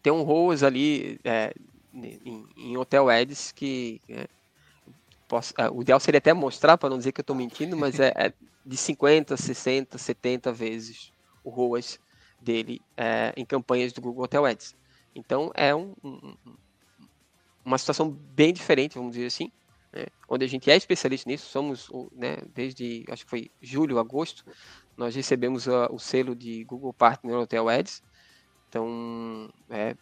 tem 0.02 0.14
um 0.14 0.24
ROAS 0.24 0.64
ali 0.64 1.20
é, 1.24 1.54
em, 1.94 2.48
em, 2.56 2.78
Hotel 2.78 3.12
Eds 3.12 3.52
que 3.52 4.00
é, 4.08 4.28
posso, 5.28 5.54
é, 5.58 5.70
o 5.70 5.82
ideal 5.82 6.00
seria 6.00 6.20
até 6.20 6.34
mostrar, 6.34 6.78
para 6.78 6.90
não 6.90 6.98
dizer 6.98 7.12
que 7.12 7.20
eu 7.20 7.24
estou 7.24 7.36
mentindo, 7.36 7.76
mas 7.76 8.00
é, 8.00 8.14
é, 8.16 8.34
de 8.66 8.78
50, 8.78 9.36
60, 9.36 9.98
70 9.98 10.54
vezes 10.54 11.12
o 11.44 11.50
ROAS 11.50 12.00
dele 12.40 12.82
é, 12.96 13.34
em 13.36 13.46
campanhas 13.46 13.92
do 13.92 14.02
Google 14.02 14.24
Hotel 14.24 14.46
Ads. 14.46 14.76
Então 15.18 15.52
é 15.56 15.76
um, 15.76 15.94
um, 16.04 16.36
uma 17.66 17.78
situação 17.78 18.10
bem 18.10 18.54
diferente, 18.54 18.98
vamos 18.98 19.14
dizer 19.14 19.26
assim, 19.26 19.52
né, 19.92 20.06
onde 20.30 20.46
a 20.46 20.48
gente 20.48 20.70
é 20.70 20.76
especialista 20.76 21.30
nisso, 21.30 21.50
somos, 21.50 21.90
né, 22.14 22.38
desde, 22.54 23.04
acho 23.10 23.24
que 23.26 23.30
foi 23.30 23.52
julho, 23.62 24.00
agosto, 24.00 24.46
nós 24.96 25.16
recebemos 25.16 25.68
a, 25.68 25.88
o 25.92 26.00
selo 26.00 26.36
de 26.36 26.64
Google 26.64 26.94
Partner 26.94 27.36
Hotel 27.36 27.68
Ads, 27.68 28.04
então, 28.70 29.50
é, 29.70 29.96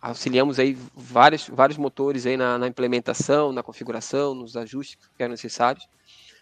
auxiliamos 0.00 0.58
aí 0.58 0.76
vários, 0.94 1.48
vários 1.48 1.78
motores 1.78 2.26
aí 2.26 2.36
na, 2.36 2.58
na, 2.58 2.66
implementação, 2.66 3.52
na 3.52 3.62
configuração, 3.62 4.34
nos 4.34 4.56
ajustes 4.56 4.98
que 5.16 5.22
eram 5.22 5.32
necessários. 5.32 5.88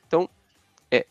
Então, 0.06 0.28
é, 0.90 1.06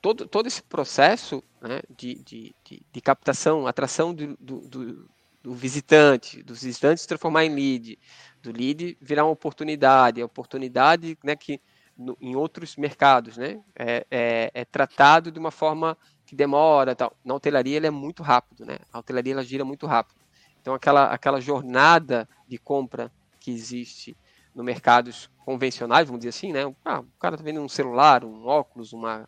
todo, 0.00 0.26
todo 0.26 0.46
esse 0.46 0.62
processo 0.62 1.42
né, 1.60 1.82
de, 1.94 2.14
de, 2.16 2.54
de, 2.64 2.82
de, 2.90 3.00
captação, 3.00 3.66
atração 3.66 4.14
do, 4.14 4.36
do, 4.38 4.60
do, 4.68 5.08
visitante, 5.44 6.42
dos 6.42 6.62
visitantes 6.62 7.02
se 7.02 7.08
transformar 7.08 7.44
em 7.44 7.54
lead, 7.54 7.98
do 8.42 8.52
lead 8.52 8.96
virar 9.00 9.24
uma 9.24 9.32
oportunidade, 9.32 10.20
a 10.20 10.26
oportunidade 10.26 11.16
né, 11.22 11.36
que 11.36 11.60
no, 11.96 12.16
em 12.20 12.36
outros 12.36 12.76
mercados 12.76 13.36
né, 13.36 13.60
é, 13.74 14.06
é, 14.10 14.50
é 14.54 14.64
tratado 14.64 15.32
de 15.32 15.38
uma 15.38 15.50
forma 15.50 15.96
que 16.24 16.36
demora 16.36 16.94
tal. 16.94 17.16
Na 17.24 17.34
hotelaria 17.34 17.76
ele 17.76 17.86
é 17.86 17.90
muito 17.90 18.22
rápido, 18.22 18.66
né? 18.66 18.78
A 18.92 18.98
hotelaria 18.98 19.32
ela 19.32 19.42
gira 19.42 19.64
muito 19.64 19.86
rápido. 19.86 20.20
Então 20.60 20.74
aquela, 20.74 21.06
aquela 21.06 21.40
jornada 21.40 22.28
de 22.46 22.58
compra 22.58 23.10
que 23.40 23.50
existe 23.50 24.16
no 24.54 24.62
mercados 24.62 25.30
convencionais, 25.44 26.06
vamos 26.06 26.20
dizer 26.20 26.30
assim, 26.30 26.52
né? 26.52 26.62
Ah, 26.84 27.00
o 27.00 27.18
cara 27.18 27.34
está 27.34 27.44
vendendo 27.44 27.64
um 27.64 27.68
celular, 27.68 28.24
um 28.24 28.46
óculos, 28.46 28.92
uma, 28.92 29.26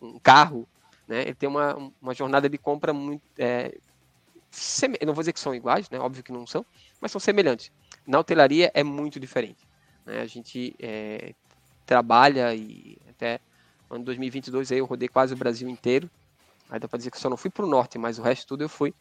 um 0.00 0.18
carro, 0.18 0.66
né? 1.06 1.22
Ele 1.22 1.34
tem 1.34 1.48
uma, 1.48 1.76
uma 2.00 2.14
jornada 2.14 2.48
de 2.48 2.56
compra 2.56 2.92
muito. 2.92 3.22
É, 3.38 3.76
sem, 4.50 4.90
não 5.06 5.14
vou 5.14 5.22
dizer 5.22 5.32
que 5.32 5.40
são 5.40 5.54
iguais, 5.54 5.88
né? 5.90 5.98
Óbvio 5.98 6.22
que 6.22 6.32
não 6.32 6.46
são, 6.46 6.64
mas 7.00 7.12
são 7.12 7.20
semelhantes. 7.20 7.70
Na 8.06 8.18
hotelaria 8.18 8.70
é 8.74 8.82
muito 8.82 9.20
diferente. 9.20 9.66
Né? 10.04 10.20
A 10.20 10.26
gente 10.26 10.74
é, 10.78 11.34
trabalha 11.86 12.54
e 12.54 12.98
até 13.08 13.40
ano 13.88 14.04
2022 14.04 14.72
aí 14.72 14.78
eu 14.78 14.86
rodei 14.86 15.08
quase 15.08 15.34
o 15.34 15.36
Brasil 15.36 15.68
inteiro 15.68 16.10
Aí 16.70 16.78
dá 16.78 16.86
para 16.86 16.98
dizer 16.98 17.10
que 17.10 17.18
só 17.18 17.28
não 17.28 17.36
fui 17.36 17.50
para 17.50 17.64
o 17.64 17.68
norte, 17.68 17.98
mas 17.98 18.18
o 18.18 18.22
resto 18.22 18.46
tudo 18.46 18.62
eu 18.62 18.68
fui, 18.68 18.94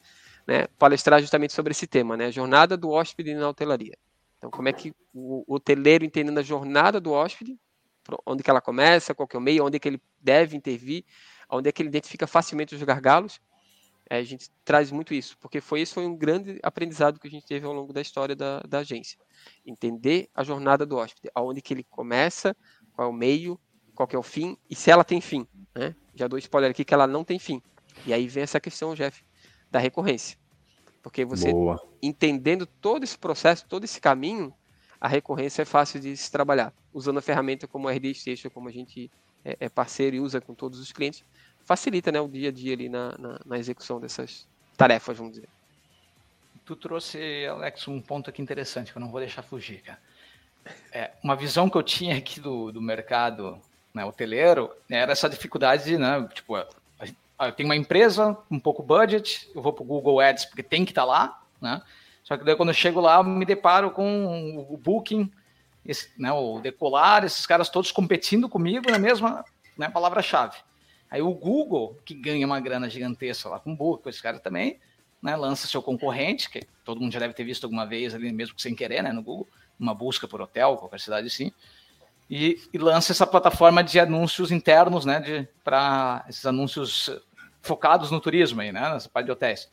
né, 0.47 0.65
palestrar 0.79 1.21
justamente 1.21 1.53
sobre 1.53 1.71
esse 1.71 1.85
tema, 1.85 2.17
né, 2.17 2.25
a 2.25 2.31
jornada 2.31 2.75
do 2.75 2.89
hóspede 2.89 3.35
na 3.35 3.47
hotelaria. 3.47 3.95
Então, 4.37 4.49
como 4.49 4.67
é 4.67 4.73
que 4.73 4.91
o 5.13 5.43
hoteleiro 5.47 6.03
entendendo 6.03 6.39
a 6.39 6.41
jornada 6.41 6.99
do 6.99 7.11
hóspede, 7.11 7.55
onde 8.25 8.41
que 8.41 8.49
ela 8.49 8.61
começa, 8.61 9.13
qual 9.13 9.27
que 9.27 9.35
é 9.35 9.39
o 9.39 9.41
meio, 9.41 9.63
onde 9.63 9.77
é 9.77 9.79
que 9.79 9.87
ele 9.87 10.01
deve 10.19 10.57
intervir, 10.57 11.05
onde 11.47 11.69
é 11.69 11.71
que 11.71 11.83
ele 11.83 11.89
identifica 11.89 12.25
facilmente 12.25 12.73
os 12.73 12.81
gargalos, 12.81 13.39
a 14.17 14.23
gente 14.23 14.49
traz 14.65 14.91
muito 14.91 15.13
isso, 15.13 15.37
porque 15.37 15.61
foi 15.61 15.81
isso 15.81 15.93
foi 15.93 16.05
um 16.05 16.15
grande 16.15 16.59
aprendizado 16.63 17.19
que 17.19 17.27
a 17.27 17.31
gente 17.31 17.45
teve 17.45 17.65
ao 17.65 17.73
longo 17.73 17.93
da 17.93 18.01
história 18.01 18.35
da, 18.35 18.59
da 18.61 18.79
agência. 18.79 19.19
Entender 19.63 20.29
a 20.33 20.43
jornada 20.43 20.85
do 20.85 20.97
hóspede, 20.97 21.29
aonde 21.35 21.61
que 21.61 21.73
ele 21.73 21.83
começa, 21.83 22.55
qual 22.93 23.07
é 23.07 23.11
o 23.11 23.13
meio, 23.13 23.59
qual 23.93 24.07
que 24.07 24.15
é 24.15 24.19
o 24.19 24.23
fim, 24.23 24.57
e 24.69 24.75
se 24.75 24.89
ela 24.89 25.03
tem 25.03 25.21
fim, 25.21 25.45
né? 25.75 25.95
Já 26.15 26.27
dou 26.27 26.39
spoiler 26.39 26.71
aqui 26.71 26.83
que 26.83 26.93
ela 26.93 27.05
não 27.05 27.23
tem 27.23 27.37
fim. 27.37 27.61
E 28.05 28.13
aí 28.13 28.27
vem 28.27 28.43
essa 28.43 28.59
questão, 28.59 28.95
Jeff, 28.95 29.23
da 29.69 29.77
recorrência. 29.77 30.37
Porque 31.03 31.23
você 31.23 31.51
Boa. 31.51 31.79
entendendo 32.01 32.65
todo 32.65 33.03
esse 33.03 33.17
processo, 33.17 33.65
todo 33.67 33.83
esse 33.83 34.01
caminho, 34.01 34.53
a 34.99 35.07
recorrência 35.07 35.61
é 35.61 35.65
fácil 35.65 35.99
de 35.99 36.15
se 36.17 36.31
trabalhar. 36.31 36.73
Usando 36.91 37.19
a 37.19 37.21
ferramenta 37.21 37.67
como 37.67 37.87
a 37.87 37.91
RD 37.93 38.13
Station, 38.15 38.49
como 38.49 38.67
a 38.67 38.71
gente 38.71 39.09
é, 39.45 39.57
é 39.59 39.69
parceiro 39.69 40.15
e 40.15 40.19
usa 40.19 40.41
com 40.41 40.53
todos 40.53 40.79
os 40.79 40.91
clientes, 40.91 41.23
facilita 41.69 42.11
né, 42.11 42.19
o 42.19 42.27
dia 42.27 42.49
a 42.49 42.51
dia 42.51 42.73
ali 42.73 42.89
na, 42.89 43.15
na, 43.19 43.39
na 43.45 43.59
execução 43.59 43.99
dessas 43.99 44.47
tarefas, 44.75 45.19
vamos 45.19 45.33
dizer. 45.33 45.47
Tu 46.65 46.75
trouxe, 46.75 47.45
Alex, 47.45 47.87
um 47.87 48.01
ponto 48.01 48.27
aqui 48.27 48.41
interessante 48.41 48.91
que 48.91 48.97
eu 48.97 48.99
não 48.99 49.11
vou 49.11 49.19
deixar 49.19 49.43
fugir, 49.43 49.83
cara. 49.83 49.99
É, 50.91 51.11
uma 51.23 51.35
visão 51.35 51.69
que 51.69 51.77
eu 51.77 51.83
tinha 51.83 52.17
aqui 52.17 52.39
do, 52.39 52.71
do 52.71 52.81
mercado 52.81 53.61
né, 53.93 54.03
hoteleiro, 54.03 54.71
era 54.89 55.11
essa 55.11 55.29
dificuldade, 55.29 55.95
né? 55.95 56.27
Tipo, 56.33 56.57
eu 56.57 57.51
tenho 57.55 57.69
uma 57.69 57.75
empresa, 57.75 58.35
um 58.49 58.59
pouco 58.59 58.81
budget, 58.81 59.47
eu 59.53 59.61
vou 59.61 59.71
para 59.71 59.83
o 59.83 59.85
Google 59.85 60.19
Ads 60.19 60.45
porque 60.45 60.63
tem 60.63 60.83
que 60.83 60.91
estar 60.91 61.03
tá 61.03 61.07
lá, 61.07 61.41
né? 61.61 61.83
Só 62.23 62.35
que 62.35 62.43
daí 62.43 62.55
quando 62.55 62.69
eu 62.69 62.75
chego 62.75 62.99
lá, 62.99 63.17
eu 63.17 63.23
me 63.23 63.45
deparo 63.45 63.91
com 63.91 64.65
o 64.67 64.75
Booking, 64.75 65.31
esse, 65.85 66.09
né, 66.17 66.31
o 66.31 66.59
Decolar, 66.59 67.25
esses 67.25 67.45
caras 67.45 67.69
todos 67.69 67.91
competindo 67.91 68.49
comigo 68.49 68.89
na 68.89 68.97
mesma 68.97 69.45
né, 69.77 69.87
palavra-chave. 69.87 70.57
Aí 71.09 71.21
o 71.21 71.33
Google, 71.33 71.97
que 72.05 72.13
ganha 72.13 72.45
uma 72.45 72.59
grana 72.59 72.89
gigantesca 72.89 73.49
lá 73.49 73.59
com 73.59 73.73
o 73.73 73.75
Booking, 73.75 74.09
esse 74.09 74.21
cara 74.21 74.39
também, 74.39 74.79
né, 75.21 75.35
lança 75.35 75.67
seu 75.67 75.81
concorrente, 75.81 76.49
que 76.49 76.61
todo 76.85 77.01
mundo 77.01 77.11
já 77.11 77.19
deve 77.19 77.33
ter 77.33 77.43
visto 77.43 77.63
alguma 77.63 77.85
vez 77.85 78.13
ali, 78.13 78.31
mesmo 78.31 78.59
sem 78.59 78.75
querer, 78.75 79.01
né, 79.01 79.11
no 79.11 79.23
Google, 79.23 79.47
uma 79.79 79.93
busca 79.93 80.27
por 80.27 80.41
hotel, 80.41 80.77
qualquer 80.77 80.99
cidade 80.99 81.27
assim 81.27 81.51
e, 82.29 82.61
e 82.71 82.77
lança 82.77 83.11
essa 83.11 83.25
plataforma 83.25 83.83
de 83.83 83.99
anúncios 83.99 84.51
internos, 84.51 85.03
né, 85.03 85.47
para 85.63 86.23
esses 86.29 86.45
anúncios 86.45 87.09
focados 87.61 88.11
no 88.11 88.21
turismo 88.21 88.61
aí, 88.61 88.71
né, 88.71 88.93
nessa 88.93 89.09
parte 89.09 89.25
de 89.25 89.31
hotéis. 89.31 89.67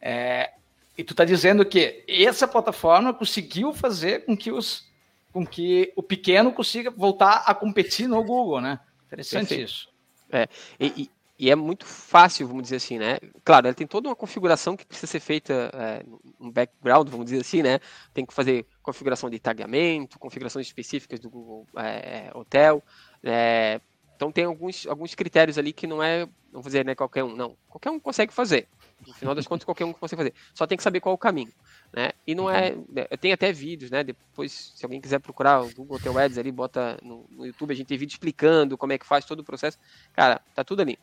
É, 0.00 0.52
e 0.96 1.02
tu 1.02 1.12
está 1.12 1.24
dizendo 1.24 1.64
que 1.64 2.04
essa 2.06 2.46
plataforma 2.46 3.12
conseguiu 3.12 3.72
fazer 3.72 4.24
com 4.24 4.36
que 4.36 4.52
os 4.52 4.90
com 5.32 5.46
que 5.46 5.90
o 5.96 6.02
pequeno 6.02 6.52
consiga 6.52 6.90
voltar 6.90 7.44
a 7.46 7.54
competir 7.54 8.06
no 8.06 8.22
Google, 8.22 8.60
né? 8.60 8.78
Interessante 9.06 9.48
Perfeito. 9.48 9.64
isso. 9.64 9.88
É, 10.32 10.48
e, 10.80 11.10
e 11.38 11.50
é 11.50 11.56
muito 11.56 11.84
fácil, 11.84 12.46
vamos 12.46 12.62
dizer 12.62 12.76
assim, 12.76 12.98
né? 12.98 13.18
Claro, 13.44 13.66
ela 13.66 13.74
tem 13.74 13.86
toda 13.86 14.08
uma 14.08 14.16
configuração 14.16 14.76
que 14.76 14.86
precisa 14.86 15.08
ser 15.08 15.20
feita 15.20 15.70
é, 15.74 16.04
um 16.40 16.50
background, 16.50 17.08
vamos 17.08 17.26
dizer 17.26 17.40
assim, 17.40 17.62
né? 17.62 17.80
Tem 18.14 18.24
que 18.24 18.32
fazer 18.32 18.64
configuração 18.82 19.28
de 19.28 19.38
tagamento, 19.38 20.18
configurações 20.18 20.66
específicas 20.66 21.18
do 21.18 21.28
Google 21.28 21.66
é, 21.76 22.30
Hotel. 22.32 22.82
É, 23.24 23.80
então 24.14 24.30
tem 24.30 24.44
alguns, 24.44 24.86
alguns 24.86 25.16
critérios 25.16 25.58
ali 25.58 25.72
que 25.72 25.84
não 25.84 26.00
é, 26.00 26.28
não 26.52 26.60
dizer, 26.60 26.84
né, 26.84 26.94
qualquer 26.94 27.24
um, 27.24 27.34
não. 27.34 27.56
Qualquer 27.68 27.90
um 27.90 27.98
consegue 27.98 28.32
fazer. 28.32 28.68
No 29.06 29.14
final 29.14 29.34
das 29.34 29.46
contas, 29.46 29.64
qualquer 29.64 29.84
um 29.84 29.92
consegue 29.92 30.22
fazer. 30.22 30.34
Só 30.54 30.66
tem 30.66 30.76
que 30.76 30.82
saber 30.82 31.00
qual 31.00 31.12
é 31.12 31.14
o 31.14 31.18
caminho. 31.18 31.52
Né? 31.92 32.10
E 32.26 32.34
não 32.34 32.48
é. 32.48 32.72
Uhum. 32.72 32.86
Né, 32.88 33.04
tem 33.20 33.32
até 33.32 33.52
vídeos, 33.52 33.90
né? 33.90 34.02
Depois, 34.02 34.72
se 34.76 34.84
alguém 34.84 35.00
quiser 35.00 35.18
procurar 35.18 35.62
o 35.62 35.74
Google 35.74 35.96
Hotel 35.96 36.18
Ads 36.18 36.38
ali, 36.38 36.50
bota 36.50 36.98
no, 37.02 37.26
no, 37.30 37.46
YouTube, 37.46 37.72
a 37.72 37.74
gente 37.74 37.86
tem 37.86 37.98
vídeo 37.98 38.14
explicando 38.14 38.78
como 38.78 38.92
é 38.92 38.98
que 38.98 39.06
faz 39.06 39.24
todo 39.24 39.40
o 39.40 39.44
processo. 39.44 39.78
Cara, 40.12 40.40
tá 40.54 40.64
tudo 40.64 40.80
ali. 40.80 40.98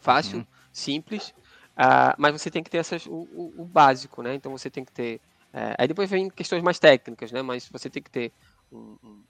Fácil, 0.00 0.38
uhum. 0.38 0.46
simples, 0.72 1.30
uh, 1.76 2.14
mas 2.18 2.32
você 2.32 2.50
tem 2.50 2.62
que 2.62 2.70
ter 2.70 2.78
essas, 2.78 3.06
o, 3.06 3.26
o, 3.32 3.54
o 3.58 3.64
básico, 3.64 4.22
né? 4.22 4.34
Então 4.34 4.52
você 4.52 4.68
tem 4.68 4.84
que 4.84 4.92
ter. 4.92 5.16
Uh, 5.54 5.74
aí 5.78 5.88
depois 5.88 6.10
vem 6.10 6.28
questões 6.28 6.62
mais 6.62 6.78
técnicas, 6.78 7.32
né? 7.32 7.42
Mas 7.42 7.68
você 7.68 7.88
tem 7.88 8.02
que 8.02 8.10
ter 8.10 8.30
um, 8.70 8.96
um, 9.02 9.22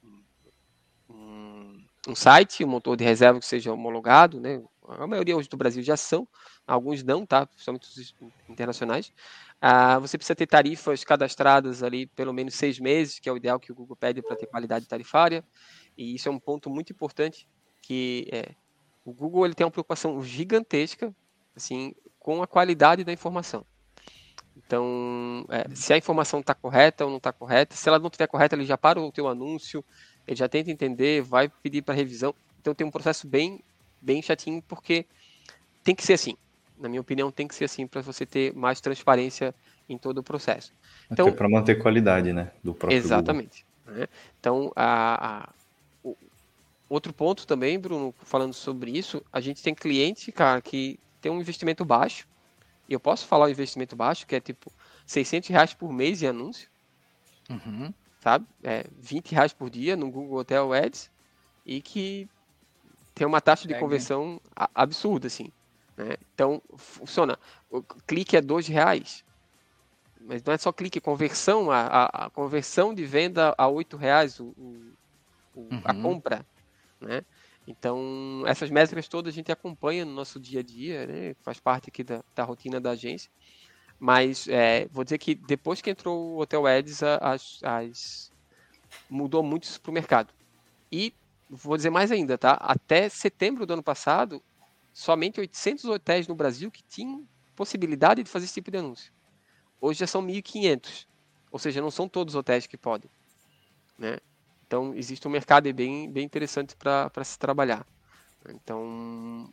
um 2.09 2.15
site, 2.15 2.65
um 2.65 2.69
motor 2.69 2.97
de 2.97 3.05
reserva 3.05 3.41
que 3.41 3.47
seja 3.47 3.73
homologado, 3.73 4.41
né? 4.41 4.62
A 4.88 5.07
maioria 5.07 5.37
hoje 5.37 5.49
do 5.49 5.57
Brasil 5.57 5.83
já 5.83 5.96
são, 5.96 6.27
alguns 6.66 7.03
não, 7.03 7.27
tá? 7.27 7.46
Principalmente 7.46 7.88
os 7.88 8.14
internacionais. 8.49 9.12
Ah, 9.61 9.99
você 9.99 10.16
precisa 10.16 10.35
ter 10.35 10.46
tarifas 10.46 11.03
cadastradas 11.05 11.83
ali 11.83 12.07
pelo 12.07 12.33
menos 12.33 12.55
seis 12.55 12.79
meses, 12.79 13.18
que 13.18 13.29
é 13.29 13.33
o 13.33 13.37
ideal 13.37 13.59
que 13.59 13.72
o 13.72 13.75
Google 13.75 13.96
pede 13.96 14.22
para 14.22 14.37
ter 14.37 14.46
qualidade 14.46 14.87
tarifária. 14.87 15.44
E 15.96 16.14
isso 16.14 16.29
é 16.29 16.33
um 16.33 16.38
ponto 16.38 16.70
muito 16.70 16.92
importante 16.92 17.49
que 17.83 18.29
é, 18.33 18.55
o 19.05 19.12
Google 19.12 19.44
ele 19.44 19.55
tem 19.55 19.64
uma 19.64 19.70
preocupação 19.70 20.22
gigantesca 20.22 21.14
assim 21.55 21.94
com 22.18 22.42
a 22.42 22.46
qualidade 22.46 23.05
da 23.05 23.12
informação. 23.12 23.64
Então, 24.57 25.44
é, 25.49 25.75
se 25.75 25.92
a 25.92 25.99
informação 25.99 26.40
está 26.40 26.55
correta 26.55 27.05
ou 27.05 27.11
não 27.11 27.18
está 27.18 27.33
correta, 27.33 27.77
se 27.77 27.88
ela 27.88 27.99
não 27.99 28.07
estiver 28.07 28.27
correta, 28.27 28.57
ele 28.57 28.64
já 28.64 28.77
para 28.77 29.01
o 29.01 29.12
teu 29.12 29.29
anúncio, 29.29 29.85
ele 30.27 30.37
já 30.37 30.49
tenta 30.49 30.70
entender, 30.70 31.22
vai 31.22 31.49
pedir 31.49 31.83
para 31.83 31.94
revisão. 31.94 32.35
Então, 32.59 32.75
tem 32.75 32.87
um 32.87 32.90
processo 32.90 33.29
bem, 33.29 33.62
bem 34.07 34.23
chatinho, 34.23 34.62
porque 34.62 35.05
tem 35.85 35.95
que 35.95 36.05
ser 36.05 36.14
assim 36.14 36.37
na 36.79 36.88
minha 36.88 37.01
opinião, 37.01 37.31
tem 37.31 37.49
que 37.49 37.55
ser 37.55 37.64
assim 37.64 37.87
para 37.87 38.03
você 38.03 38.27
ter 38.27 38.55
mais 38.55 38.81
transparência 38.81 39.55
em 39.88 39.97
todo 39.97 40.19
o 40.19 40.23
processo. 40.23 40.73
Então, 41.11 41.33
para 41.33 41.49
manter 41.49 41.77
qualidade, 41.77 42.33
né, 42.33 42.53
do 42.62 42.75
próprio 42.75 42.97
Exatamente. 42.97 43.64
Né? 43.87 44.07
Então, 44.38 44.73
a, 44.75 45.45
a, 45.45 45.49
o, 46.03 46.16
outro 46.88 47.12
ponto 47.12 47.47
também, 47.47 47.79
Bruno, 47.79 48.14
falando 48.23 48.53
sobre 48.53 48.97
isso, 48.97 49.23
a 49.33 49.40
gente 49.40 49.62
tem 49.62 49.75
cliente, 49.75 50.31
cara, 50.33 50.61
que 50.61 50.99
tem 51.21 51.31
um 51.33 51.40
investimento 51.40 51.85
baixo, 51.85 52.27
e 52.88 52.92
eu 52.92 53.01
posso 53.01 53.27
falar 53.27 53.47
o 53.47 53.51
investimento 53.51 53.97
baixo, 53.97 54.27
que 54.27 54.37
é 54.37 54.40
tipo 54.40 54.71
600 55.07 55.49
reais 55.49 55.75
por 55.75 55.92
mês 55.92 56.23
em 56.23 56.27
anúncio, 56.27 56.69
uhum. 57.49 57.92
sabe? 58.21 58.47
É, 58.62 58.87
20 58.99 59.33
reais 59.33 59.53
por 59.53 59.71
dia 59.71 59.97
no 59.97 60.11
Google 60.11 60.38
Hotel 60.38 60.73
Ads, 60.73 61.11
e 61.64 61.81
que 61.81 62.29
tem 63.16 63.26
uma 63.26 63.40
taxa 63.40 63.66
de 63.66 63.72
é, 63.72 63.79
conversão 63.79 64.38
absurda, 64.74 65.26
assim. 65.26 65.50
Né? 65.96 66.16
Então, 66.35 66.61
funciona. 66.76 67.38
O 67.70 67.83
clique 67.83 68.37
é 68.37 68.42
dois 68.42 68.68
reais. 68.68 69.24
Mas 70.20 70.44
não 70.44 70.52
é 70.52 70.59
só 70.59 70.70
clique, 70.70 71.00
conversão, 71.00 71.70
a, 71.70 71.81
a, 71.87 72.26
a 72.26 72.31
conversão 72.31 72.92
de 72.92 73.07
venda 73.07 73.55
a 73.57 73.66
oito 73.68 73.96
reais, 73.96 74.38
o, 74.38 74.48
o, 74.59 74.92
uhum. 75.55 75.81
a 75.83 75.94
compra. 75.94 76.46
Né? 77.00 77.24
Então, 77.66 78.44
essas 78.46 78.68
métricas 78.68 79.09
todas 79.09 79.33
a 79.33 79.35
gente 79.35 79.50
acompanha 79.50 80.05
no 80.05 80.12
nosso 80.12 80.38
dia 80.38 80.61
a 80.61 80.62
dia, 80.62 81.07
né? 81.07 81.35
faz 81.40 81.59
parte 81.59 81.88
aqui 81.88 82.05
da, 82.05 82.22
da 82.35 82.44
rotina 82.44 82.79
da 82.79 82.90
agência. 82.90 83.31
Mas 83.98 84.46
é, 84.46 84.88
vou 84.92 85.05
dizer 85.05 85.16
que 85.16 85.35
depois 85.35 85.81
que 85.81 85.88
entrou 85.88 86.35
o 86.35 86.38
Hotel 86.38 86.66
Ads, 86.66 87.02
as, 87.02 87.61
as... 87.62 88.33
mudou 89.09 89.42
muito 89.42 89.62
isso 89.62 89.81
para 89.81 89.90
o 89.90 89.94
mercado. 89.94 90.35
E 90.92 91.14
vou 91.48 91.76
dizer 91.76 91.90
mais 91.90 92.11
ainda, 92.11 92.37
tá? 92.37 92.52
Até 92.54 93.09
setembro 93.09 93.66
do 93.66 93.74
ano 93.74 93.82
passado, 93.82 94.42
somente 94.92 95.40
800 95.40 95.85
hotéis 95.85 96.26
no 96.26 96.35
Brasil 96.35 96.70
que 96.70 96.82
tinham 96.82 97.26
possibilidade 97.54 98.22
de 98.22 98.30
fazer 98.30 98.44
esse 98.44 98.54
tipo 98.54 98.70
de 98.70 98.78
anúncio. 98.78 99.12
Hoje 99.80 100.00
já 100.00 100.06
são 100.06 100.22
1.500, 100.22 101.06
ou 101.50 101.59
seja, 101.59 101.80
não 101.80 101.90
são 101.90 102.09
todos 102.09 102.35
os 102.35 102.38
hotéis 102.38 102.66
que 102.66 102.76
podem. 102.76 103.11
Né? 103.98 104.18
Então, 104.66 104.94
existe 104.94 105.26
um 105.26 105.30
mercado 105.30 105.72
bem, 105.72 106.11
bem 106.11 106.24
interessante 106.24 106.74
para 106.76 107.24
se 107.24 107.38
trabalhar. 107.38 107.87
Então, 108.48 109.48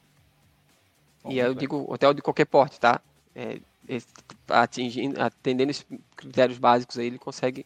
Bom, 1.24 1.32
e 1.32 1.40
eu 1.40 1.54
digo 1.54 1.86
hotel 1.92 2.14
de 2.14 2.22
qualquer 2.22 2.46
porte, 2.46 2.80
tá? 2.80 3.02
É, 3.36 3.60
atingindo, 4.50 5.22
atendendo 5.22 5.72
esses 5.72 5.86
critérios 6.16 6.58
básicos 6.58 6.98
aí, 6.98 7.08
ele 7.08 7.20
consegue 7.20 7.66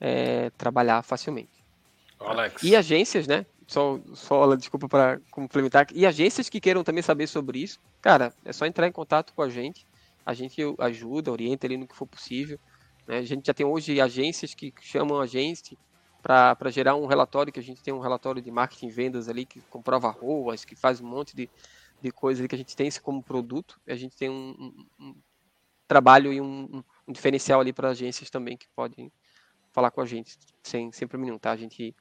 é, 0.00 0.50
trabalhar 0.50 1.02
facilmente. 1.02 1.64
Alex. 2.18 2.62
E 2.62 2.76
agências, 2.76 3.26
né? 3.26 3.46
Só, 3.70 4.00
só 4.14 4.54
desculpa 4.56 4.88
para 4.88 5.20
complementar. 5.30 5.86
E 5.94 6.04
agências 6.04 6.48
que 6.48 6.60
queiram 6.60 6.82
também 6.82 7.04
saber 7.04 7.28
sobre 7.28 7.60
isso, 7.60 7.78
cara, 8.02 8.34
é 8.44 8.52
só 8.52 8.66
entrar 8.66 8.88
em 8.88 8.90
contato 8.90 9.32
com 9.32 9.42
a 9.42 9.48
gente. 9.48 9.86
A 10.26 10.34
gente 10.34 10.60
ajuda, 10.80 11.30
orienta 11.30 11.68
ali 11.68 11.76
no 11.76 11.86
que 11.86 11.94
for 11.94 12.04
possível. 12.04 12.58
Né? 13.06 13.18
A 13.18 13.22
gente 13.22 13.46
já 13.46 13.54
tem 13.54 13.64
hoje 13.64 14.00
agências 14.00 14.54
que 14.54 14.74
chamam 14.80 15.20
a 15.20 15.26
gente 15.26 15.78
para 16.20 16.68
gerar 16.68 16.96
um 16.96 17.06
relatório, 17.06 17.52
que 17.52 17.60
a 17.60 17.62
gente 17.62 17.80
tem 17.80 17.94
um 17.94 18.00
relatório 18.00 18.42
de 18.42 18.50
marketing 18.50 18.88
e 18.88 18.90
vendas 18.90 19.28
ali, 19.28 19.46
que 19.46 19.60
comprova 19.70 20.10
ROAS, 20.10 20.64
que 20.64 20.74
faz 20.74 21.00
um 21.00 21.06
monte 21.06 21.36
de, 21.36 21.48
de 22.02 22.10
coisas 22.10 22.40
ali 22.40 22.48
que 22.48 22.56
a 22.56 22.58
gente 22.58 22.74
tem 22.74 22.90
como 23.00 23.22
produto. 23.22 23.80
A 23.86 23.94
gente 23.94 24.16
tem 24.16 24.28
um, 24.28 24.50
um, 24.98 25.06
um 25.06 25.14
trabalho 25.86 26.32
e 26.32 26.40
um, 26.40 26.82
um 27.06 27.12
diferencial 27.12 27.60
ali 27.60 27.72
para 27.72 27.90
agências 27.90 28.30
também 28.30 28.56
que 28.56 28.66
podem 28.74 29.12
falar 29.70 29.92
com 29.92 30.00
a 30.00 30.06
gente 30.06 30.36
sem, 30.60 30.90
sem 30.90 31.06
problema 31.06 31.26
nenhum, 31.26 31.38
tá? 31.38 31.52
A 31.52 31.56
gente 31.56 31.94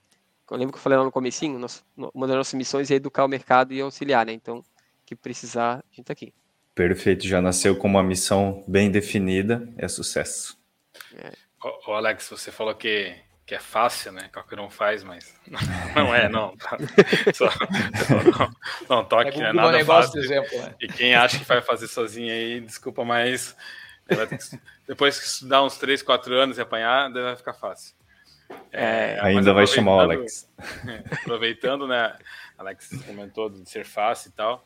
eu 0.52 0.58
lembro 0.58 0.74
que 0.74 0.80
eu 0.80 0.84
falei 0.84 0.98
lá 0.98 1.04
no 1.04 1.12
comecinho, 1.12 1.60
nosso, 1.60 1.84
uma 1.96 2.28
das 2.28 2.36
nossas 2.36 2.54
missões 2.54 2.90
é 2.92 2.96
educar 2.96 3.26
o 3.26 3.28
mercado 3.28 3.74
e 3.74 3.82
auxiliar, 3.82 4.26
né? 4.26 4.34
Então, 4.34 4.64
que 5.06 5.16
precisar, 5.16 5.78
a 5.78 5.96
gente 5.96 6.06
tá 6.06 6.14
aqui. 6.14 6.34
Perfeito, 6.76 7.28
já 7.28 7.42
nasceu 7.42 7.76
com 7.76 7.88
uma 7.88 8.04
missão 8.04 8.64
bem 8.68 8.90
definida, 8.90 9.68
é 9.78 9.88
sucesso. 9.88 10.58
É. 11.16 11.32
Ô, 11.86 11.94
Alex, 11.94 12.30
você 12.30 12.52
falou 12.52 12.74
que, 12.74 13.16
que 13.46 13.54
é 13.54 13.60
fácil, 13.60 14.12
né? 14.12 14.30
Qualquer 14.32 14.60
um 14.60 14.70
faz, 14.70 15.04
mas 15.04 15.36
não, 15.96 16.16
é, 16.16 16.30
não. 16.30 16.56
Só, 17.34 17.50
não, 18.38 18.52
não 18.98 19.06
toque, 19.06 19.40
é, 19.40 19.44
né? 19.44 19.54
Nada 19.54 19.84
fácil. 19.84 20.22
Exemplo, 20.22 20.58
né? 20.58 20.76
E 20.80 20.88
quem 20.88 21.16
acha 21.16 21.38
que 21.38 21.46
vai 21.46 21.62
fazer 21.62 21.88
sozinho 21.88 22.32
aí, 22.32 22.62
desculpa, 22.62 23.04
mas 23.04 23.56
depois 24.88 25.20
que 25.20 25.26
estudar 25.26 25.64
uns 25.64 25.78
3, 25.78 26.02
4 26.02 26.34
anos 26.34 26.58
e 26.58 26.62
apanhar, 26.62 27.12
vai 27.12 27.36
ficar 27.36 27.54
fácil. 27.54 27.99
É, 28.72 29.20
Ainda 29.22 29.54
vai 29.54 29.68
chamar 29.68 29.96
o 29.96 30.00
Alex. 30.00 30.50
aproveitando, 31.22 31.88
né? 31.88 32.18
Alex 32.58 32.90
comentou 33.06 33.50
de 33.50 33.68
ser 33.70 33.86
fácil 33.86 34.30
e 34.30 34.32
tal. 34.34 34.66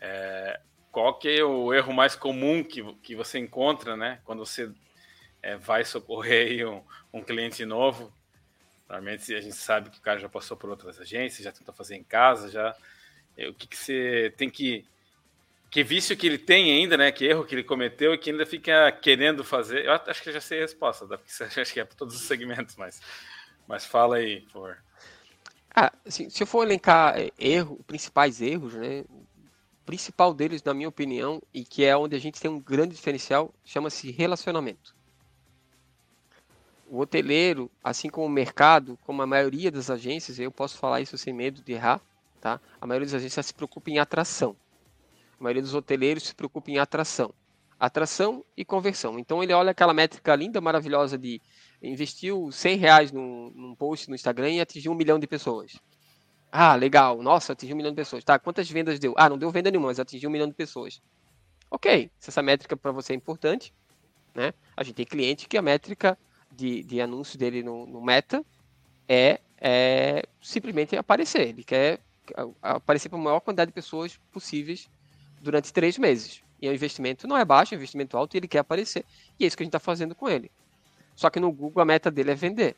É, 0.00 0.60
qual 0.90 1.18
que 1.18 1.28
é 1.28 1.44
o 1.44 1.72
erro 1.72 1.92
mais 1.92 2.16
comum 2.16 2.64
que, 2.64 2.82
que 3.02 3.14
você 3.14 3.38
encontra, 3.38 3.96
né? 3.96 4.20
Quando 4.24 4.44
você 4.44 4.70
é, 5.42 5.56
vai 5.56 5.84
socorrer 5.84 6.68
um, 6.68 6.82
um 7.12 7.22
cliente 7.22 7.64
novo? 7.64 8.12
Normalmente 8.88 9.34
a 9.34 9.40
gente 9.40 9.56
sabe 9.56 9.90
que 9.90 9.98
o 9.98 10.02
cara 10.02 10.18
já 10.18 10.28
passou 10.28 10.56
por 10.56 10.70
outras 10.70 10.98
agências, 10.98 11.44
já 11.44 11.52
tentou 11.52 11.74
fazer 11.74 11.96
em 11.96 12.02
casa, 12.02 12.50
já. 12.50 12.74
O 13.48 13.54
que, 13.54 13.68
que 13.68 13.76
você 13.76 14.32
tem 14.36 14.50
que 14.50 14.84
que 15.70 15.84
vício 15.84 16.16
que 16.16 16.26
ele 16.26 16.38
tem 16.38 16.72
ainda, 16.72 16.96
né? 16.96 17.12
Que 17.12 17.26
erro 17.26 17.44
que 17.44 17.54
ele 17.54 17.62
cometeu 17.62 18.14
e 18.14 18.18
que 18.18 18.30
ainda 18.30 18.46
fica 18.46 18.90
querendo 18.92 19.44
fazer. 19.44 19.84
Eu 19.84 19.92
acho 19.92 20.22
que 20.22 20.32
já 20.32 20.40
sei 20.40 20.58
a 20.58 20.62
resposta, 20.62 21.06
tá? 21.06 21.18
porque 21.18 21.60
acho 21.60 21.72
que 21.72 21.80
é 21.80 21.84
para 21.84 21.96
todos 21.96 22.14
os 22.14 22.22
segmentos, 22.22 22.76
mas, 22.76 23.00
mas 23.66 23.84
fala 23.84 24.16
aí, 24.16 24.40
por 24.42 24.52
favor. 24.52 24.78
Ah, 25.74 25.92
assim, 26.06 26.30
se 26.30 26.42
eu 26.42 26.46
for 26.46 26.64
elencar 26.64 27.18
é, 27.18 27.30
erros, 27.38 27.78
principais 27.86 28.40
erros, 28.40 28.74
né? 28.74 29.04
O 29.10 29.26
principal 29.84 30.34
deles, 30.34 30.62
na 30.62 30.74
minha 30.74 30.88
opinião, 30.88 31.42
e 31.52 31.64
que 31.64 31.84
é 31.84 31.96
onde 31.96 32.16
a 32.16 32.18
gente 32.18 32.40
tem 32.40 32.50
um 32.50 32.60
grande 32.60 32.94
diferencial, 32.94 33.54
chama-se 33.64 34.10
relacionamento. 34.10 34.96
O 36.90 36.98
hoteleiro, 37.00 37.70
assim 37.84 38.08
como 38.08 38.26
o 38.26 38.30
mercado, 38.30 38.98
como 39.04 39.20
a 39.20 39.26
maioria 39.26 39.70
das 39.70 39.90
agências, 39.90 40.38
eu 40.38 40.50
posso 40.50 40.78
falar 40.78 41.02
isso 41.02 41.18
sem 41.18 41.34
medo 41.34 41.62
de 41.62 41.72
errar, 41.72 42.00
tá? 42.40 42.58
A 42.80 42.86
maioria 42.86 43.06
das 43.06 43.14
agências 43.14 43.46
se 43.46 43.54
preocupa 43.54 43.90
em 43.90 43.98
atração. 43.98 44.56
A 45.38 45.42
maioria 45.42 45.62
dos 45.62 45.74
hoteleiros 45.74 46.24
se 46.24 46.34
preocupa 46.34 46.70
em 46.70 46.78
atração. 46.78 47.32
Atração 47.78 48.44
e 48.56 48.64
conversão. 48.64 49.18
Então 49.18 49.42
ele 49.42 49.52
olha 49.52 49.70
aquela 49.70 49.94
métrica 49.94 50.34
linda, 50.34 50.60
maravilhosa 50.60 51.16
de 51.16 51.40
investiu 51.80 52.50
100 52.50 52.76
reais 52.76 53.12
num, 53.12 53.52
num 53.54 53.74
post 53.74 54.08
no 54.08 54.16
Instagram 54.16 54.50
e 54.50 54.60
atingiu 54.60 54.90
um 54.90 54.96
milhão 54.96 55.18
de 55.18 55.28
pessoas. 55.28 55.78
Ah, 56.50 56.74
legal. 56.74 57.22
Nossa, 57.22 57.52
atingiu 57.52 57.74
um 57.74 57.76
milhão 57.76 57.92
de 57.92 57.96
pessoas. 57.96 58.24
Tá, 58.24 58.38
quantas 58.38 58.68
vendas 58.68 58.98
deu? 58.98 59.14
Ah, 59.16 59.28
não 59.28 59.38
deu 59.38 59.50
venda 59.50 59.70
nenhuma, 59.70 59.88
mas 59.88 60.00
atingiu 60.00 60.28
um 60.28 60.32
milhão 60.32 60.48
de 60.48 60.54
pessoas. 60.54 61.00
Ok, 61.70 62.10
se 62.18 62.30
essa 62.30 62.42
métrica 62.42 62.76
para 62.76 62.90
você 62.90 63.12
é 63.12 63.16
importante, 63.16 63.72
né? 64.34 64.52
A 64.76 64.82
gente 64.82 64.96
tem 64.96 65.06
cliente 65.06 65.46
que 65.46 65.58
a 65.58 65.62
métrica 65.62 66.18
de, 66.50 66.82
de 66.82 67.00
anúncio 67.00 67.38
dele 67.38 67.62
no, 67.62 67.86
no 67.86 68.02
Meta 68.02 68.44
é, 69.06 69.40
é 69.60 70.24
simplesmente 70.40 70.96
aparecer. 70.96 71.48
Ele 71.48 71.62
quer 71.62 72.00
aparecer 72.62 73.08
para 73.08 73.18
a 73.18 73.22
maior 73.22 73.40
quantidade 73.40 73.70
de 73.70 73.74
pessoas 73.74 74.18
possíveis 74.32 74.88
durante 75.40 75.72
três 75.72 75.98
meses. 75.98 76.42
E 76.60 76.68
o 76.68 76.74
investimento 76.74 77.26
não 77.28 77.36
é 77.36 77.44
baixo, 77.44 77.74
é 77.74 77.76
um 77.76 77.78
investimento 77.78 78.16
alto 78.16 78.34
e 78.34 78.38
ele 78.38 78.48
quer 78.48 78.58
aparecer. 78.58 79.04
E 79.38 79.44
é 79.44 79.46
isso 79.46 79.56
que 79.56 79.62
a 79.62 79.64
gente 79.64 79.70
está 79.70 79.78
fazendo 79.78 80.14
com 80.14 80.28
ele. 80.28 80.50
Só 81.14 81.30
que 81.30 81.40
no 81.40 81.50
Google 81.52 81.82
a 81.82 81.84
meta 81.84 82.10
dele 82.10 82.32
é 82.32 82.34
vender. 82.34 82.76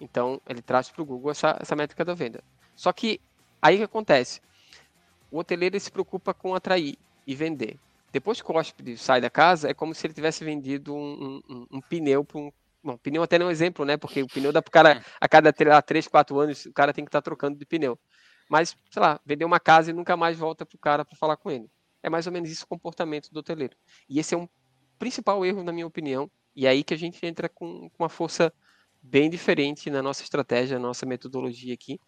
Então 0.00 0.40
ele 0.48 0.62
traz 0.62 0.88
para 0.90 1.02
o 1.02 1.04
Google 1.04 1.30
essa, 1.30 1.56
essa 1.60 1.76
métrica 1.76 2.04
da 2.04 2.14
venda. 2.14 2.42
Só 2.74 2.92
que 2.92 3.20
aí 3.60 3.76
que 3.76 3.82
acontece? 3.82 4.40
O 5.30 5.38
hoteleiro 5.38 5.78
se 5.78 5.90
preocupa 5.90 6.34
com 6.34 6.54
atrair 6.54 6.96
e 7.26 7.34
vender. 7.34 7.78
Depois 8.12 8.42
que 8.42 8.50
o 8.50 8.54
hóspede 8.54 8.98
sai 8.98 9.20
da 9.20 9.30
casa, 9.30 9.70
é 9.70 9.74
como 9.74 9.94
se 9.94 10.06
ele 10.06 10.12
tivesse 10.12 10.44
vendido 10.44 10.94
um, 10.94 11.40
um, 11.48 11.66
um 11.70 11.80
pneu 11.80 12.24
para 12.24 12.38
um. 12.38 12.52
Bom, 12.84 12.96
pneu 12.98 13.22
até 13.22 13.38
não 13.38 13.46
é 13.46 13.48
um 13.48 13.52
exemplo, 13.52 13.84
né? 13.84 13.96
Porque 13.96 14.22
o 14.22 14.26
pneu 14.26 14.52
dá 14.52 14.60
para 14.60 14.68
o 14.68 14.72
cara, 14.72 15.04
a 15.20 15.28
cada 15.28 15.52
3, 15.52 16.08
4 16.08 16.40
anos, 16.40 16.66
o 16.66 16.72
cara 16.72 16.92
tem 16.92 17.04
que 17.04 17.08
estar 17.08 17.22
tá 17.22 17.24
trocando 17.24 17.58
de 17.58 17.64
pneu. 17.64 17.98
Mas, 18.50 18.76
sei 18.90 19.00
lá, 19.00 19.18
vender 19.24 19.44
uma 19.44 19.60
casa 19.60 19.90
e 19.90 19.94
nunca 19.94 20.16
mais 20.16 20.36
volta 20.36 20.66
para 20.66 20.76
o 20.76 20.78
cara 20.78 21.04
para 21.04 21.16
falar 21.16 21.36
com 21.36 21.50
ele. 21.50 21.70
É 22.02 22.10
mais 22.10 22.26
ou 22.26 22.32
menos 22.32 22.50
isso 22.50 22.64
o 22.64 22.68
comportamento 22.68 23.30
do 23.30 23.40
hoteleiro. 23.40 23.76
E 24.08 24.18
esse 24.18 24.34
é 24.34 24.38
um 24.38 24.48
principal 24.98 25.44
erro, 25.44 25.62
na 25.62 25.72
minha 25.72 25.86
opinião, 25.86 26.30
e 26.54 26.66
é 26.66 26.70
aí 26.70 26.84
que 26.84 26.94
a 26.94 26.96
gente 26.96 27.24
entra 27.24 27.48
com, 27.48 27.88
com 27.90 28.02
uma 28.02 28.08
força 28.08 28.52
bem 29.02 29.28
diferente 29.28 29.90
na 29.90 30.02
nossa 30.02 30.22
estratégia, 30.22 30.78
na 30.78 30.86
nossa 30.86 31.04
metodologia 31.04 31.74
aqui, 31.74 32.00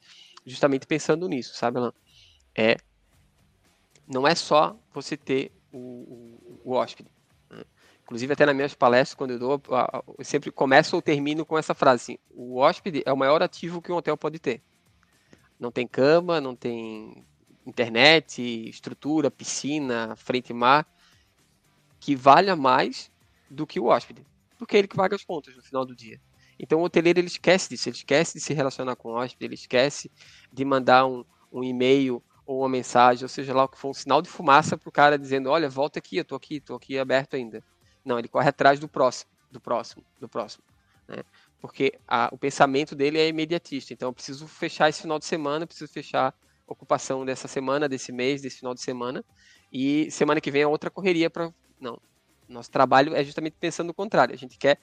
justamente 0.46 0.86
pensando 0.86 1.28
nisso, 1.28 1.54
sabe, 1.54 1.78
Alan? 1.78 1.92
É, 2.54 2.76
não 4.06 4.26
é 4.28 4.34
só 4.34 4.78
você 4.92 5.16
ter 5.16 5.50
o, 5.72 5.78
o, 5.78 6.60
o 6.64 6.72
hóspede. 6.72 7.10
Né? 7.50 7.64
Inclusive, 8.04 8.32
até 8.32 8.46
nas 8.46 8.54
minhas 8.54 8.74
palestras, 8.74 9.14
quando 9.14 9.32
eu 9.32 9.38
dou, 9.38 9.62
eu 10.18 10.24
sempre 10.24 10.52
começo 10.52 10.94
ou 10.94 11.02
termino 11.02 11.44
com 11.44 11.58
essa 11.58 11.74
frase 11.74 12.02
assim, 12.02 12.18
o 12.30 12.58
hóspede 12.58 13.02
é 13.04 13.12
o 13.12 13.16
maior 13.16 13.42
ativo 13.42 13.82
que 13.82 13.90
um 13.90 13.96
hotel 13.96 14.16
pode 14.16 14.38
ter. 14.38 14.62
Não 15.58 15.72
tem 15.72 15.86
cama, 15.86 16.40
não 16.40 16.54
tem 16.54 17.24
internet, 17.66 18.40
estrutura, 18.68 19.30
piscina, 19.30 20.14
frente 20.16 20.52
mar, 20.52 20.86
que 21.98 22.14
valha 22.14 22.54
mais 22.54 23.10
do 23.50 23.66
que 23.66 23.80
o 23.80 23.86
hóspede, 23.86 24.24
porque 24.58 24.76
é 24.76 24.78
ele 24.80 24.88
que 24.88 24.96
paga 24.96 25.16
as 25.16 25.24
contas 25.24 25.56
no 25.56 25.62
final 25.62 25.84
do 25.84 25.94
dia. 25.94 26.20
Então 26.58 26.80
o 26.80 26.84
hoteleiro 26.84 27.18
ele 27.18 27.26
esquece 27.26 27.68
disso, 27.68 27.88
ele 27.88 27.96
esquece 27.96 28.34
de 28.34 28.40
se 28.40 28.52
relacionar 28.52 28.96
com 28.96 29.10
o 29.10 29.12
hóspede, 29.12 29.44
ele 29.44 29.54
esquece 29.54 30.10
de 30.52 30.64
mandar 30.64 31.06
um, 31.06 31.24
um 31.52 31.64
e-mail 31.64 32.22
ou 32.46 32.60
uma 32.60 32.68
mensagem, 32.68 33.24
ou 33.24 33.28
seja 33.28 33.54
lá 33.54 33.64
o 33.64 33.68
que 33.68 33.78
for, 33.78 33.88
um 33.88 33.94
sinal 33.94 34.20
de 34.20 34.28
fumaça 34.28 34.76
para 34.76 34.88
o 34.88 34.92
cara 34.92 35.18
dizendo, 35.18 35.50
olha, 35.50 35.68
volta 35.68 35.98
aqui, 35.98 36.16
eu 36.16 36.22
estou 36.22 36.36
aqui, 36.36 36.56
estou 36.56 36.76
aqui 36.76 36.98
aberto 36.98 37.36
ainda. 37.36 37.64
Não, 38.04 38.18
ele 38.18 38.28
corre 38.28 38.48
atrás 38.48 38.78
do 38.78 38.86
próximo, 38.86 39.30
do 39.50 39.60
próximo, 39.60 40.04
do 40.20 40.28
próximo. 40.28 40.62
Né? 41.08 41.22
Porque 41.58 41.98
a, 42.06 42.28
o 42.30 42.36
pensamento 42.36 42.94
dele 42.94 43.18
é 43.18 43.28
imediatista. 43.28 43.94
Então 43.94 44.10
eu 44.10 44.12
preciso 44.12 44.46
fechar 44.46 44.90
esse 44.90 45.00
final 45.00 45.18
de 45.18 45.24
semana, 45.24 45.66
preciso 45.66 45.90
fechar 45.90 46.34
ocupação 46.66 47.24
dessa 47.24 47.48
semana, 47.48 47.88
desse 47.88 48.12
mês, 48.12 48.42
desse 48.42 48.58
final 48.58 48.74
de 48.74 48.80
semana. 48.80 49.24
E 49.72 50.10
semana 50.10 50.40
que 50.40 50.50
vem 50.50 50.62
é 50.62 50.66
outra 50.66 50.90
correria 50.90 51.28
para. 51.28 51.52
Não. 51.80 52.00
Nosso 52.48 52.70
trabalho 52.70 53.14
é 53.14 53.24
justamente 53.24 53.56
pensando 53.58 53.88
no 53.88 53.94
contrário. 53.94 54.34
A 54.34 54.38
gente 54.38 54.58
quer 54.58 54.78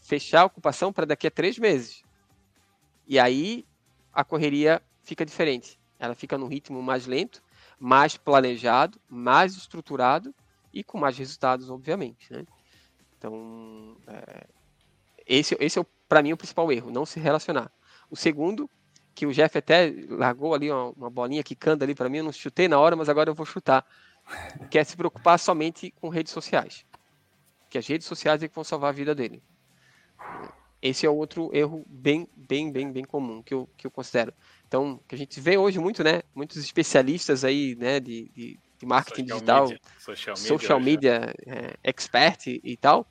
fechar 0.00 0.42
a 0.42 0.44
ocupação 0.44 0.92
para 0.92 1.04
daqui 1.04 1.26
a 1.26 1.30
três 1.30 1.58
meses. 1.58 2.02
E 3.06 3.18
aí 3.18 3.66
a 4.12 4.24
correria 4.24 4.82
fica 5.02 5.24
diferente. 5.24 5.78
Ela 5.98 6.14
fica 6.14 6.38
num 6.38 6.46
ritmo 6.46 6.82
mais 6.82 7.06
lento, 7.06 7.42
mais 7.78 8.16
planejado, 8.16 9.00
mais 9.08 9.54
estruturado 9.54 10.34
e 10.72 10.82
com 10.82 10.98
mais 10.98 11.18
resultados, 11.18 11.68
obviamente. 11.68 12.32
Né? 12.32 12.44
Então, 13.18 13.96
é, 14.06 14.46
esse, 15.26 15.56
esse 15.60 15.78
é, 15.78 15.86
para 16.08 16.22
mim, 16.22 16.32
o 16.32 16.36
principal 16.36 16.72
erro, 16.72 16.90
não 16.90 17.04
se 17.04 17.20
relacionar. 17.20 17.70
O 18.10 18.16
segundo 18.16 18.68
que 19.20 19.26
o 19.26 19.34
Jeff 19.34 19.58
até 19.58 19.92
largou 20.08 20.54
ali 20.54 20.70
uma, 20.70 20.92
uma 20.96 21.10
bolinha 21.10 21.42
quicando 21.42 21.84
ali 21.84 21.94
para 21.94 22.08
mim, 22.08 22.18
eu 22.18 22.24
não 22.24 22.32
chutei 22.32 22.66
na 22.68 22.80
hora, 22.80 22.96
mas 22.96 23.06
agora 23.06 23.28
eu 23.28 23.34
vou 23.34 23.44
chutar. 23.44 23.84
Que 24.70 24.78
é 24.78 24.84
se 24.84 24.96
preocupar 24.96 25.38
somente 25.38 25.90
com 26.00 26.08
redes 26.08 26.32
sociais. 26.32 26.86
Que 27.68 27.76
as 27.76 27.86
redes 27.86 28.06
sociais 28.06 28.42
é 28.42 28.48
que 28.48 28.54
vão 28.54 28.64
salvar 28.64 28.88
a 28.88 28.92
vida 28.94 29.14
dele. 29.14 29.42
Esse 30.80 31.04
é 31.04 31.10
outro 31.10 31.50
erro 31.54 31.84
bem, 31.86 32.26
bem, 32.34 32.72
bem, 32.72 32.90
bem 32.90 33.04
comum 33.04 33.42
que 33.42 33.52
eu, 33.52 33.68
que 33.76 33.86
eu 33.86 33.90
considero. 33.90 34.32
Então, 34.66 34.98
que 35.06 35.14
a 35.14 35.18
gente 35.18 35.38
vê 35.38 35.58
hoje 35.58 35.78
muito, 35.78 36.02
né? 36.02 36.22
Muitos 36.34 36.56
especialistas 36.56 37.44
aí, 37.44 37.76
né, 37.76 38.00
de, 38.00 38.30
de, 38.30 38.58
de 38.78 38.86
marketing 38.86 39.28
social 39.28 39.36
digital, 39.36 39.62
media. 39.64 39.80
social 39.98 40.34
media, 40.34 40.48
social 40.48 40.80
media 40.80 41.34
é, 41.46 41.76
expert 41.84 42.46
e, 42.46 42.58
e 42.64 42.74
tal, 42.74 43.06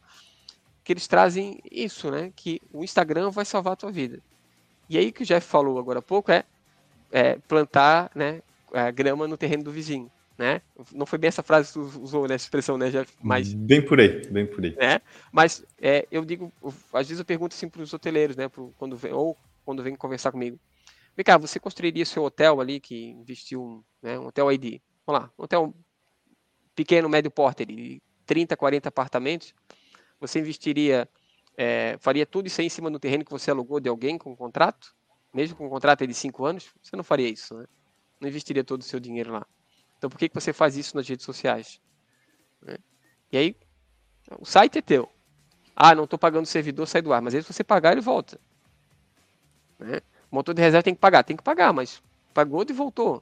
que 0.84 0.92
eles 0.92 1.08
trazem 1.08 1.62
isso, 1.70 2.10
né? 2.10 2.34
Que 2.36 2.60
o 2.74 2.84
Instagram 2.84 3.30
vai 3.30 3.46
salvar 3.46 3.74
a 3.74 3.76
tua 3.76 3.92
vida. 3.92 4.24
E 4.90 4.98
aí 4.98 5.12
que 5.12 5.24
o 5.24 5.26
Jeff 5.26 5.46
falou 5.46 5.78
agora 5.78 6.00
há 6.00 6.02
pouco 6.02 6.32
é, 6.32 6.44
é 7.12 7.36
plantar 7.48 8.12
né, 8.16 8.42
grama 8.94 9.28
no 9.28 9.38
terreno 9.38 9.64
do 9.64 9.72
vizinho. 9.72 10.12
Né? 10.38 10.62
Não 10.94 11.06
foi 11.06 11.20
bem 11.20 11.28
essa 11.28 11.44
frase 11.44 11.68
que 11.68 11.74
tu 11.74 12.00
usou 12.02 12.26
nessa 12.26 12.46
expressão, 12.46 12.78
né, 12.78 12.90
Jeff? 12.90 13.14
Mas, 13.22 13.54
bem 13.54 13.84
por 13.84 14.00
aí, 14.00 14.26
bem 14.32 14.48
por 14.48 14.64
aí. 14.64 14.74
Né? 14.74 15.02
Mas 15.34 15.66
é, 15.78 16.08
eu 16.10 16.24
digo, 16.24 16.52
às 16.94 17.08
vezes 17.08 17.20
eu 17.20 17.26
pergunto 17.26 17.54
assim 17.54 17.68
para 17.68 17.82
os 17.82 17.94
hoteleiros, 17.94 18.38
né, 18.38 18.48
pro, 18.48 18.74
quando 18.78 18.96
vem, 18.96 19.12
ou 19.12 19.38
quando 19.66 19.84
vem 19.84 19.96
conversar 19.98 20.32
comigo. 20.32 20.58
Vem 21.14 21.26
cá, 21.26 21.38
você 21.38 21.60
construiria 21.60 22.06
seu 22.06 22.24
hotel 22.24 22.62
ali 22.62 22.80
que 22.80 23.10
investiu, 23.10 23.84
né, 24.02 24.18
um 24.18 24.28
hotel 24.28 24.50
ID, 24.50 24.80
vamos 25.06 25.24
lá, 25.24 25.32
um 25.38 25.44
hotel 25.44 25.74
pequeno, 26.74 27.10
médio 27.10 27.30
porte, 27.30 27.66
de 27.66 28.02
30, 28.26 28.56
40 28.56 28.88
apartamentos, 28.88 29.54
você 30.22 30.40
investiria 30.40 31.10
é, 31.62 31.98
faria 32.00 32.26
tudo 32.26 32.48
isso 32.48 32.62
aí 32.62 32.68
em 32.68 32.70
cima 32.70 32.90
do 32.90 32.98
terreno 32.98 33.26
que 33.26 33.32
você 33.32 33.52
alugou 33.52 33.82
de 33.82 33.90
alguém 33.90 34.18
com 34.18 34.32
um 34.32 34.36
contrato? 34.36 34.96
Mesmo 35.34 35.58
com 35.58 35.66
um 35.66 35.70
contrato 35.70 36.08
de 36.08 36.14
cinco 36.14 36.46
anos? 36.46 36.70
Você 36.82 36.96
não 36.96 37.04
faria 37.04 37.28
isso, 37.28 37.54
né? 37.54 37.66
Não 38.18 38.30
investiria 38.30 38.64
todo 38.64 38.80
o 38.80 38.86
seu 38.86 38.98
dinheiro 38.98 39.34
lá. 39.34 39.46
Então 39.98 40.10
por 40.10 40.18
que, 40.18 40.30
que 40.30 40.36
você 40.36 40.54
faz 40.54 40.78
isso 40.78 40.96
nas 40.96 41.06
redes 41.06 41.26
sociais? 41.26 41.82
Né? 42.62 42.78
E 43.30 43.38
aí, 43.38 43.58
o 44.40 44.46
site 44.46 44.78
é 44.78 44.82
teu. 44.82 45.12
Ah, 45.76 45.94
não 45.94 46.06
estou 46.06 46.18
pagando 46.18 46.46
o 46.46 46.48
servidor, 46.48 46.88
sai 46.88 47.02
do 47.02 47.12
ar. 47.12 47.22
Mas 47.22 47.36
aí 47.36 47.44
se 47.44 47.52
você 47.52 47.62
pagar, 47.62 47.92
ele 47.92 48.00
volta. 48.00 48.40
Né? 49.78 50.00
O 50.32 50.36
motor 50.38 50.56
de 50.56 50.62
reserva 50.62 50.84
tem 50.84 50.96
que 50.96 51.02
pagar. 51.02 51.26
Tem 51.26 51.36
que 51.36 51.44
pagar, 51.44 51.74
mas 51.74 52.02
pagou 52.34 52.66
e 52.70 52.72
voltou. 52.72 53.22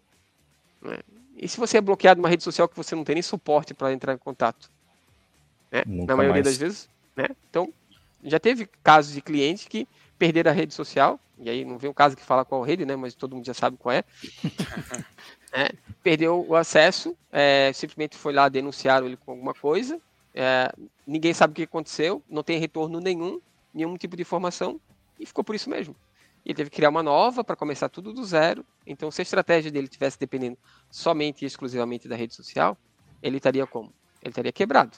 Né? 0.79 0.99
E 1.35 1.49
se 1.49 1.57
você 1.57 1.79
é 1.79 1.81
bloqueado 1.81 2.21
numa 2.21 2.29
rede 2.29 2.43
social 2.43 2.69
que 2.69 2.77
você 2.77 2.93
não 2.93 3.03
tem 3.03 3.15
nem 3.15 3.23
suporte 3.23 3.73
para 3.73 3.91
entrar 3.91 4.13
em 4.13 4.17
contato? 4.19 4.69
Né? 5.71 5.81
Na 5.87 6.15
maioria 6.15 6.43
mais. 6.43 6.45
das 6.45 6.57
vezes. 6.57 6.87
Né? 7.15 7.29
Então, 7.49 7.73
já 8.23 8.39
teve 8.39 8.67
casos 8.83 9.13
de 9.13 9.21
clientes 9.21 9.67
que 9.67 9.87
perderam 10.17 10.51
a 10.51 10.53
rede 10.53 10.73
social, 10.73 11.19
e 11.39 11.49
aí 11.49 11.63
não 11.63 11.77
vem 11.77 11.89
um 11.89 11.93
caso 11.93 12.15
que 12.15 12.23
fala 12.23 12.43
qual 12.43 12.63
rede, 12.63 12.85
né? 12.85 12.95
Mas 12.95 13.13
todo 13.13 13.35
mundo 13.35 13.45
já 13.45 13.53
sabe 13.53 13.77
qual 13.77 13.93
é. 13.93 14.03
é 15.53 15.71
perdeu 16.01 16.45
o 16.47 16.55
acesso, 16.55 17.15
é, 17.31 17.71
simplesmente 17.73 18.15
foi 18.17 18.33
lá, 18.33 18.49
denunciaram 18.49 19.05
ele 19.05 19.17
com 19.17 19.31
alguma 19.31 19.53
coisa, 19.53 19.99
é, 20.33 20.71
ninguém 21.05 21.33
sabe 21.33 21.51
o 21.51 21.55
que 21.55 21.63
aconteceu, 21.63 22.23
não 22.29 22.43
tem 22.43 22.59
retorno 22.59 22.99
nenhum, 22.99 23.41
nenhum 23.73 23.97
tipo 23.97 24.15
de 24.15 24.21
informação, 24.21 24.79
e 25.19 25.25
ficou 25.25 25.43
por 25.43 25.55
isso 25.55 25.69
mesmo. 25.69 25.95
Ele 26.45 26.55
teve 26.55 26.69
que 26.69 26.77
criar 26.77 26.89
uma 26.89 27.03
nova 27.03 27.43
para 27.43 27.57
começar 27.57 27.89
tudo 27.89 28.13
do 28.13 28.23
zero. 28.23 28.65
Então, 28.85 29.11
se 29.11 29.19
a 29.19 29.23
estratégia 29.23 29.69
dele 29.69 29.87
tivesse 29.87 30.17
dependendo 30.17 30.57
somente 30.89 31.43
e 31.43 31.45
exclusivamente 31.45 32.07
da 32.07 32.15
rede 32.15 32.33
social, 32.33 32.77
ele 33.21 33.35
estaria 33.35 33.67
como? 33.67 33.91
Ele 34.21 34.29
estaria 34.29 34.51
quebrado. 34.53 34.95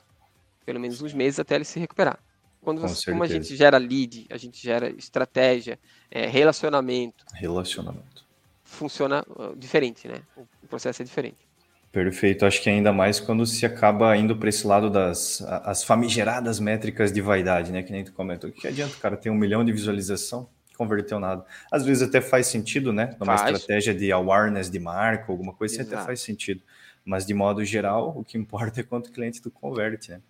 Pelo 0.64 0.80
menos 0.80 1.02
uns 1.02 1.14
meses 1.14 1.40
até 1.40 1.56
ele 1.56 1.66
se 1.66 1.80
recuperar. 1.80 2.20
Quando 2.62 2.82
você, 2.82 3.12
como 3.12 3.24
a 3.24 3.28
gente 3.28 3.56
gera 3.56 3.78
lead, 3.78 4.28
a 4.30 4.38
gente 4.38 4.62
gera 4.62 4.90
estratégia, 4.90 5.80
é, 6.12 6.26
relacionamento. 6.28 7.26
Relacionamento. 7.34 8.26
Funciona 8.64 9.26
uh, 9.30 9.56
diferente, 9.56 10.08
né? 10.08 10.22
O 10.38 10.68
processo 10.68 11.02
é 11.02 11.06
diferente. 11.06 11.50
Perfeito. 11.92 12.46
Acho 12.46 12.62
que 12.62 12.70
ainda 12.70 12.94
mais 12.94 13.20
quando 13.20 13.46
se 13.46 13.66
acaba 13.66 14.16
indo 14.16 14.36
para 14.36 14.50
esse 14.50 14.68
lado 14.68 14.90
das 14.90 15.42
as 15.42 15.84
famigeradas 15.84 16.60
métricas 16.60 17.12
de 17.12 17.20
vaidade, 17.20 17.72
né? 17.72 17.82
Que 17.82 17.92
nem 17.92 18.04
tu 18.04 18.14
comentou. 18.14 18.50
O 18.50 18.54
que 18.54 18.68
adianta 18.68 18.96
cara 18.98 19.18
ter 19.18 19.30
um 19.30 19.36
milhão 19.36 19.66
de 19.66 19.72
visualização? 19.72 20.48
Converteu 20.78 21.20
nada. 21.20 21.44
Às 21.72 21.84
vezes 21.84 22.04
até 22.08 22.22
faz 22.22 22.48
sentido, 22.48 22.94
né? 22.94 23.16
Numa 23.20 23.38
faz. 23.38 23.56
estratégia 23.56 23.94
de 23.94 24.12
awareness 24.12 24.70
de 24.70 24.80
marca, 24.80 25.32
alguma 25.32 25.52
coisa, 25.52 25.82
assim, 25.82 25.92
até 25.92 26.02
faz 26.06 26.22
sentido. 26.22 26.62
Mas 27.04 27.26
de 27.26 27.34
modo 27.34 27.66
geral, 27.66 28.14
o 28.16 28.24
que 28.24 28.38
importa 28.38 28.82
é 28.82 28.84
quanto 28.84 29.12
cliente 29.12 29.42
tu 29.42 29.50
converte, 29.50 30.12
né? 30.12 30.22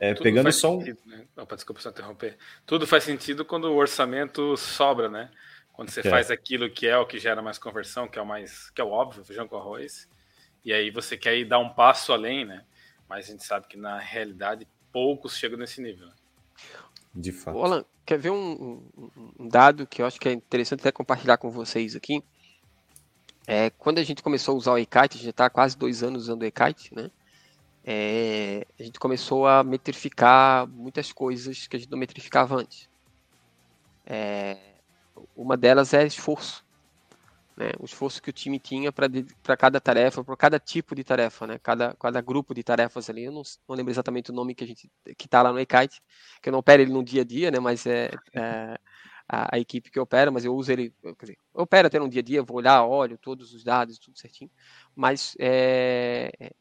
É, 0.00 0.14
pegando 0.14 0.50
só 0.52 0.76
um... 0.76 0.80
Sentido, 0.80 0.98
né? 1.06 1.26
Opa, 1.36 1.54
desculpa 1.54 1.80
só 1.80 1.90
interromper. 1.90 2.36
Tudo 2.64 2.86
faz 2.86 3.04
sentido 3.04 3.44
quando 3.44 3.64
o 3.64 3.76
orçamento 3.76 4.56
sobra, 4.56 5.08
né? 5.08 5.30
Quando 5.72 5.90
você 5.90 6.00
é. 6.00 6.10
faz 6.10 6.30
aquilo 6.30 6.70
que 6.70 6.86
é 6.86 6.96
o 6.96 7.06
que 7.06 7.18
gera 7.18 7.42
mais 7.42 7.58
conversão, 7.58 8.08
que 8.08 8.18
é 8.18 8.22
o 8.22 8.26
mais, 8.26 8.70
que 8.70 8.80
é 8.80 8.84
o 8.84 8.90
óbvio, 8.90 9.24
feijão 9.24 9.46
com 9.46 9.56
arroz. 9.56 10.08
E 10.64 10.72
aí 10.72 10.90
você 10.90 11.16
quer 11.16 11.36
ir 11.36 11.44
dar 11.44 11.58
um 11.58 11.68
passo 11.68 12.12
além, 12.12 12.44
né? 12.44 12.64
Mas 13.08 13.26
a 13.26 13.32
gente 13.32 13.44
sabe 13.44 13.66
que 13.68 13.76
na 13.76 13.98
realidade 13.98 14.66
poucos 14.90 15.36
chegam 15.36 15.58
nesse 15.58 15.80
nível. 15.80 16.06
Né? 16.06 16.12
De 17.14 17.30
fato. 17.30 17.62
Alan, 17.62 17.84
quer 18.04 18.18
ver 18.18 18.30
um, 18.30 18.82
um, 19.38 19.48
dado 19.48 19.86
que 19.86 20.02
eu 20.02 20.06
acho 20.06 20.18
que 20.18 20.28
é 20.28 20.32
interessante 20.32 20.80
até 20.80 20.90
compartilhar 20.90 21.36
com 21.36 21.50
vocês 21.50 21.94
aqui? 21.94 22.22
É, 23.46 23.70
quando 23.70 23.98
a 23.98 24.02
gente 24.02 24.22
começou 24.22 24.54
a 24.54 24.58
usar 24.58 24.72
o 24.72 24.78
eKite, 24.78 24.98
a 24.98 25.18
gente 25.18 25.24
já 25.24 25.30
está 25.30 25.46
há 25.46 25.50
quase 25.50 25.76
dois 25.76 26.02
anos 26.02 26.22
usando 26.22 26.42
o 26.42 26.44
eKite, 26.44 26.94
né? 26.94 27.10
É, 27.88 28.66
a 28.80 28.82
gente 28.82 28.98
começou 28.98 29.46
a 29.46 29.62
metrificar 29.62 30.66
muitas 30.66 31.12
coisas 31.12 31.68
que 31.68 31.76
a 31.76 31.78
gente 31.78 31.90
não 31.90 31.96
metrificava 31.96 32.56
antes. 32.56 32.90
É, 34.04 34.58
uma 35.36 35.56
delas 35.56 35.94
é 35.94 36.04
esforço. 36.04 36.66
Né? 37.56 37.70
O 37.78 37.84
esforço 37.84 38.20
que 38.20 38.28
o 38.28 38.32
time 38.32 38.58
tinha 38.58 38.90
para 38.92 39.56
cada 39.56 39.80
tarefa, 39.80 40.24
para 40.24 40.36
cada 40.36 40.58
tipo 40.58 40.96
de 40.96 41.04
tarefa, 41.04 41.46
né? 41.46 41.60
cada, 41.62 41.94
cada 41.94 42.20
grupo 42.20 42.52
de 42.52 42.64
tarefas 42.64 43.08
ali. 43.08 43.22
Eu 43.22 43.32
não, 43.32 43.42
não 43.68 43.76
lembro 43.76 43.92
exatamente 43.92 44.32
o 44.32 44.34
nome 44.34 44.52
que 44.52 44.64
a 44.64 44.66
gente 44.66 44.90
que 45.16 45.26
está 45.26 45.40
lá 45.40 45.52
no 45.52 45.60
eKite, 45.60 46.02
que 46.42 46.48
eu 46.48 46.52
não 46.52 46.58
opero 46.58 46.82
ele 46.82 46.92
no 46.92 47.04
dia 47.04 47.22
a 47.22 47.24
dia, 47.24 47.52
né? 47.52 47.60
mas 47.60 47.86
é, 47.86 48.10
é 48.34 48.76
a, 49.28 49.54
a, 49.54 49.58
equipe 49.60 49.92
que 49.92 50.00
opera, 50.00 50.32
mas 50.32 50.44
eu 50.44 50.52
uso 50.56 50.72
ele, 50.72 50.92
quer 51.00 51.14
dizer, 51.20 51.38
eu 51.54 51.62
opero 51.62 51.86
até 51.86 52.00
no 52.00 52.08
dia 52.08 52.20
a 52.20 52.24
dia, 52.24 52.42
vou 52.42 52.56
olhar, 52.56 52.84
olho 52.84 53.16
todos 53.16 53.54
os 53.54 53.62
dados, 53.62 53.98
tudo 53.98 54.18
certinho, 54.18 54.50
mas 54.94 55.36
é, 55.38 56.52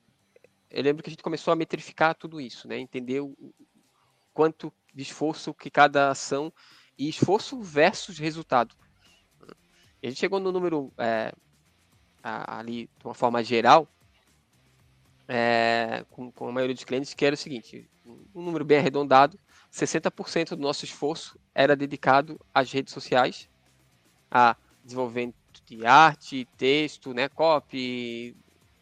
eu 0.75 0.83
lembro 0.83 1.01
que 1.01 1.09
a 1.09 1.13
gente 1.13 1.23
começou 1.23 1.53
a 1.53 1.55
metrificar 1.55 2.13
tudo 2.13 2.41
isso, 2.41 2.67
né? 2.67 2.77
Entender 2.77 3.21
o 3.21 3.33
quanto 4.33 4.73
de 4.93 5.03
esforço 5.03 5.53
que 5.53 5.69
cada 5.69 6.09
ação 6.09 6.51
e 6.97 7.07
esforço 7.07 7.61
versus 7.61 8.19
resultado. 8.19 8.75
E 10.03 10.07
a 10.07 10.09
gente 10.09 10.19
chegou 10.19 10.37
no 10.37 10.51
número 10.51 10.91
é, 10.97 11.31
ali 12.21 12.89
de 12.99 13.05
uma 13.05 13.13
forma 13.13 13.41
geral, 13.41 13.87
é, 15.29 16.05
com, 16.11 16.29
com, 16.29 16.49
a 16.49 16.51
maioria 16.51 16.75
dos 16.75 16.83
clientes, 16.83 17.13
que 17.13 17.25
era 17.25 17.35
o 17.35 17.37
seguinte: 17.37 17.89
um 18.35 18.43
número 18.43 18.65
bem 18.65 18.77
arredondado, 18.77 19.39
60% 19.71 20.49
do 20.49 20.57
nosso 20.57 20.83
esforço 20.83 21.39
era 21.53 21.73
dedicado 21.73 22.37
às 22.53 22.69
redes 22.69 22.93
sociais, 22.93 23.49
a 24.29 24.57
desenvolvimento 24.83 25.35
de 25.65 25.85
arte, 25.85 26.45
texto, 26.57 27.13
né, 27.13 27.29
copy, 27.29 28.35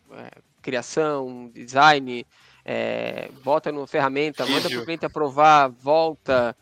é, 0.09 0.41
criação, 0.63 1.51
design, 1.53 2.25
é, 2.65 3.29
bota 3.43 3.71
no 3.71 3.85
ferramenta, 3.85 4.45
manda 4.47 4.69
para 4.69 4.79
o 4.79 4.85
cliente 4.85 5.05
aprovar, 5.05 5.69
volta, 5.69 6.55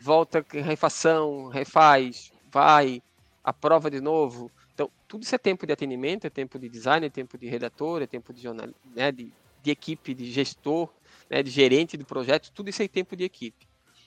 volta, 0.00 0.44
refação, 0.50 1.48
refaz, 1.48 2.32
vai, 2.50 3.02
aprova 3.44 3.90
de 3.90 4.00
novo. 4.00 4.50
Então, 4.72 4.90
tudo 5.08 5.24
isso 5.24 5.34
é 5.34 5.38
tempo 5.38 5.66
de 5.66 5.72
atendimento, 5.72 6.26
é 6.26 6.30
tempo 6.30 6.58
de 6.58 6.68
design, 6.68 7.04
é 7.04 7.10
tempo 7.10 7.36
de 7.36 7.48
redator, 7.48 8.00
é 8.00 8.06
tempo 8.06 8.32
de 8.32 8.40
jornal, 8.40 8.68
né, 8.94 9.10
de, 9.10 9.32
de 9.62 9.70
equipe, 9.70 10.14
de 10.14 10.30
gestor, 10.30 10.88
né, 11.28 11.42
de 11.42 11.50
gerente 11.50 11.96
do 11.96 12.04
projeto, 12.04 12.52
tudo 12.52 12.70
isso 12.70 12.82
é 12.82 12.88
tempo 12.88 13.16
de 13.16 13.24
equipe. 13.24 13.66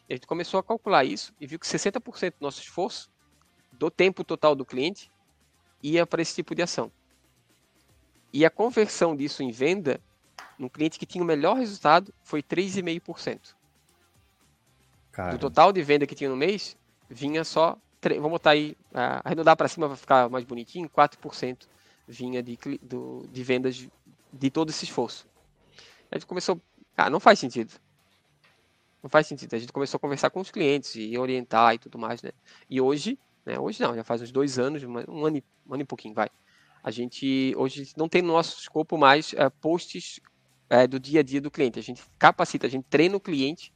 A 0.09 0.13
gente 0.13 0.27
começou 0.27 0.59
a 0.59 0.63
calcular 0.63 1.05
isso 1.05 1.33
e 1.39 1.47
viu 1.47 1.59
que 1.59 1.65
60% 1.65 2.31
do 2.31 2.41
nosso 2.41 2.61
esforço, 2.61 3.09
do 3.71 3.89
tempo 3.89 4.23
total 4.23 4.55
do 4.55 4.65
cliente, 4.65 5.11
ia 5.81 6.05
para 6.05 6.21
esse 6.21 6.35
tipo 6.35 6.53
de 6.53 6.61
ação. 6.61 6.91
E 8.33 8.45
a 8.45 8.49
conversão 8.49 9.15
disso 9.15 9.43
em 9.43 9.51
venda, 9.51 9.99
no 10.57 10.69
cliente 10.69 10.97
que 10.97 11.05
tinha 11.05 11.23
o 11.23 11.27
melhor 11.27 11.57
resultado, 11.57 12.13
foi 12.23 12.41
3,5%. 12.41 13.55
Do 15.31 15.39
total 15.39 15.73
de 15.73 15.81
venda 15.83 16.07
que 16.07 16.15
tinha 16.15 16.29
no 16.29 16.37
mês, 16.37 16.77
vinha 17.09 17.43
só 17.43 17.77
vamos 18.09 18.31
botar 18.31 18.51
aí, 18.51 18.75
uh, 18.91 19.21
arredondar 19.23 19.55
para 19.55 19.67
cima 19.67 19.87
para 19.87 19.95
ficar 19.95 20.29
mais 20.29 20.43
bonitinho, 20.43 20.89
4% 20.89 21.67
vinha 22.07 22.41
de, 22.41 22.57
do, 22.81 23.27
de 23.31 23.43
vendas 23.43 23.75
de, 23.75 23.91
de 24.33 24.49
todo 24.49 24.69
esse 24.69 24.85
esforço. 24.85 25.27
A 26.11 26.15
gente 26.17 26.25
começou, 26.25 26.59
ah, 26.97 27.09
não 27.09 27.19
faz 27.19 27.39
sentido. 27.39 27.73
Não 29.01 29.09
faz 29.09 29.27
sentido. 29.27 29.53
A 29.53 29.59
gente 29.59 29.71
começou 29.71 29.97
a 29.97 29.99
conversar 29.99 30.29
com 30.29 30.39
os 30.39 30.51
clientes 30.51 30.95
e 30.95 31.17
orientar 31.17 31.75
e 31.75 31.77
tudo 31.77 31.97
mais, 31.97 32.21
né? 32.21 32.31
E 32.69 32.81
hoje, 32.81 33.17
né? 33.45 33.59
Hoje 33.59 33.81
não, 33.81 33.95
já 33.95 34.03
faz 34.03 34.21
uns 34.21 34.31
dois 34.31 34.59
anos, 34.59 34.83
um 34.83 34.97
ano, 35.25 35.37
e, 35.37 35.43
um 35.67 35.73
ano 35.73 35.83
e 35.83 35.85
pouquinho, 35.85 36.13
vai. 36.13 36.29
A 36.83 36.91
gente 36.91 37.53
hoje 37.57 37.91
não 37.95 38.09
tem 38.09 38.21
no 38.21 38.33
nosso 38.33 38.59
escopo 38.59 38.97
mais 38.97 39.33
uh, 39.33 39.51
posts 39.59 40.19
uh, 40.71 40.87
do 40.87 40.99
dia 40.99 41.19
a 41.19 41.23
dia 41.23 41.41
do 41.41 41.51
cliente. 41.51 41.79
A 41.79 41.83
gente 41.83 42.03
capacita, 42.17 42.67
a 42.67 42.69
gente 42.69 42.85
treina 42.89 43.15
o 43.15 43.19
cliente 43.19 43.73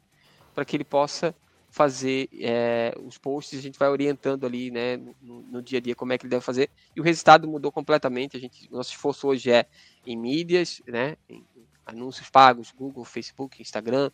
para 0.54 0.65
que 0.65 0.76
ele 0.76 0.84
possa 0.84 1.36
fazer 1.76 2.30
é, 2.39 2.96
os 3.06 3.18
posts, 3.18 3.60
a 3.60 3.62
gente 3.62 3.78
vai 3.78 3.89
orientando 3.89 4.46
ali, 4.46 4.72
né, 4.72 4.96
no, 5.22 5.41
no, 5.41 5.62
dia 5.62 5.78
a 5.78 5.82
dia 5.82 5.94
como 5.94 6.13
é 6.13 6.18
que 6.18 6.24
ele 6.24 6.30
deve 6.30 6.41
fazer, 6.41 6.70
e 6.96 7.02
o 7.02 7.04
resultado 7.04 7.46
mudou 7.50 7.70
completamente, 7.70 8.38
a 8.38 8.39
gente, 8.39 8.72
nosso 8.72 8.91
esforço 8.91 9.28
hoje 9.28 9.52
é 9.52 9.65
em 10.06 10.15
mídias, 10.15 10.82
né, 10.88 11.18
em 11.28 11.44
anúncios 11.86 12.30
pagos, 12.30 12.72
Google, 12.72 13.04
Facebook, 13.04 13.62
Instagram, 13.62 14.10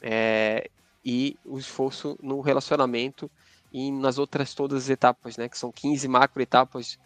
é, 0.00 0.70
e 1.04 1.36
o 1.44 1.58
esforço 1.58 2.16
no 2.22 2.40
relacionamento 2.40 3.28
e 3.72 3.90
nas 3.90 4.16
outras 4.16 4.54
todas 4.54 4.84
as 4.84 4.88
etapas, 4.88 5.36
né, 5.36 5.48
que 5.48 5.58
são 5.58 5.72
15 5.72 6.06
macro 6.06 6.40
etapas 6.40 7.00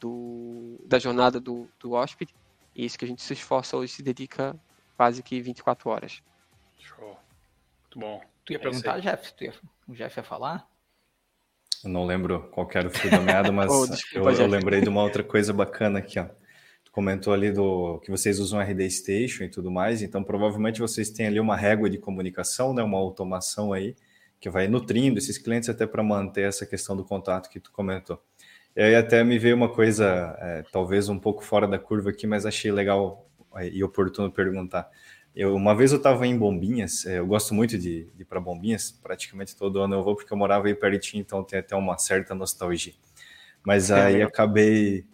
do, 0.00 0.78
da 0.84 0.98
jornada 0.98 1.40
do, 1.40 1.68
do 1.80 1.92
hóspede, 1.92 2.34
e 2.74 2.84
isso 2.84 2.98
que 2.98 3.04
a 3.04 3.08
gente 3.08 3.22
se 3.22 3.32
esforça 3.32 3.76
hoje, 3.76 3.92
se 3.92 4.02
dedica 4.02 4.54
quase 4.96 5.22
que 5.22 5.40
24 5.40 5.90
horas. 5.90 6.22
Show. 6.78 7.18
Muito 7.82 7.98
bom. 7.98 8.20
Tu 8.44 8.52
ia 8.52 8.58
é 8.58 8.60
perguntar, 8.60 9.00
Jeff? 9.00 9.34
Tu 9.34 9.44
ia, 9.44 9.54
o 9.88 9.94
Jeff 9.94 10.18
ia 10.18 10.22
falar? 10.22 10.68
Eu 11.82 11.90
não 11.90 12.04
lembro 12.04 12.48
qual 12.50 12.68
era 12.74 12.88
o 12.88 12.90
fio 12.90 13.10
da 13.10 13.20
meada, 13.20 13.52
mas 13.52 13.70
oh, 13.72 13.86
desculpa, 13.86 14.30
eu, 14.30 14.42
eu, 14.42 14.46
lembrei 14.46 14.80
de 14.80 14.88
uma 14.88 15.02
outra 15.02 15.22
coisa 15.22 15.52
bacana 15.52 15.98
aqui, 15.98 16.18
ó. 16.18 16.26
Tu 16.84 16.92
comentou 16.92 17.32
ali 17.32 17.50
do 17.50 17.98
que 18.00 18.10
vocês 18.10 18.38
usam 18.38 18.60
RD 18.60 18.90
Station 18.90 19.44
e 19.44 19.48
tudo 19.48 19.70
mais, 19.70 20.02
então 20.02 20.22
provavelmente 20.22 20.80
vocês 20.80 21.10
têm 21.10 21.26
ali 21.26 21.40
uma 21.40 21.56
régua 21.56 21.90
de 21.90 21.98
comunicação, 21.98 22.72
né, 22.72 22.82
uma 22.82 22.98
automação 22.98 23.72
aí, 23.72 23.94
que 24.40 24.48
vai 24.48 24.68
nutrindo 24.68 25.18
esses 25.18 25.38
clientes 25.38 25.68
até 25.68 25.86
para 25.86 26.02
manter 26.02 26.48
essa 26.48 26.66
questão 26.66 26.96
do 26.96 27.04
contato 27.04 27.48
que 27.50 27.60
tu 27.60 27.72
comentou. 27.72 28.22
E 28.76 28.82
aí 28.82 28.94
até 28.94 29.24
me 29.24 29.38
veio 29.38 29.56
uma 29.56 29.70
coisa, 29.70 30.36
é, 30.38 30.62
talvez 30.70 31.08
um 31.08 31.18
pouco 31.18 31.42
fora 31.42 31.66
da 31.66 31.78
curva 31.78 32.10
aqui, 32.10 32.26
mas 32.26 32.44
achei 32.44 32.70
legal 32.70 33.26
é, 33.56 33.68
e 33.68 33.82
oportuno 33.82 34.30
perguntar. 34.30 34.90
Eu, 35.34 35.54
uma 35.54 35.74
vez 35.74 35.92
eu 35.92 35.96
estava 35.96 36.26
em 36.26 36.36
Bombinhas, 36.36 37.06
é, 37.06 37.18
eu 37.18 37.26
gosto 37.26 37.54
muito 37.54 37.78
de, 37.78 38.04
de 38.04 38.22
ir 38.22 38.24
para 38.26 38.38
Bombinhas, 38.38 38.90
praticamente 38.90 39.56
todo 39.56 39.80
ano 39.80 39.94
eu 39.94 40.04
vou 40.04 40.14
porque 40.14 40.30
eu 40.32 40.36
morava 40.36 40.66
aí 40.66 40.74
pertinho, 40.74 41.22
então 41.22 41.42
tem 41.42 41.58
até 41.58 41.74
uma 41.74 41.96
certa 41.96 42.34
nostalgia. 42.34 42.92
Mas 43.64 43.90
é 43.90 44.00
aí 44.00 44.22
acabei 44.22 45.06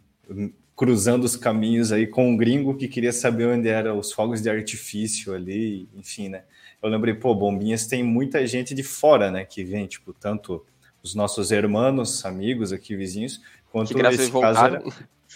cruzando 0.77 1.23
os 1.23 1.37
caminhos 1.37 1.93
aí 1.93 2.07
com 2.07 2.31
um 2.31 2.37
gringo 2.37 2.77
que 2.77 2.89
queria 2.89 3.13
saber 3.13 3.47
onde 3.47 3.69
eram 3.69 3.97
os 3.97 4.13
fogos 4.13 4.43
de 4.43 4.51
artifício 4.51 5.33
ali, 5.35 5.89
enfim, 5.95 6.29
né? 6.29 6.43
Eu 6.83 6.89
lembrei, 6.91 7.15
pô, 7.15 7.33
Bombinhas 7.33 7.87
tem 7.87 8.03
muita 8.03 8.45
gente 8.45 8.75
de 8.75 8.83
fora, 8.83 9.31
né, 9.31 9.45
que 9.45 9.63
vem, 9.63 9.87
tipo, 9.87 10.13
tanto 10.13 10.67
os 11.03 11.15
nossos 11.15 11.51
irmãos, 11.51 12.25
amigos 12.25 12.73
aqui, 12.73 12.95
vizinhos, 12.97 13.41
quanto 13.71 13.99
esse 14.07 14.31
caso 14.31 14.65
era... 14.65 14.83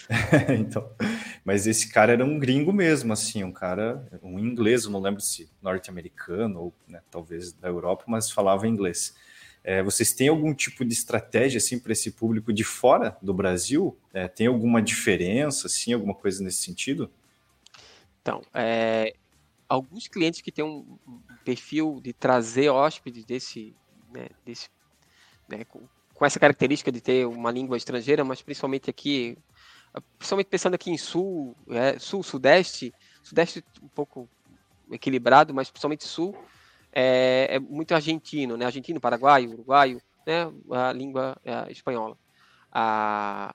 então, 0.57 0.89
mas 1.43 1.67
esse 1.67 1.91
cara 1.91 2.13
era 2.13 2.23
um 2.23 2.39
gringo 2.39 2.71
mesmo, 2.71 3.11
assim, 3.11 3.43
um 3.43 3.51
cara, 3.51 4.07
um 4.21 4.39
inglês, 4.39 4.85
não 4.85 5.01
lembro 5.01 5.21
se 5.21 5.49
norte-americano 5.61 6.59
ou 6.59 6.73
né, 6.87 7.01
talvez 7.09 7.51
da 7.53 7.67
Europa, 7.67 8.05
mas 8.07 8.29
falava 8.31 8.67
inglês. 8.67 9.15
É, 9.63 9.83
vocês 9.83 10.13
têm 10.13 10.29
algum 10.29 10.53
tipo 10.53 10.85
de 10.85 10.93
estratégia 10.93 11.57
assim 11.57 11.77
para 11.77 11.91
esse 11.91 12.11
público 12.11 12.53
de 12.53 12.63
fora 12.63 13.17
do 13.21 13.33
Brasil? 13.33 13.97
É, 14.13 14.27
tem 14.27 14.47
alguma 14.47 14.81
diferença, 14.81 15.67
assim, 15.67 15.91
alguma 15.91 16.13
coisa 16.13 16.41
nesse 16.41 16.63
sentido? 16.63 17.11
Então, 18.21 18.41
é, 18.53 19.13
alguns 19.67 20.07
clientes 20.07 20.41
que 20.41 20.51
têm 20.51 20.63
um 20.63 20.97
perfil 21.43 21.99
de 22.01 22.13
trazer 22.13 22.69
hóspedes 22.69 23.25
desse, 23.25 23.75
né, 24.13 24.27
desse 24.45 24.69
né, 25.47 25.63
com, 25.65 25.81
com 26.13 26.25
essa 26.25 26.39
característica 26.39 26.91
de 26.91 27.01
ter 27.01 27.25
uma 27.27 27.51
língua 27.51 27.77
estrangeira, 27.77 28.23
mas 28.23 28.41
principalmente 28.41 28.89
aqui 28.89 29.37
principalmente 30.17 30.47
pensando 30.47 30.73
aqui 30.75 30.91
em 30.91 30.97
sul, 30.97 31.55
é, 31.69 31.97
sul, 31.97 32.23
sudeste, 32.23 32.93
sudeste 33.23 33.63
um 33.81 33.87
pouco 33.87 34.29
equilibrado, 34.91 35.53
mas 35.53 35.69
principalmente 35.69 36.03
sul, 36.03 36.37
é, 36.93 37.47
é 37.55 37.59
muito 37.59 37.93
argentino, 37.93 38.57
né? 38.57 38.65
Argentino, 38.65 38.99
paraguaio, 38.99 39.51
uruguaio, 39.51 40.01
né? 40.25 40.51
A 40.71 40.91
língua 40.93 41.37
é, 41.43 41.71
espanhola. 41.71 42.17
A, 42.71 43.53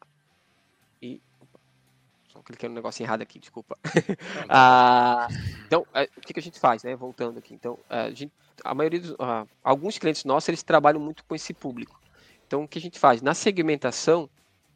só 2.33 2.40
cliquei 2.40 2.68
no 2.68 2.75
negócio 2.75 3.03
errado 3.03 3.21
aqui, 3.21 3.38
desculpa. 3.38 3.77
ah, 4.49 5.29
então, 5.66 5.87
é, 5.92 6.09
o 6.16 6.21
que, 6.21 6.33
que, 6.33 6.40
a 6.40 6.42
gente 6.42 6.59
faz, 6.59 6.83
né? 6.83 6.97
Voltando 6.97 7.38
aqui. 7.38 7.53
Então, 7.53 7.79
a, 7.90 8.11
gente, 8.11 8.33
a 8.64 8.75
maioria 8.75 9.01
dos, 9.01 9.14
ah, 9.18 9.47
alguns 9.62 9.99
clientes 9.99 10.25
nossos, 10.25 10.49
eles 10.49 10.62
trabalham 10.62 11.01
muito 11.01 11.25
com 11.25 11.35
esse 11.35 11.53
público. 11.53 12.01
Então, 12.47 12.64
o 12.64 12.68
que 12.68 12.79
a 12.79 12.81
gente 12.81 12.99
faz? 12.99 13.21
Na 13.21 13.35
segmentação, 13.35 14.31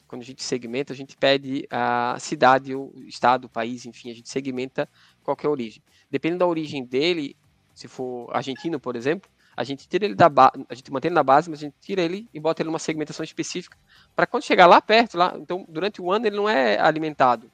quando 0.06 0.20
a 0.20 0.24
gente 0.24 0.42
segmenta, 0.42 0.92
a 0.92 0.96
gente 0.96 1.16
pede 1.16 1.66
a 1.70 2.16
cidade, 2.20 2.74
o 2.74 2.92
estado, 3.06 3.46
o 3.46 3.48
país, 3.48 3.86
enfim, 3.86 4.10
a 4.10 4.14
gente 4.14 4.28
segmenta 4.28 4.88
qualquer 5.22 5.48
origem. 5.48 5.82
Dependendo 6.10 6.40
da 6.40 6.46
origem 6.46 6.84
dele, 6.84 7.36
se 7.74 7.88
for 7.88 8.28
argentino, 8.34 8.78
por 8.78 8.96
exemplo, 8.96 9.30
a 9.56 9.64
gente 9.64 9.88
tira 9.88 10.04
ele 10.04 10.14
da 10.14 10.28
base, 10.28 10.66
a 10.68 10.74
gente 10.74 10.92
mantém 10.92 11.08
ele 11.08 11.14
na 11.14 11.22
base, 11.22 11.48
mas 11.48 11.60
a 11.60 11.62
gente 11.62 11.76
tira 11.80 12.02
ele 12.02 12.28
e 12.34 12.38
bota 12.38 12.62
ele 12.62 12.68
numa 12.68 12.78
segmentação 12.78 13.24
específica 13.24 13.76
para 14.14 14.26
quando 14.26 14.42
chegar 14.42 14.66
lá 14.66 14.80
perto, 14.82 15.16
lá, 15.16 15.34
então 15.36 15.64
durante 15.68 16.02
o 16.02 16.12
ano 16.12 16.26
ele 16.26 16.36
não 16.36 16.48
é 16.48 16.78
alimentado 16.78 17.50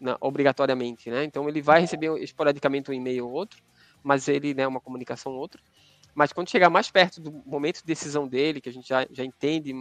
né, 0.00 0.16
obrigatoriamente, 0.20 1.10
né? 1.10 1.24
Então 1.24 1.48
ele 1.48 1.62
vai 1.62 1.80
receber 1.80 2.14
esporadicamente 2.22 2.90
um 2.90 2.94
e-mail 2.94 3.26
ou 3.26 3.32
outro, 3.32 3.62
mas 4.02 4.28
ele, 4.28 4.54
né, 4.54 4.66
uma 4.66 4.80
comunicação 4.80 5.32
ou 5.32 5.38
outra. 5.38 5.62
Mas 6.14 6.32
quando 6.32 6.50
chegar 6.50 6.70
mais 6.70 6.90
perto 6.90 7.20
do 7.20 7.32
momento 7.44 7.76
de 7.76 7.84
decisão 7.84 8.26
dele, 8.26 8.60
que 8.60 8.68
a 8.68 8.72
gente 8.72 8.88
já, 8.88 9.06
já 9.10 9.24
entende 9.24 9.74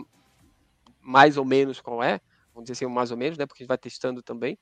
mais 1.02 1.38
ou 1.38 1.46
menos 1.46 1.80
qual 1.80 2.04
é, 2.04 2.20
vamos 2.54 2.70
dizer 2.70 2.86
assim, 2.86 2.94
mais 2.94 3.12
ou 3.12 3.18
menos, 3.18 3.38
né, 3.38 3.46
porque 3.46 3.62
a 3.62 3.64
gente 3.64 3.70
vai 3.70 3.78
testando 3.78 4.22
também, 4.22 4.58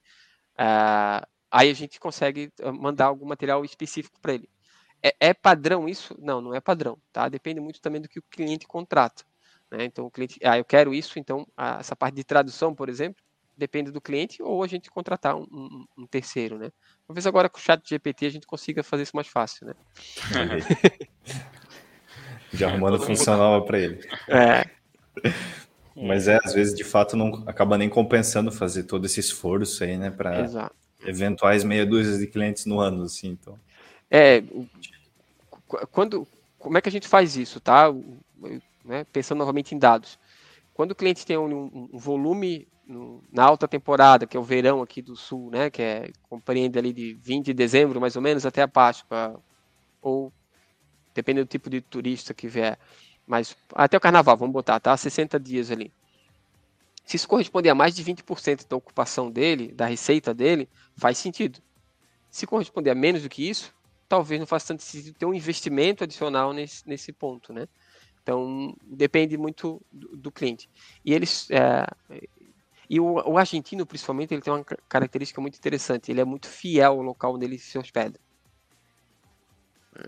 uh, 0.53 1.25
aí 1.51 1.69
a 1.69 1.73
gente 1.73 1.99
consegue 1.99 2.51
ah, 2.61 2.71
mandar 2.71 3.05
algum 3.05 3.25
material 3.25 3.63
específico 3.63 4.19
para 4.19 4.33
ele. 4.33 4.49
É, 5.03 5.13
é, 5.19 5.33
padrão 5.33 5.89
isso? 5.89 6.15
Não, 6.17 6.39
não 6.39 6.55
é 6.55 6.61
padrão, 6.61 6.97
tá? 7.11 7.27
Depende 7.27 7.59
muito 7.59 7.81
também 7.81 8.01
do 8.01 8.07
que 8.07 8.19
o 8.19 8.23
cliente 8.23 8.65
contrata. 8.65 9.25
Né? 9.69 9.83
Então, 9.83 10.05
o 10.05 10.11
cliente, 10.11 10.39
ah, 10.43 10.57
eu 10.57 10.63
quero 10.63 10.93
isso, 10.93 11.19
então, 11.19 11.45
a, 11.57 11.79
essa 11.79 11.95
parte 11.95 12.15
de 12.15 12.23
tradução, 12.23 12.73
por 12.73 12.87
exemplo, 12.87 13.21
depende 13.57 13.91
do 13.91 14.01
cliente 14.01 14.41
ou 14.41 14.63
a 14.63 14.67
gente 14.67 14.89
contratar 14.89 15.35
um, 15.35 15.45
um, 15.51 15.85
um 15.99 16.07
terceiro, 16.07 16.57
né? 16.57 16.71
Talvez 17.05 17.27
agora 17.27 17.49
com 17.49 17.57
o 17.57 17.61
chat 17.61 17.87
GPT 17.87 18.25
a 18.25 18.29
gente 18.29 18.47
consiga 18.47 18.81
fazer 18.81 19.03
isso 19.03 19.15
mais 19.15 19.27
fácil, 19.27 19.67
né? 19.67 19.73
Já 22.53 22.69
arrumando 22.69 22.99
função 22.99 23.37
nova 23.37 23.65
para 23.65 23.79
ele. 23.79 23.99
É. 24.29 24.63
Mas 25.95 26.27
é, 26.27 26.39
às 26.43 26.53
vezes, 26.53 26.73
de 26.73 26.83
fato, 26.83 27.15
não 27.15 27.43
acaba 27.47 27.77
nem 27.77 27.87
compensando 27.89 28.51
fazer 28.51 28.83
todo 28.83 29.05
esse 29.05 29.19
esforço 29.19 29.83
aí, 29.83 29.95
né? 29.95 30.11
Exato. 30.43 30.75
eventuais 31.05 31.63
meia 31.63 31.85
dúzia 31.85 32.17
de 32.17 32.25
clientes 32.25 32.65
no 32.65 32.79
ano, 32.79 33.03
assim, 33.03 33.29
então. 33.29 33.59
É, 34.09 34.43
quando, 35.91 36.27
como 36.59 36.77
é 36.77 36.81
que 36.81 36.89
a 36.89 36.91
gente 36.91 37.07
faz 37.07 37.35
isso, 37.35 37.59
tá? 37.59 37.93
Né, 38.83 39.05
pensando 39.11 39.39
novamente 39.39 39.73
em 39.73 39.79
dados. 39.79 40.19
Quando 40.73 40.91
o 40.91 40.95
cliente 40.95 41.25
tem 41.25 41.37
um, 41.37 41.89
um 41.93 41.97
volume 41.97 42.67
no, 42.85 43.23
na 43.31 43.43
alta 43.43 43.67
temporada, 43.67 44.25
que 44.25 44.35
é 44.35 44.39
o 44.39 44.43
verão 44.43 44.81
aqui 44.81 45.01
do 45.01 45.15
sul, 45.15 45.49
né, 45.49 45.69
que 45.69 45.81
é, 45.81 46.11
compreende 46.29 46.77
ali 46.77 46.91
de 46.91 47.13
20 47.13 47.45
de 47.45 47.53
dezembro, 47.53 48.01
mais 48.01 48.15
ou 48.15 48.21
menos, 48.21 48.45
até 48.45 48.61
a 48.61 48.67
Páscoa, 48.67 49.39
ou 50.01 50.33
dependendo 51.13 51.45
do 51.45 51.49
tipo 51.49 51.69
de 51.69 51.79
turista 51.79 52.33
que 52.33 52.47
vier, 52.47 52.77
mas 53.25 53.55
até 53.73 53.95
o 53.95 54.01
carnaval, 54.01 54.35
vamos 54.35 54.53
botar, 54.53 54.79
tá? 54.79 54.95
60 54.97 55.39
dias 55.39 55.71
ali. 55.71 55.93
Se 57.05 57.17
isso 57.17 57.27
corresponder 57.27 57.69
a 57.69 57.75
mais 57.75 57.95
de 57.95 58.03
20% 58.03 58.67
da 58.67 58.75
ocupação 58.75 59.29
dele, 59.29 59.71
da 59.71 59.85
receita 59.85 60.33
dele, 60.33 60.69
faz 60.95 61.17
sentido. 61.17 61.59
Se 62.29 62.47
corresponder 62.47 62.89
a 62.89 62.95
menos 62.95 63.21
do 63.21 63.29
que 63.29 63.47
isso, 63.47 63.73
talvez 64.13 64.39
não 64.39 64.45
faça 64.45 64.67
tanto 64.67 64.83
sentido 64.83 65.15
ter 65.15 65.25
um 65.25 65.33
investimento 65.33 66.03
adicional 66.03 66.53
nesse, 66.53 66.87
nesse 66.87 67.11
ponto, 67.11 67.51
né? 67.51 67.67
Então, 68.21 68.75
depende 68.83 69.35
muito 69.39 69.81
do, 69.91 70.15
do 70.15 70.31
cliente. 70.31 70.69
E 71.03 71.15
eles... 71.15 71.49
É, 71.49 71.87
e 72.87 72.99
o, 72.99 73.15
o, 73.27 73.37
argentino, 73.39 73.87
principalmente, 73.87 74.31
ele 74.31 74.41
tem 74.41 74.53
uma 74.53 74.63
característica 74.87 75.41
muito 75.41 75.57
interessante. 75.57 76.11
Ele 76.11 76.21
é 76.21 76.25
muito 76.25 76.47
fiel 76.47 76.91
ao 76.91 77.01
local 77.01 77.33
onde 77.33 77.45
ele 77.45 77.57
se 77.57 77.75
hospeda. 77.75 78.19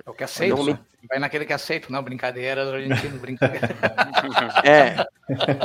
É 0.05 0.09
o 0.09 0.13
que 0.13 0.23
aceito. 0.23 0.49
Normalmente... 0.49 0.79
Né? 0.79 0.85
Vai 1.09 1.19
naquele 1.19 1.45
que 1.45 1.53
aceito, 1.53 1.91
não, 1.91 2.03
brincadeiras, 2.03 2.67
argentino, 2.67 3.19
brincadeira. 3.19 3.69
é, 4.63 5.01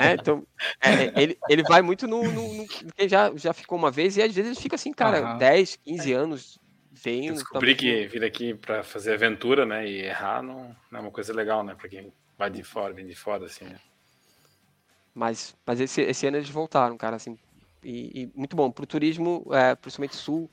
é, 0.08 0.14
então, 0.14 0.46
é, 0.80 1.22
ele, 1.22 1.38
ele 1.48 1.62
vai 1.62 1.82
muito 1.82 2.08
no, 2.08 2.22
no, 2.22 2.54
no, 2.54 2.66
Quem 2.94 3.08
já, 3.08 3.30
já 3.36 3.52
ficou 3.52 3.78
uma 3.78 3.90
vez 3.90 4.16
e 4.16 4.22
às 4.22 4.34
vezes 4.34 4.52
ele 4.52 4.60
fica 4.60 4.76
assim, 4.76 4.92
cara, 4.92 5.32
uhum. 5.32 5.38
10, 5.38 5.76
15 5.76 6.12
anos. 6.12 6.59
Vem, 7.02 7.32
Descobri 7.32 7.74
que 7.74 8.06
vir 8.06 8.24
aqui 8.24 8.54
para 8.54 8.82
fazer 8.82 9.14
aventura, 9.14 9.64
né, 9.64 9.88
e 9.88 10.02
errar 10.02 10.42
não, 10.42 10.76
não 10.90 10.98
é 10.98 11.02
uma 11.02 11.10
coisa 11.10 11.32
legal, 11.32 11.64
né, 11.64 11.74
para 11.74 11.88
quem 11.88 12.12
vai 12.36 12.50
de 12.50 12.62
fora, 12.62 12.92
vem 12.92 13.06
de 13.06 13.14
fora, 13.14 13.46
assim, 13.46 13.64
né. 13.64 13.78
Mas, 15.14 15.56
mas 15.66 15.80
esse, 15.80 16.02
esse 16.02 16.26
ano 16.26 16.36
eles 16.36 16.50
voltaram, 16.50 16.96
cara, 16.96 17.16
assim, 17.16 17.38
e, 17.82 18.22
e 18.22 18.32
muito 18.34 18.54
bom. 18.54 18.70
Para 18.70 18.84
o 18.84 18.86
turismo, 18.86 19.46
é, 19.52 19.74
principalmente 19.74 20.16
sul, 20.16 20.50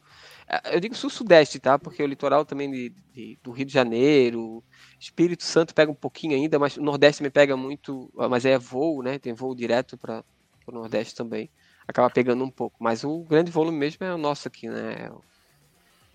é, 0.48 0.76
eu 0.76 0.80
digo 0.80 0.96
sul-sudeste, 0.96 1.60
tá? 1.60 1.78
Porque 1.78 2.02
o 2.02 2.08
litoral 2.08 2.46
também 2.46 2.72
de, 2.72 2.90
de, 3.14 3.40
do 3.44 3.52
Rio 3.52 3.66
de 3.66 3.74
Janeiro, 3.74 4.64
Espírito 5.00 5.44
Santo 5.44 5.76
pega 5.76 5.92
um 5.92 5.96
pouquinho 5.96 6.36
ainda, 6.36 6.58
mas 6.58 6.78
o 6.78 6.82
Nordeste 6.82 7.22
me 7.22 7.30
pega 7.30 7.56
muito, 7.58 8.12
mas 8.30 8.46
é 8.46 8.58
voo, 8.58 9.04
né? 9.04 9.20
Tem 9.20 9.34
voo 9.34 9.54
direto 9.54 9.98
para 9.98 10.24
o 10.66 10.72
Nordeste 10.72 11.16
também. 11.16 11.50
Acaba 11.88 12.10
pegando 12.10 12.44
um 12.44 12.50
pouco. 12.50 12.78
Mas 12.80 13.04
o 13.04 13.24
grande 13.24 13.52
volume 13.52 13.78
mesmo 13.78 14.06
é 14.06 14.14
o 14.14 14.18
nosso 14.18 14.48
aqui, 14.48 14.68
né? 14.68 15.10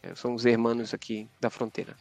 É, 0.03 0.15
são 0.15 0.35
os 0.35 0.45
hermanos 0.45 0.93
aqui 0.93 1.29
da 1.41 1.49
fronteira. 1.49 1.97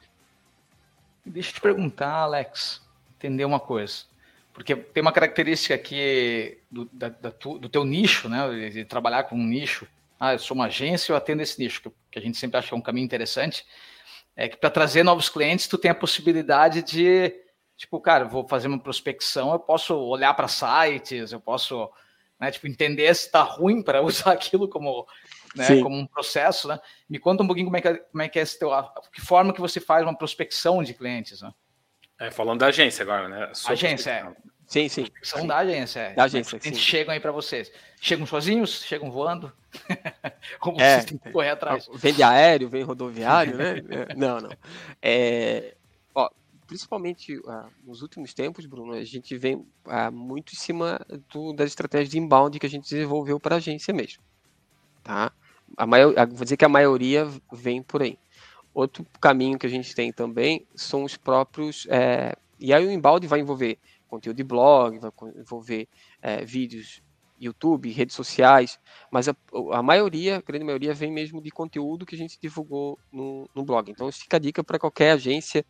Deixa 1.25 1.49
eu 1.51 1.53
te 1.53 1.61
perguntar, 1.61 2.11
Alex, 2.11 2.81
entender 3.15 3.45
uma 3.45 3.59
coisa. 3.59 4.05
Porque 4.53 4.75
tem 4.75 5.01
uma 5.01 5.11
característica 5.11 5.73
aqui 5.73 6.57
do, 6.69 6.85
da, 6.91 7.09
da 7.09 7.31
tu, 7.31 7.57
do 7.57 7.69
teu 7.69 7.85
nicho, 7.85 8.27
né? 8.27 8.69
De 8.69 8.83
trabalhar 8.83 9.23
com 9.23 9.35
um 9.35 9.45
nicho. 9.45 9.87
Ah, 10.19 10.33
eu 10.33 10.39
sou 10.39 10.55
uma 10.55 10.65
agência, 10.65 11.11
eu 11.11 11.15
atendo 11.15 11.41
esse 11.41 11.59
nicho, 11.59 11.81
que, 12.11 12.19
a 12.19 12.21
gente 12.21 12.37
sempre 12.37 12.57
acha 12.57 12.67
que 12.67 12.73
é 12.73 12.77
um 12.77 12.81
caminho 12.81 13.05
interessante. 13.05 13.65
É 14.35 14.47
que 14.47 14.57
para 14.57 14.69
trazer 14.69 15.03
novos 15.03 15.29
clientes, 15.29 15.67
tu 15.67 15.77
tem 15.77 15.89
a 15.89 15.95
possibilidade 15.95 16.83
de, 16.83 17.33
tipo, 17.77 17.99
cara, 17.99 18.25
vou 18.25 18.47
fazer 18.47 18.67
uma 18.67 18.79
prospecção, 18.79 19.51
eu 19.51 19.59
posso 19.59 19.95
olhar 19.95 20.33
para 20.33 20.47
sites, 20.47 21.31
eu 21.31 21.39
posso, 21.39 21.89
né, 22.39 22.51
tipo, 22.51 22.67
entender 22.67 23.13
se 23.15 23.25
está 23.25 23.41
ruim 23.41 23.81
para 23.81 24.01
usar 24.05 24.33
aquilo 24.33 24.67
como, 24.67 25.07
né, 25.55 25.81
como 25.81 25.97
um 25.97 26.05
processo, 26.05 26.67
né? 26.67 26.79
Me 27.09 27.19
conta 27.19 27.43
um 27.43 27.47
pouquinho 27.47 27.67
como 27.67 27.77
é 27.77 27.81
que 27.81 27.87
é, 27.87 27.95
como 27.95 28.21
é, 28.21 28.29
que 28.29 28.39
é 28.39 28.41
esse 28.41 28.57
teu, 28.57 28.69
que 29.13 29.21
forma 29.21 29.53
que 29.53 29.61
você 29.61 29.79
faz 29.79 30.03
uma 30.03 30.17
prospecção 30.17 30.83
de 30.83 30.93
clientes, 30.93 31.41
né? 31.41 31.51
É, 32.19 32.29
falando 32.29 32.59
da 32.59 32.67
agência 32.67 33.03
agora, 33.03 33.27
né? 33.27 33.51
agência, 33.67 34.11
é. 34.11 34.51
Sim, 34.71 34.87
sim. 34.87 35.07
São 35.21 35.45
da 35.45 35.57
agência. 35.57 35.99
É. 35.99 36.13
Da 36.13 36.23
agência, 36.23 36.57
Eles 36.63 36.79
chegam 36.79 37.13
aí 37.13 37.19
para 37.19 37.33
vocês. 37.33 37.69
Chegam 37.99 38.25
sozinhos? 38.25 38.83
Chegam 38.83 39.11
voando? 39.11 39.51
Como 40.61 40.79
é, 40.79 40.93
vocês 40.93 41.05
têm 41.05 41.17
que 41.17 41.29
correr 41.29 41.49
atrás? 41.49 41.89
Vem 41.93 42.13
de 42.13 42.23
aéreo, 42.23 42.69
vem 42.69 42.81
rodoviário, 42.81 43.57
né? 43.57 43.79
É, 43.89 44.13
não, 44.15 44.39
não. 44.39 44.49
É, 45.01 45.75
ó, 46.15 46.29
principalmente 46.65 47.37
uh, 47.39 47.69
nos 47.83 48.01
últimos 48.01 48.33
tempos, 48.33 48.65
Bruno, 48.65 48.93
a 48.93 49.03
gente 49.03 49.37
vem 49.37 49.55
uh, 49.55 50.09
muito 50.09 50.53
em 50.53 50.57
cima 50.57 51.05
do, 51.33 51.51
das 51.51 51.67
estratégias 51.67 52.09
de 52.09 52.17
inbound 52.17 52.57
que 52.57 52.65
a 52.65 52.69
gente 52.69 52.89
desenvolveu 52.89 53.41
para 53.41 53.55
a 53.55 53.57
agência 53.57 53.93
mesmo. 53.93 54.23
Tá? 55.03 55.33
A 55.77 55.85
maior, 55.85 56.13
vou 56.27 56.43
dizer 56.43 56.57
que 56.57 56.65
a 56.65 56.69
maioria 56.69 57.27
vem 57.51 57.81
por 57.81 58.01
aí. 58.01 58.17
Outro 58.73 59.05
caminho 59.19 59.59
que 59.59 59.65
a 59.65 59.69
gente 59.69 59.93
tem 59.93 60.11
também 60.11 60.65
são 60.75 61.03
os 61.03 61.17
próprios. 61.17 61.87
É, 61.89 62.35
e 62.59 62.73
aí 62.73 62.85
o 62.85 62.91
embalde 62.91 63.27
vai 63.27 63.39
envolver 63.39 63.77
conteúdo 64.07 64.37
de 64.37 64.43
blog, 64.43 64.99
vai 64.99 65.11
envolver 65.37 65.87
é, 66.21 66.43
vídeos 66.43 67.01
YouTube, 67.41 67.89
redes 67.91 68.15
sociais, 68.15 68.79
mas 69.09 69.27
a, 69.27 69.35
a, 69.71 69.81
maioria, 69.81 70.37
a 70.37 70.41
grande 70.41 70.63
maioria, 70.63 70.93
vem 70.93 71.11
mesmo 71.11 71.41
de 71.41 71.49
conteúdo 71.49 72.05
que 72.05 72.13
a 72.13 72.17
gente 72.17 72.37
divulgou 72.39 72.99
no, 73.11 73.49
no 73.55 73.63
blog. 73.63 73.89
Então, 73.89 74.11
fica 74.11 74.37
a 74.37 74.39
dica 74.39 74.63
para 74.63 74.77
qualquer 74.77 75.13
agência, 75.13 75.65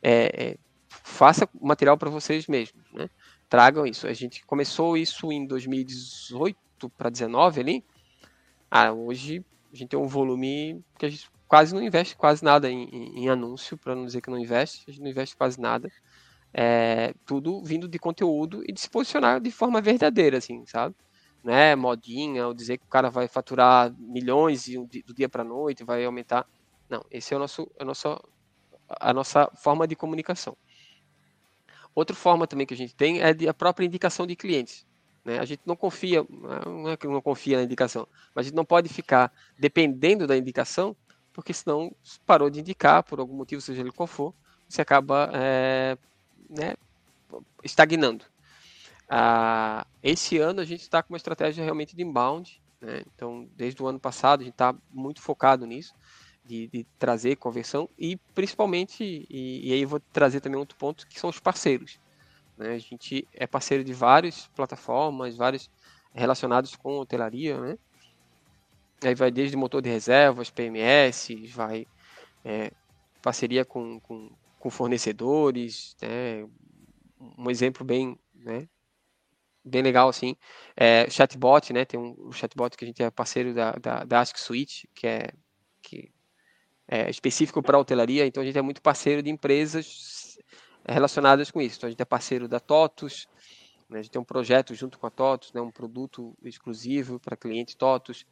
é, 0.00 0.52
é, 0.52 0.56
faça 0.88 1.48
material 1.60 1.98
para 1.98 2.08
vocês 2.08 2.46
mesmos, 2.46 2.84
né? 2.92 3.10
Tragam 3.48 3.84
isso. 3.86 4.06
A 4.06 4.12
gente 4.12 4.44
começou 4.46 4.96
isso 4.96 5.32
em 5.32 5.46
2018 5.46 6.56
para 6.96 7.10
2019 7.10 7.60
ali. 7.60 7.84
Ah, 8.70 8.92
hoje 8.92 9.44
a 9.72 9.76
gente 9.76 9.88
tem 9.90 9.98
um 9.98 10.06
volume 10.06 10.84
que 10.98 11.06
a 11.06 11.08
gente 11.08 11.30
quase 11.48 11.74
não 11.74 11.82
investe 11.82 12.14
quase 12.14 12.44
nada 12.44 12.70
em, 12.70 12.84
em, 12.84 13.24
em 13.24 13.28
anúncio, 13.28 13.76
para 13.78 13.94
não 13.94 14.04
dizer 14.04 14.20
que 14.20 14.30
não 14.30 14.38
investe, 14.38 14.84
a 14.86 14.90
gente 14.90 15.00
não 15.02 15.10
investe 15.10 15.34
quase 15.36 15.58
nada. 15.58 15.90
É, 16.52 17.14
tudo 17.26 17.62
vindo 17.62 17.88
de 17.88 17.98
conteúdo 17.98 18.62
e 18.66 18.72
de 18.72 18.80
se 18.80 18.88
posicionar 18.88 19.40
de 19.40 19.50
forma 19.50 19.80
verdadeira, 19.80 20.38
assim, 20.38 20.64
sabe? 20.66 20.94
Né, 21.44 21.76
modinha, 21.76 22.46
ou 22.46 22.54
dizer 22.54 22.78
que 22.78 22.84
o 22.84 22.88
cara 22.88 23.10
vai 23.10 23.28
faturar 23.28 23.94
milhões 23.98 24.66
do 24.66 25.14
dia 25.14 25.28
para 25.28 25.44
noite, 25.44 25.84
vai 25.84 26.04
aumentar. 26.04 26.46
Não, 26.88 27.04
esse 27.10 27.32
é 27.32 27.36
o 27.36 27.40
nosso, 27.40 27.70
a 27.78 29.12
nossa, 29.12 29.50
forma 29.56 29.86
de 29.86 29.94
comunicação. 29.94 30.56
Outra 31.94 32.16
forma 32.16 32.46
também 32.46 32.66
que 32.66 32.74
a 32.74 32.76
gente 32.76 32.94
tem 32.94 33.20
é 33.20 33.30
a 33.48 33.54
própria 33.54 33.86
indicação 33.86 34.26
de 34.26 34.34
clientes. 34.34 34.86
Né? 35.28 35.38
A 35.38 35.44
gente 35.44 35.60
não 35.66 35.76
confia, 35.76 36.24
não 36.64 36.88
é 36.88 36.96
que 36.96 37.06
não 37.06 37.20
confia 37.20 37.58
na 37.58 37.62
indicação, 37.62 38.08
mas 38.34 38.46
a 38.46 38.48
gente 38.48 38.56
não 38.56 38.64
pode 38.64 38.88
ficar 38.88 39.30
dependendo 39.58 40.26
da 40.26 40.34
indicação 40.34 40.96
porque 41.34 41.52
senão 41.52 41.94
parou 42.26 42.48
de 42.48 42.60
indicar 42.60 43.02
por 43.02 43.20
algum 43.20 43.34
motivo, 43.36 43.60
seja 43.60 43.82
ele 43.82 43.92
qual 43.92 44.06
for, 44.06 44.34
você 44.66 44.80
acaba 44.80 45.30
é, 45.34 45.98
né, 46.48 46.74
estagnando. 47.62 48.24
Ah, 49.06 49.86
esse 50.02 50.38
ano 50.38 50.62
a 50.62 50.64
gente 50.64 50.80
está 50.80 51.02
com 51.02 51.12
uma 51.12 51.18
estratégia 51.18 51.62
realmente 51.62 51.94
de 51.94 52.02
inbound, 52.02 52.60
né? 52.80 53.02
então 53.14 53.46
desde 53.54 53.82
o 53.82 53.86
ano 53.86 54.00
passado 54.00 54.40
a 54.40 54.44
gente 54.44 54.54
está 54.54 54.74
muito 54.90 55.20
focado 55.20 55.66
nisso, 55.66 55.94
de, 56.42 56.68
de, 56.68 56.86
trazer 56.98 57.36
conversão 57.36 57.86
e 57.98 58.16
principalmente, 58.34 59.04
e, 59.28 59.68
e, 59.68 59.72
aí 59.74 59.82
eu 59.82 59.88
vou 59.88 60.00
trazer 60.10 60.40
também 60.40 60.58
outro 60.58 60.78
ponto, 60.78 61.06
que 61.06 61.20
são 61.20 61.28
os 61.28 61.38
parceiros. 61.38 62.00
Né? 62.58 62.74
A 62.74 62.78
gente 62.78 63.26
é 63.32 63.46
parceiro 63.46 63.84
de 63.84 63.92
várias 63.92 64.48
plataformas, 64.48 65.36
vários 65.36 65.70
relacionados 66.12 66.74
com 66.74 66.98
hotelaria, 66.98 67.58
né? 67.60 67.78
Aí 69.04 69.14
vai 69.14 69.30
desde 69.30 69.56
motor 69.56 69.80
de 69.80 69.88
reservas, 69.88 70.50
PMS, 70.50 71.28
vai 71.54 71.86
é, 72.44 72.72
parceria 73.22 73.64
com, 73.64 74.00
com, 74.00 74.30
com 74.58 74.70
fornecedores, 74.70 75.96
né? 76.02 76.44
um 77.36 77.48
exemplo 77.48 77.84
bem, 77.84 78.18
né? 78.34 78.68
bem 79.64 79.82
legal 79.82 80.08
assim, 80.08 80.34
é, 80.76 81.08
chatbot, 81.08 81.72
né? 81.72 81.84
Tem 81.84 82.00
um, 82.00 82.32
chatbot 82.32 82.76
que 82.76 82.84
a 82.84 82.88
gente 82.88 83.02
é 83.02 83.10
parceiro 83.10 83.54
da, 83.54 83.72
da, 83.72 84.04
da 84.04 84.20
Ask 84.20 84.36
Suite, 84.36 84.88
que 84.94 85.06
é, 85.06 85.30
que 85.80 86.10
é 86.88 87.08
específico 87.08 87.62
para 87.62 87.78
hotelaria, 87.78 88.26
então 88.26 88.42
a 88.42 88.46
gente 88.46 88.58
é 88.58 88.62
muito 88.62 88.82
parceiro 88.82 89.22
de 89.22 89.30
empresas 89.30 90.27
relacionadas 90.92 91.50
com 91.50 91.60
isso. 91.60 91.76
Então 91.76 91.86
a 91.88 91.90
gente 91.90 92.02
é 92.02 92.04
parceiro 92.04 92.48
da 92.48 92.60
TOTUS, 92.60 93.28
né? 93.88 93.98
a 93.98 94.02
gente 94.02 94.12
tem 94.12 94.20
um 94.20 94.24
projeto 94.24 94.74
junto 94.74 94.98
com 94.98 95.06
a 95.06 95.10
TOTUS, 95.10 95.52
né? 95.52 95.60
um 95.60 95.70
produto 95.70 96.36
exclusivo 96.42 97.18
para 97.20 97.36
cliente 97.36 97.76
TOTUS. 97.76 98.26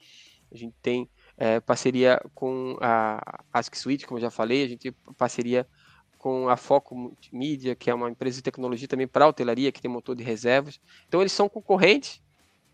A 0.53 0.57
gente 0.57 0.75
tem 0.81 1.09
é, 1.37 1.61
parceria 1.61 2.21
com 2.35 2.77
a 2.81 3.43
Ask 3.53 3.75
Suite, 3.75 4.07
como 4.07 4.19
eu 4.19 4.23
já 4.23 4.31
falei, 4.31 4.65
a 4.65 4.69
gente 4.69 4.81
tem 4.81 4.93
parceria 5.17 5.67
com 6.19 6.49
a 6.49 6.57
Foco 6.57 6.97
Multimídia, 6.97 7.75
que 7.75 7.91
é 7.91 7.95
uma 7.95 8.11
empresa 8.11 8.37
de 8.37 8.43
tecnologia 8.43 8.89
também 8.89 9.07
para 9.07 9.29
hotelaria, 9.29 9.71
que 9.71 9.81
tem 9.81 9.91
motor 9.91 10.17
de 10.17 10.25
reservas. 10.25 10.81
Então 11.07 11.21
eles 11.21 11.33
são 11.33 11.49
concorrentes, 11.49 12.21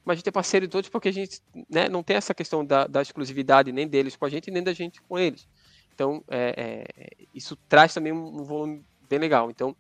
mas 0.05 0.15
a 0.15 0.17
gente 0.17 0.29
é 0.29 0.33
parceiro 0.33 0.67
de 0.67 0.71
todos 0.71 0.89
porque 0.89 1.09
a 1.09 1.13
gente 1.13 1.41
né, 1.69 1.89
não 1.89 2.03
tem 2.03 2.17
essa 2.17 2.35
questão 2.35 2.65
da, 2.65 2.87
da, 2.87 3.03
exclusividade 3.03 3.71
nem 3.71 3.87
deles 3.87 4.17
com 4.17 4.25
a 4.25 4.31
gente, 4.31 4.51
nem 4.51 4.63
da 4.63 4.73
gente 4.73 5.03
com 5.03 5.19
eles. 5.19 5.47
Então 5.95 6.25
é, 6.29 6.87
é, 6.97 7.27
isso 7.35 7.57
traz 7.69 7.93
também 7.93 8.13
um, 8.13 8.41
um, 8.41 8.45
volume 8.45 8.85
bem 9.13 9.19
legal. 9.19 9.51
Então, 9.51 9.77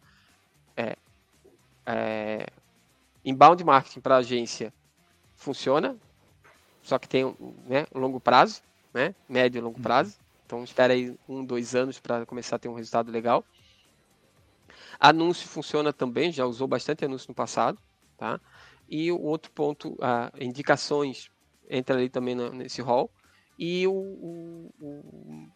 é, 0.76 0.94
é 1.86 2.46
inbound 3.24 3.64
marketing 3.64 4.00
para 4.00 4.16
agência 4.16 4.72
funciona, 5.34 5.96
só 6.82 6.98
que 6.98 7.08
tem 7.08 7.24
né, 7.66 7.86
um 7.94 7.98
longo 7.98 8.20
prazo, 8.20 8.62
né? 8.92 9.14
Médio 9.26 9.58
e 9.58 9.62
longo 9.62 9.78
uhum. 9.78 9.82
prazo. 9.82 10.18
Então 10.44 10.62
espera 10.62 10.92
aí 10.92 11.16
um, 11.26 11.42
dois 11.42 11.74
anos 11.74 11.98
para 11.98 12.26
começar 12.26 12.56
a 12.56 12.58
ter 12.58 12.68
um 12.68 12.74
resultado 12.74 13.10
legal. 13.10 13.42
Anúncio 15.00 15.48
funciona 15.48 15.92
também, 15.92 16.30
já 16.30 16.44
usou 16.44 16.68
bastante 16.68 17.04
anúncio 17.04 17.28
no 17.28 17.34
passado, 17.34 17.78
tá? 18.18 18.38
E 18.88 19.10
o 19.10 19.20
outro 19.20 19.50
ponto, 19.52 19.96
ah, 20.00 20.30
indicações 20.38 21.30
entra 21.70 21.96
ali 21.96 22.10
também 22.10 22.34
nesse 22.34 22.82
rol. 22.82 23.10
E 23.58 23.86
o, 23.86 23.92
o, 23.92 24.74
o, 24.80 25.48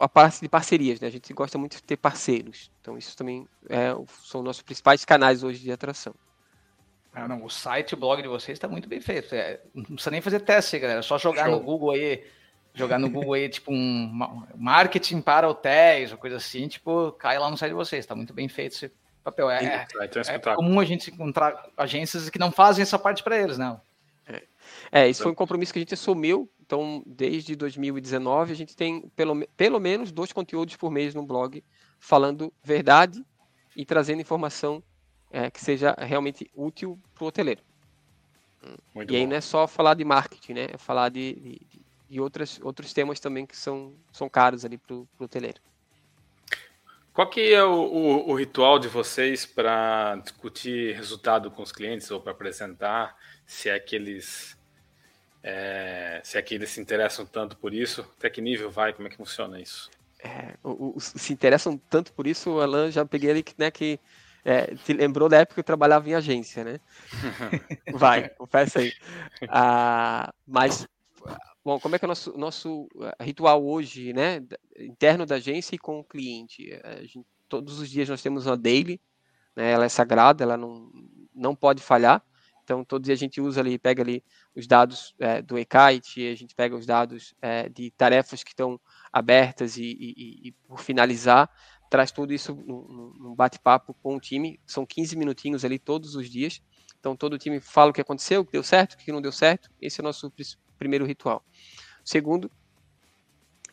a 0.00 0.08
parte 0.08 0.40
de 0.40 0.48
parcerias, 0.48 0.98
né? 0.98 1.08
A 1.08 1.10
gente 1.10 1.32
gosta 1.32 1.58
muito 1.58 1.76
de 1.76 1.82
ter 1.82 1.96
parceiros. 1.96 2.70
Então 2.80 2.96
isso 2.96 3.16
também 3.16 3.46
é, 3.68 3.94
são 4.24 4.42
nossos 4.42 4.62
principais 4.62 5.04
canais 5.04 5.44
hoje 5.44 5.60
de 5.60 5.70
atração. 5.70 6.14
Ah, 7.12 7.28
não, 7.28 7.44
o 7.44 7.50
site, 7.50 7.94
o 7.94 7.96
blog 7.96 8.22
de 8.22 8.28
vocês 8.28 8.56
está 8.56 8.66
muito 8.66 8.88
bem 8.88 9.00
feito. 9.00 9.34
É, 9.34 9.60
não 9.74 9.84
precisa 9.84 10.10
nem 10.10 10.20
fazer 10.20 10.40
teste, 10.40 10.78
galera. 10.78 11.00
É 11.00 11.02
só 11.02 11.18
jogar 11.18 11.44
Show. 11.44 11.52
no 11.52 11.60
Google 11.60 11.90
aí 11.92 12.24
jogar 12.74 12.98
no 12.98 13.10
Google 13.10 13.34
aí, 13.34 13.48
tipo, 13.48 13.72
um 13.72 14.10
marketing 14.56 15.20
para 15.20 15.48
hotéis, 15.48 16.12
ou 16.12 16.18
coisa 16.18 16.36
assim, 16.36 16.68
tipo, 16.68 17.12
cai 17.12 17.38
lá 17.38 17.50
no 17.50 17.56
site 17.56 17.70
de 17.70 17.76
vocês, 17.76 18.06
tá 18.06 18.14
muito 18.14 18.32
bem 18.32 18.48
feito 18.48 18.74
esse 18.74 18.92
papel. 19.24 19.50
É, 19.50 19.64
é, 19.64 20.34
é 20.34 20.38
comum 20.54 20.78
a 20.80 20.84
gente 20.84 21.10
encontrar 21.10 21.68
agências 21.76 22.30
que 22.30 22.38
não 22.38 22.50
fazem 22.50 22.82
essa 22.82 22.98
parte 22.98 23.22
para 23.22 23.38
eles, 23.38 23.58
né? 23.58 23.78
É. 24.26 24.42
é, 24.92 25.08
isso 25.08 25.22
foi 25.22 25.32
um 25.32 25.34
compromisso 25.34 25.72
que 25.72 25.78
a 25.78 25.82
gente 25.82 25.94
assumiu, 25.94 26.48
então, 26.70 27.02
desde 27.04 27.56
2019, 27.56 28.52
a 28.52 28.54
gente 28.54 28.76
tem 28.76 29.00
pelo, 29.16 29.44
pelo 29.56 29.80
menos 29.80 30.12
dois 30.12 30.32
conteúdos 30.32 30.76
por 30.76 30.88
mês 30.88 31.16
no 31.16 31.26
blog, 31.26 31.64
falando 31.98 32.52
verdade 32.62 33.26
e 33.74 33.84
trazendo 33.84 34.20
informação 34.20 34.80
é, 35.32 35.50
que 35.50 35.60
seja 35.60 35.96
realmente 35.98 36.48
útil 36.54 36.96
para 37.12 37.24
o 37.24 37.26
hoteleiro. 37.26 37.60
Muito 38.94 39.12
e 39.12 39.16
aí 39.16 39.26
não 39.26 39.34
é 39.34 39.40
só 39.40 39.66
falar 39.66 39.94
de 39.94 40.04
marketing, 40.04 40.52
né? 40.52 40.68
É 40.72 40.78
falar 40.78 41.08
de, 41.08 41.32
de, 41.34 41.60
e 42.08 42.20
outras, 42.20 42.60
outros 42.62 42.92
temas 42.92 43.18
também 43.18 43.44
que 43.44 43.56
são, 43.56 43.92
são 44.12 44.28
caros 44.28 44.64
ali 44.64 44.78
para 44.78 44.94
o 44.94 45.08
hoteleiro. 45.18 45.60
Qual 47.12 47.28
que 47.28 47.52
é 47.52 47.64
o, 47.64 47.80
o, 47.80 48.30
o 48.30 48.34
ritual 48.36 48.78
de 48.78 48.86
vocês 48.86 49.44
para 49.44 50.14
discutir 50.22 50.94
resultado 50.94 51.50
com 51.50 51.64
os 51.64 51.72
clientes 51.72 52.08
ou 52.12 52.20
para 52.20 52.30
apresentar, 52.30 53.16
se 53.44 53.68
é 53.68 53.80
que 53.80 53.96
eles 53.96 54.56
é, 55.42 56.20
se 56.24 56.38
é 56.38 56.42
que 56.42 56.54
eles 56.54 56.70
se 56.70 56.80
interessam 56.80 57.24
tanto 57.26 57.56
por 57.56 57.72
isso? 57.72 58.06
Até 58.18 58.28
que 58.30 58.40
nível 58.40 58.70
vai? 58.70 58.92
Como 58.92 59.08
é 59.08 59.10
que 59.10 59.16
funciona 59.16 59.60
isso? 59.60 59.90
É, 60.22 60.54
o, 60.62 60.96
o, 60.96 61.00
se 61.00 61.32
interessam 61.32 61.78
tanto 61.88 62.12
por 62.12 62.26
isso, 62.26 62.50
o 62.50 62.60
Alan 62.60 62.90
já 62.90 63.04
peguei 63.06 63.30
ali 63.30 63.44
né, 63.56 63.70
que 63.70 63.98
é, 64.44 64.74
te 64.74 64.92
lembrou 64.92 65.28
da 65.28 65.38
época 65.38 65.54
que 65.54 65.60
eu 65.60 65.64
trabalhava 65.64 66.08
em 66.08 66.14
agência, 66.14 66.62
né? 66.62 66.80
vai, 67.92 68.28
confessa 68.30 68.80
aí. 68.80 68.92
Ah, 69.48 70.32
mas 70.46 70.86
Bom, 71.62 71.78
como 71.78 71.94
é 71.94 71.98
que 71.98 72.04
é 72.04 72.06
o 72.06 72.08
nosso, 72.08 72.38
nosso 72.38 72.88
eh, 73.02 73.24
ritual 73.24 73.62
hoje, 73.62 74.14
né, 74.14 74.42
interno 74.78 75.26
da 75.26 75.34
agência 75.34 75.74
e 75.74 75.78
com 75.78 76.00
o 76.00 76.04
cliente? 76.04 76.72
Eh, 76.72 77.02
gente, 77.04 77.26
todos 77.48 77.78
os 77.78 77.90
dias 77.90 78.08
nós 78.08 78.22
temos 78.22 78.46
uma 78.46 78.56
daily, 78.56 78.98
né, 79.54 79.70
ela 79.70 79.84
é 79.84 79.88
sagrada, 79.88 80.42
ela 80.42 80.56
não, 80.56 80.90
não 81.34 81.54
pode 81.54 81.82
falhar. 81.82 82.24
Então, 82.70 82.84
todo 82.84 83.02
dia 83.02 83.14
a 83.14 83.16
gente 83.16 83.40
usa 83.40 83.60
ali, 83.60 83.76
pega 83.80 84.00
ali 84.00 84.22
os 84.54 84.64
dados 84.64 85.12
é, 85.18 85.42
do 85.42 85.58
e-kite, 85.58 86.28
a 86.28 86.36
gente 86.36 86.54
pega 86.54 86.76
os 86.76 86.86
dados 86.86 87.34
é, 87.42 87.68
de 87.68 87.90
tarefas 87.90 88.44
que 88.44 88.50
estão 88.50 88.78
abertas 89.12 89.76
e, 89.76 89.82
e, 89.82 90.48
e, 90.48 90.52
por 90.68 90.78
finalizar, 90.78 91.50
traz 91.90 92.12
tudo 92.12 92.32
isso 92.32 92.54
num 92.54 93.34
bate-papo 93.34 93.92
com 94.00 94.14
o 94.14 94.20
time. 94.20 94.60
São 94.64 94.86
15 94.86 95.16
minutinhos 95.16 95.64
ali 95.64 95.80
todos 95.80 96.14
os 96.14 96.30
dias. 96.30 96.62
Então, 97.00 97.16
todo 97.16 97.32
o 97.32 97.38
time 97.38 97.58
fala 97.58 97.90
o 97.90 97.92
que 97.92 98.00
aconteceu, 98.00 98.42
o 98.42 98.44
que 98.44 98.52
deu 98.52 98.62
certo, 98.62 98.92
o 98.92 98.98
que 98.98 99.10
não 99.10 99.20
deu 99.20 99.32
certo. 99.32 99.68
Esse 99.82 100.00
é 100.00 100.02
o 100.02 100.04
nosso 100.04 100.32
primeiro 100.78 101.04
ritual. 101.04 101.44
O 102.04 102.08
segundo 102.08 102.48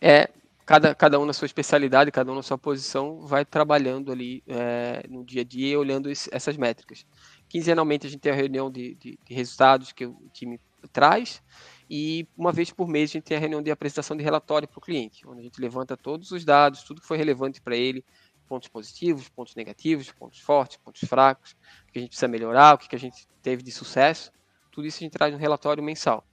é 0.02 0.28
cada, 0.68 0.94
cada 0.94 1.18
um 1.18 1.26
na 1.26 1.32
sua 1.34 1.46
especialidade, 1.46 2.12
cada 2.12 2.30
um 2.30 2.36
na 2.36 2.44
sua 2.44 2.58
posição, 2.58 3.22
vai 3.22 3.46
trabalhando 3.46 4.12
ali 4.12 4.44
é, 4.46 5.06
no 5.08 5.24
dia 5.24 5.42
a 5.42 5.46
dia, 5.46 5.80
olhando 5.80 6.10
esse, 6.10 6.30
essas 6.34 6.58
métricas. 6.58 7.06
Quinzenalmente 7.50 8.08
a 8.08 8.10
gente 8.10 8.20
tem 8.20 8.32
a 8.32 8.36
reunião 8.36 8.70
de, 8.70 8.96
de, 8.96 9.20
de, 9.26 9.34
resultados 9.34 9.92
que 9.92 10.06
o 10.06 10.30
time 10.34 10.60
traz 10.92 11.42
e 11.90 12.28
uma 12.38 12.52
vez 12.52 12.72
por 12.72 12.88
mês 12.88 13.10
a 13.12 13.14
gente 13.14 13.24
tem 13.24 13.38
a 13.38 13.40
reunião 13.40 13.62
de 13.62 13.72
apresentação 13.72 14.18
de 14.18 14.24
relatório 14.24 14.68
para 14.68 14.78
o 14.78 14.82
cliente, 14.82 15.28
onde 15.28 15.40
a 15.40 15.44
gente 15.44 15.60
levanta 15.60 15.96
todos 15.96 16.32
os 16.32 16.44
dados, 16.44 16.84
tudo 16.84 17.02
que 17.02 17.08
foi 17.08 17.18
relevante 17.18 17.62
para 17.62 17.76
ele, 17.76 18.04
pontos 18.48 18.68
positivos, 18.68 19.30
pontos 19.30 19.56
negativos, 19.56 20.12
pontos 20.12 20.40
fortes, 20.40 20.78
pontos 20.78 21.08
fracos, 21.08 21.56
o 21.88 21.92
que 21.92 22.00
a 22.00 22.02
gente 22.02 22.10
precisa 22.10 22.28
melhorar, 22.28 22.76
o 22.76 22.78
que 22.78 22.96
a 22.96 23.00
gente 23.00 23.28
teve 23.42 23.64
de 23.64 23.72
sucesso, 23.72 24.32
tudo 24.72 24.88
isso 24.88 24.98
a 24.98 25.04
gente 25.04 25.14
traz 25.14 25.34
no 25.34 25.40
relatório 25.40 25.84
mensal. 25.84 26.26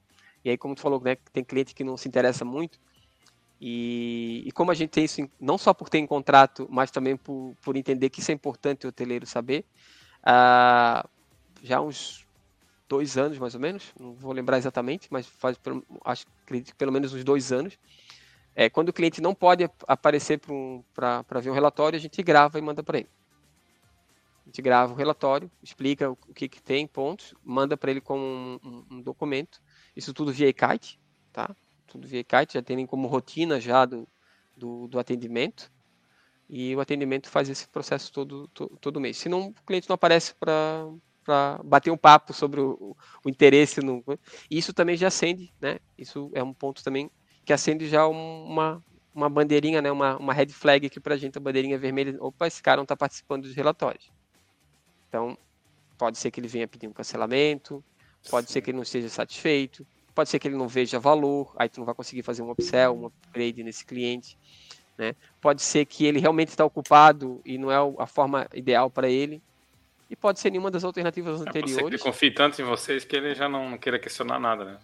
E 0.44 0.50
aí, 0.50 0.58
como 0.58 0.74
tu 0.74 0.82
falou, 0.82 1.00
né, 1.00 1.16
tem 1.32 1.42
cliente 1.42 1.74
que 1.74 1.82
não 1.82 1.96
se 1.96 2.06
interessa 2.06 2.44
muito. 2.44 2.78
E, 3.60 4.42
e, 4.44 4.52
como 4.52 4.70
a 4.70 4.74
gente 4.74 4.90
tem 4.90 5.04
isso, 5.04 5.26
não 5.40 5.56
só 5.56 5.72
por 5.72 5.88
ter 5.88 5.98
em 5.98 6.06
contrato, 6.06 6.68
mas 6.70 6.90
também 6.90 7.16
por, 7.16 7.56
por 7.62 7.76
entender 7.76 8.10
que 8.10 8.20
isso 8.20 8.30
é 8.30 8.34
importante 8.34 8.84
o 8.84 8.90
hoteleiro 8.90 9.24
saber, 9.24 9.64
uh, 10.26 11.08
já 11.62 11.80
uns 11.80 12.26
dois 12.88 13.16
anos 13.16 13.38
mais 13.38 13.54
ou 13.54 13.60
menos, 13.60 13.92
não 13.98 14.14
vou 14.14 14.32
lembrar 14.32 14.58
exatamente, 14.58 15.08
mas 15.10 15.26
faz, 15.26 15.58
acho 16.04 16.26
acredito 16.42 16.72
que 16.72 16.76
pelo 16.76 16.92
menos 16.92 17.12
uns 17.12 17.24
dois 17.24 17.52
anos. 17.52 17.78
É, 18.56 18.70
quando 18.70 18.90
o 18.90 18.92
cliente 18.92 19.20
não 19.20 19.34
pode 19.34 19.68
aparecer 19.86 20.38
para 20.38 20.54
um, 20.54 20.84
ver 21.42 21.50
um 21.50 21.54
relatório, 21.54 21.96
a 21.96 22.00
gente 22.00 22.22
grava 22.22 22.58
e 22.58 22.62
manda 22.62 22.84
para 22.84 22.98
ele. 22.98 23.08
A 24.42 24.46
gente 24.46 24.62
grava 24.62 24.92
o 24.92 24.96
relatório, 24.96 25.50
explica 25.60 26.10
o, 26.10 26.16
que, 26.16 26.48
que 26.48 26.62
tem, 26.62 26.86
pontos, 26.86 27.34
manda 27.42 27.76
para 27.76 27.90
ele 27.90 28.00
como 28.00 28.22
um, 28.22 28.60
um, 28.62 28.86
um 28.92 29.02
documento 29.02 29.60
isso 29.96 30.12
tudo 30.12 30.32
via 30.32 30.52
kite, 30.52 30.98
tá? 31.32 31.54
Tudo 31.86 32.08
via 32.08 32.24
kite, 32.24 32.54
já 32.54 32.62
tem 32.62 32.86
como 32.86 33.06
rotina 33.06 33.60
já 33.60 33.84
do, 33.84 34.08
do, 34.56 34.88
do, 34.88 34.98
atendimento. 34.98 35.70
E 36.49 36.74
o 36.76 36.80
atendimento 36.80 37.28
faz 37.28 37.49
esse 37.49 37.66
processo 37.68 38.12
todo, 38.12 38.49
todo, 38.49 38.76
todo 38.80 39.01
mês. 39.01 39.16
Senão 39.16 39.49
o 39.49 39.55
cliente 39.66 39.88
não 39.88 39.95
aparece 39.95 40.34
para 40.34 40.86
para 41.24 41.59
bater 41.64 41.90
um 41.90 41.97
papo 41.97 42.34
sobre 42.34 42.61
o, 42.61 42.95
o, 43.24 43.30
interesse 43.30 43.80
no 43.80 44.05
isso 44.51 44.74
também 44.74 44.95
já 44.95 45.09
acende 45.09 45.55
né 45.59 45.78
isso 45.97 46.30
é 46.34 46.42
um 46.42 46.53
ponto 46.53 46.84
também 46.84 47.11
que 47.47 47.51
acende 47.51 47.88
já 47.88 48.07
uma, 48.07 48.84
uma 49.14 49.30
bandeirinha 49.30 49.80
né 49.80 49.90
uma, 49.90 50.18
uma 50.18 50.34
red 50.34 50.49
flag 50.49 50.86
aqui 50.86 51.01
para 51.01 51.14
a 51.14 51.16
gente 51.16 51.38
a 51.38 51.40
bandeirinha 51.40 51.78
vermelha 51.78 52.14
opa 52.20 52.47
esse 52.47 52.62
cara 52.62 52.76
não 52.76 52.82
está 52.82 52.95
participando 52.95 53.45
dos 53.45 53.55
relatórios 53.55 54.12
então 55.09 55.34
pode 55.97 56.18
ser 56.18 56.30
que 56.30 56.38
ele 56.38 56.47
venha 56.47 56.68
pedir 56.68 56.88
um 56.88 56.92
cancelamento 56.92 57.82
Pode 58.30 58.51
ser 58.51 58.62
que 58.62 58.70
ele 58.70 58.76
não 58.76 58.82
esteja 58.82 59.09
satisfeito, 59.09 59.86
pode 60.14 60.30
ser 60.30 60.38
que 60.38 60.49
ele 60.49 60.57
não 60.57 60.66
veja 60.66 60.99
valor, 60.99 61.55
aí 61.57 61.68
tu 61.68 61.78
não 61.78 61.84
vai 61.84 61.95
conseguir 61.95 62.22
fazer 62.22 62.42
um 62.42 62.51
upsell, 62.51 62.97
um 62.97 63.07
upgrade 63.07 63.62
nesse 63.62 63.84
cliente. 63.84 64.38
Né? 64.97 65.14
Pode 65.40 65.62
ser 65.62 65.84
que 65.84 66.05
ele 66.05 66.20
realmente 66.20 66.49
está 66.49 66.64
ocupado 66.64 67.40
e 67.45 67.59
não 67.59 67.70
é 67.70 67.76
a 67.99 68.07
forma 68.07 68.47
ideal 68.55 68.88
para 68.88 69.09
ele. 69.09 69.42
E 70.09 70.14
pode 70.14 70.38
ser 70.38 70.51
nenhuma 70.51 70.70
das 70.70 70.84
alternativas 70.84 71.40
é, 71.40 71.42
anteriores. 71.42 71.72
Pode 71.72 71.74
ser 71.74 71.88
que 71.88 71.95
ele 71.95 72.03
confie 72.03 72.30
tanto 72.30 72.62
em 72.62 72.64
vocês 72.64 73.05
que 73.05 73.16
ele 73.16 73.34
já 73.34 73.49
não 73.49 73.76
queira 73.76 73.99
questionar 73.99 74.38
nada, 74.38 74.64
né? 74.64 74.78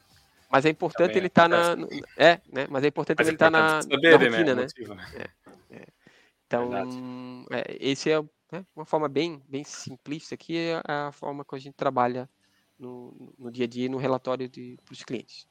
Mas 0.51 0.65
é 0.65 0.69
importante 0.71 1.17
ele 1.17 1.29
estar 1.29 1.49
tá 1.49 1.77
na. 1.77 1.87
É, 2.17 2.41
né? 2.53 2.67
Mas 2.69 2.83
é 2.83 2.89
importante 2.89 3.19
Mas 3.19 3.29
ele 3.29 3.37
estar 3.37 3.51
tá 3.51 3.61
na, 3.61 3.83
saber, 3.83 4.11
na 4.11 4.19
né, 4.19 4.27
rotina, 4.27 4.55
né? 4.55 4.63
Motivo, 4.63 4.95
né? 4.95 5.07
É, 5.15 5.77
é. 5.77 5.87
Então, 6.47 7.47
é, 7.53 7.77
esse 7.79 8.11
é 8.11 8.21
né, 8.51 8.67
uma 8.75 8.85
forma 8.85 9.09
bem, 9.09 9.41
bem 9.49 9.63
simplista 9.63 10.35
aqui, 10.35 10.57
é 10.57 10.83
a 10.85 11.13
forma 11.13 11.45
que 11.45 11.55
a 11.55 11.59
gente 11.59 11.75
trabalha 11.75 12.29
no, 12.77 13.33
no 13.39 13.53
dia 13.53 13.67
a 13.67 13.69
dia 13.69 13.87
e 13.87 13.89
no 13.89 13.99
relatório 13.99 14.51
para 14.51 14.93
os 14.93 15.05
clientes. 15.05 15.47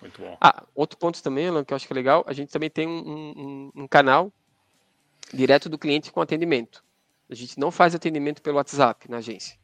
Muito 0.00 0.20
bom. 0.20 0.36
Ah, 0.40 0.64
outro 0.74 0.98
ponto 0.98 1.22
também, 1.22 1.48
Alan, 1.48 1.64
que 1.64 1.72
eu 1.72 1.76
acho 1.76 1.86
que 1.86 1.92
é 1.92 1.94
legal, 1.94 2.24
a 2.26 2.32
gente 2.32 2.50
também 2.50 2.70
tem 2.70 2.86
um, 2.86 3.00
um, 3.00 3.82
um 3.82 3.88
canal 3.88 4.32
direto 5.32 5.68
do 5.68 5.78
cliente 5.78 6.10
com 6.10 6.20
atendimento. 6.20 6.82
A 7.28 7.34
gente 7.34 7.58
não 7.58 7.70
faz 7.70 7.94
atendimento 7.94 8.42
pelo 8.42 8.56
WhatsApp 8.56 9.08
na 9.10 9.18
agência. 9.18 9.58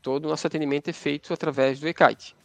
Todo 0.00 0.26
o 0.26 0.28
nosso 0.28 0.46
atendimento 0.46 0.88
é 0.88 0.92
feito 0.92 1.32
através 1.32 1.80
do 1.80 1.88
e-kite. 1.88 2.36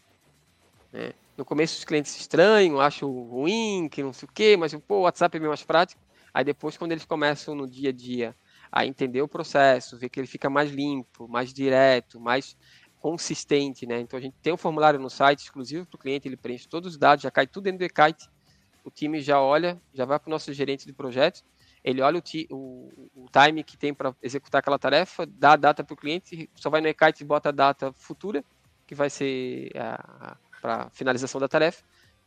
Né? 0.92 1.14
No 1.38 1.46
começo 1.46 1.78
os 1.78 1.86
clientes 1.86 2.16
estranham, 2.18 2.80
acham 2.80 3.12
ruim, 3.12 3.88
que 3.90 4.02
não 4.02 4.14
sei 4.14 4.28
o 4.28 4.32
quê, 4.32 4.58
mas 4.58 4.74
pô, 4.76 5.00
o 5.00 5.02
WhatsApp 5.02 5.38
é 5.38 5.40
bem 5.40 5.50
mais 5.50 5.64
prático. 5.64 6.02
Aí 6.34 6.44
depois, 6.44 6.78
quando 6.78 6.92
eles 6.92 7.06
começam 7.06 7.56
no 7.56 7.68
dia 7.68 7.90
a 7.90 7.94
dia 7.94 8.36
a 8.72 8.86
entender 8.86 9.22
o 9.22 9.28
processo, 9.28 9.98
ver 9.98 10.10
que 10.10 10.20
ele 10.20 10.28
fica 10.28 10.50
mais 10.50 10.72
limpo, 10.72 11.28
mais 11.28 11.54
direto, 11.54 12.20
mais 12.20 12.58
consistente, 13.02 13.86
né? 13.86 14.00
Então 14.00 14.18
a 14.18 14.22
gente 14.22 14.36
tem 14.41 14.54
um 14.54 14.58
formulário 14.58 15.00
no 15.00 15.10
site 15.10 15.39
exclusivo 15.39 15.86
para 15.86 15.95
o 15.95 16.00
cliente, 16.00 16.28
ele 16.28 16.38
preenche 16.38 16.68
todos 16.68 16.93
os 16.93 16.98
dados, 16.98 17.24
já 17.24 17.32
cai 17.32 17.48
tudo 17.48 17.66
dentro 17.66 17.80
do 17.80 17.86
e-kite, 17.86 18.30
o 18.84 18.89
time 18.89 19.22
já 19.22 19.41
olha, 19.41 19.80
já 19.93 20.06
vai 20.06 20.20
para 20.20 20.30
o 20.30 20.32
nosso 20.32 20.52
gerente 20.54 20.86
de 20.86 20.93
projetos, 20.93 21.43
ele 21.84 22.02
olha 22.02 22.20
o, 22.20 22.56
o, 22.56 23.12
o 23.16 23.26
time 23.32 23.64
que 23.64 23.78
tem 23.78 23.93
para 23.93 24.14
executar 24.22 24.60
aquela 24.60 24.80
tarefa, 24.80 25.26
dá 25.26 25.54
a 25.54 25.56
data 25.56 25.84
para 25.84 25.93
o 25.93 25.98
cliente, 25.98 26.50
só 26.56 26.70
vai 26.70 26.82
no 26.82 26.88
e-kite 26.88 27.24
e 27.24 27.26
bota 27.26 27.50
a 27.50 27.52
data 27.52 27.93
futura, 27.93 28.43
que 28.86 28.95
vai 28.95 29.10
ser 29.10 29.72
para 30.62 30.89
finalização 30.89 31.39
da 31.39 31.48
tarefa, 31.48 31.84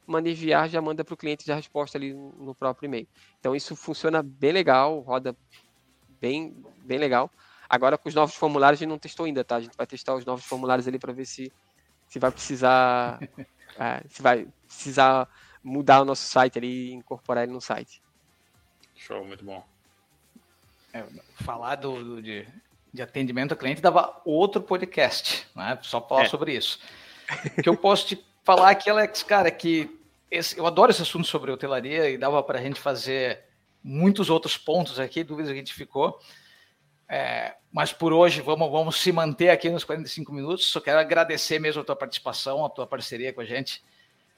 manda 0.07 0.29
enviar, 0.29 0.68
já 0.68 0.81
manda 0.81 1.05
para 1.05 1.14
o 1.14 1.16
cliente 1.16 1.47
já 1.47 1.55
a 1.55 1.57
resposta 1.57 1.97
ali 1.97 2.12
no, 2.12 2.33
no 2.33 2.55
próprio 2.55 2.87
e-mail. 2.87 3.09
Então 3.39 3.55
isso 3.55 3.75
funciona 3.75 4.23
bem 4.23 4.53
legal, 4.53 5.01
roda 5.01 5.37
bem, 6.21 6.55
bem 6.85 6.99
legal. 6.99 7.31
Agora 7.71 7.97
com 7.97 8.09
os 8.09 8.14
novos 8.16 8.35
formulários 8.35 8.81
a 8.81 8.83
gente 8.83 8.91
não 8.91 8.99
testou 8.99 9.27
ainda, 9.27 9.45
tá? 9.45 9.55
A 9.55 9.61
gente 9.61 9.77
vai 9.77 9.87
testar 9.87 10.16
os 10.16 10.25
novos 10.25 10.45
formulários 10.45 10.89
ali 10.89 10.99
para 10.99 11.12
ver 11.12 11.25
se, 11.25 11.53
se 12.09 12.18
vai 12.18 12.33
precisar 12.33 13.21
é, 13.79 14.03
se 14.09 14.21
vai 14.21 14.49
precisar 14.66 15.29
mudar 15.62 16.03
o 16.03 16.05
nosso 16.05 16.25
site 16.25 16.59
ali 16.59 16.91
e 16.91 16.93
incorporar 16.93 17.45
ele 17.45 17.53
no 17.53 17.61
site. 17.61 18.03
Show, 18.97 19.25
muito 19.25 19.45
bom. 19.45 19.64
É, 20.93 21.05
falar 21.45 21.77
do, 21.77 22.03
do 22.16 22.23
de, 22.23 22.45
de, 22.93 23.01
atendimento 23.01 23.53
ao 23.53 23.59
cliente 23.59 23.81
dava 23.81 24.21
outro 24.25 24.61
podcast, 24.61 25.47
né? 25.55 25.79
Só 25.83 26.01
falar 26.01 26.25
é. 26.25 26.29
sobre 26.29 26.55
isso. 26.55 26.81
O 27.57 27.62
que 27.62 27.68
eu 27.68 27.77
posso 27.77 28.09
te 28.09 28.27
falar 28.43 28.71
aqui, 28.71 28.91
Alex, 28.91 29.23
cara, 29.23 29.47
é 29.47 29.53
que 29.53 29.97
esse, 30.29 30.59
eu 30.59 30.66
adoro 30.66 30.91
esse 30.91 31.03
assunto 31.03 31.29
sobre 31.29 31.53
hotelaria 31.53 32.11
e 32.11 32.18
dava 32.18 32.43
para 32.43 32.59
a 32.59 32.62
gente 32.62 32.81
fazer 32.81 33.45
muitos 33.83 34.29
outros 34.29 34.59
pontos 34.59 34.99
aqui, 34.99 35.23
dúvidas 35.23 35.51
que 35.51 35.55
a 35.55 35.59
gente 35.59 35.75
ficou. 35.75 36.21
É, 37.13 37.57
mas 37.73 37.93
por 37.93 38.13
hoje 38.13 38.41
vamos, 38.41 38.71
vamos 38.71 39.01
se 39.01 39.11
manter 39.11 39.49
aqui 39.49 39.69
nos 39.69 39.83
45 39.83 40.33
minutos. 40.33 40.67
Só 40.67 40.81
quero 40.81 41.01
agradecer 41.01 41.59
mesmo 41.59 41.83
a 41.83 41.85
tua 41.85 41.97
participação, 41.97 42.65
a 42.65 42.71
tua 42.71 42.87
parceria 42.87 43.33
com 43.33 43.41
a 43.41 43.45
gente. 43.45 43.83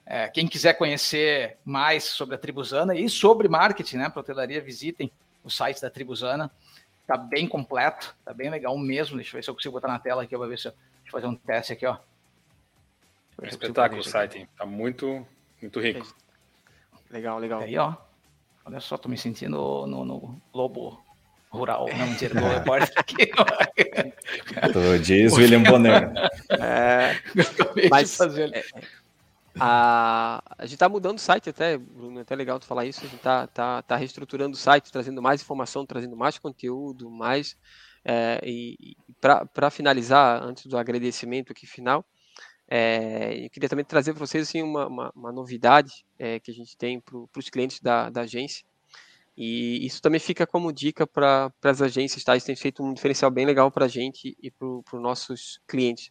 É, 0.07 0.27
quem 0.29 0.49
quiser 0.49 0.73
conhecer 0.73 1.59
mais 1.66 2.05
sobre 2.05 2.35
a 2.35 2.39
Tribuzana 2.39 2.95
e 2.95 3.11
sobre 3.11 3.47
marketing, 3.47 3.99
né, 3.99 4.09
para 4.09 4.20
hotelaria, 4.20 4.59
visitem 4.59 5.12
o 5.45 5.51
site 5.51 5.83
da 5.83 5.91
Tribuzana. 5.91 6.51
Está 7.03 7.14
bem 7.18 7.47
completo, 7.47 8.16
está 8.18 8.33
bem 8.33 8.49
legal 8.49 8.77
mesmo. 8.79 9.16
Deixa 9.16 9.33
eu 9.33 9.39
ver 9.39 9.45
se 9.45 9.51
eu 9.51 9.55
consigo 9.55 9.75
botar 9.75 9.89
na 9.89 9.99
tela 9.99 10.23
aqui, 10.23 10.35
eu 10.35 10.39
vou 10.39 10.49
ver 10.49 10.59
se 10.59 10.68
eu, 10.68 10.73
deixa 10.73 11.09
eu 11.09 11.12
fazer 11.12 11.27
um 11.27 11.37
teste 11.37 11.75
aqui, 11.75 11.85
ó. 11.85 11.99
É 13.39 13.45
um 13.45 13.49
espetáculo 13.49 14.01
o 14.01 14.05
site, 14.05 14.49
está 14.51 14.64
muito, 14.64 15.27
muito 15.61 15.79
rico. 15.79 16.07
Legal, 17.11 17.39
legal. 17.39 17.61
aí, 17.61 17.77
ó. 17.77 17.95
Olha 18.64 18.81
só, 18.81 18.97
tô 18.97 19.11
me 19.11 19.18
sentindo 19.18 19.59
no, 19.87 20.05
no 20.07 20.41
lobo 20.55 21.11
rural, 21.53 21.86
não 21.96 22.07
mentira, 22.07 22.34
do 22.34 22.46
repórter 22.46 22.92
aqui. 22.96 23.26
tu 24.72 24.98
diz 25.00 25.32
William 25.34 25.62
Bonner. 25.62 26.11
É, 26.50 27.16
mas 27.90 28.18
é, 28.20 28.64
a, 29.61 30.42
a 30.59 30.62
gente 30.64 30.74
está 30.74 30.88
mudando 30.88 31.18
o 31.18 31.20
site 31.20 31.50
até, 31.50 31.76
Bruno, 31.76 32.18
é 32.18 32.22
até 32.22 32.34
legal 32.34 32.59
tu 32.59 32.66
falar 32.66 32.86
isso, 32.86 33.00
a 33.00 33.05
gente 33.05 33.16
está 33.16 33.46
tá, 33.46 33.82
tá 33.82 33.96
reestruturando 33.96 34.57
o 34.57 34.59
site, 34.59 34.90
trazendo 34.90 35.20
mais 35.20 35.42
informação, 35.42 35.84
trazendo 35.86 36.16
mais 36.16 36.38
conteúdo, 36.38 37.11
mais... 37.11 37.57
É, 38.05 38.40
e, 38.42 38.76
e 38.80 38.96
para 39.20 39.70
finalizar, 39.70 40.42
antes 40.42 40.66
do 40.66 40.76
agradecimento 40.76 41.53
aqui 41.53 41.66
final, 41.66 42.05
é, 42.68 43.44
eu 43.44 43.50
queria 43.50 43.68
também 43.68 43.84
trazer 43.84 44.14
para 44.14 44.26
vocês 44.26 44.48
assim, 44.48 44.62
uma, 44.62 44.86
uma, 44.88 45.12
uma 45.14 45.30
novidade 45.30 46.05
é, 46.18 46.40
que 46.40 46.50
a 46.50 46.55
gente 46.55 46.76
tem 46.76 46.98
para 46.98 47.18
os 47.36 47.50
clientes 47.50 47.80
da, 47.80 48.09
da 48.09 48.22
agência, 48.22 48.64
e 49.37 49.85
isso 49.87 50.03
também 50.03 50.20
fica 50.20 50.47
como 50.47 50.72
dica 50.72 51.07
para 51.07 51.53
as 51.62 51.80
agências, 51.80 52.22
tá? 52.22 52.37
Isso 52.37 52.47
tem 52.47 52.57
feito 52.57 52.83
um 52.83 52.93
diferencial 52.93 53.30
bem 53.30 53.47
legal 53.47 53.70
para 53.70 53.87
a 53.87 53.89
gente 53.89 54.37
e 54.43 54.51
para 54.51 54.66
os 54.66 55.03
nossos 55.03 55.61
clientes. 55.66 56.11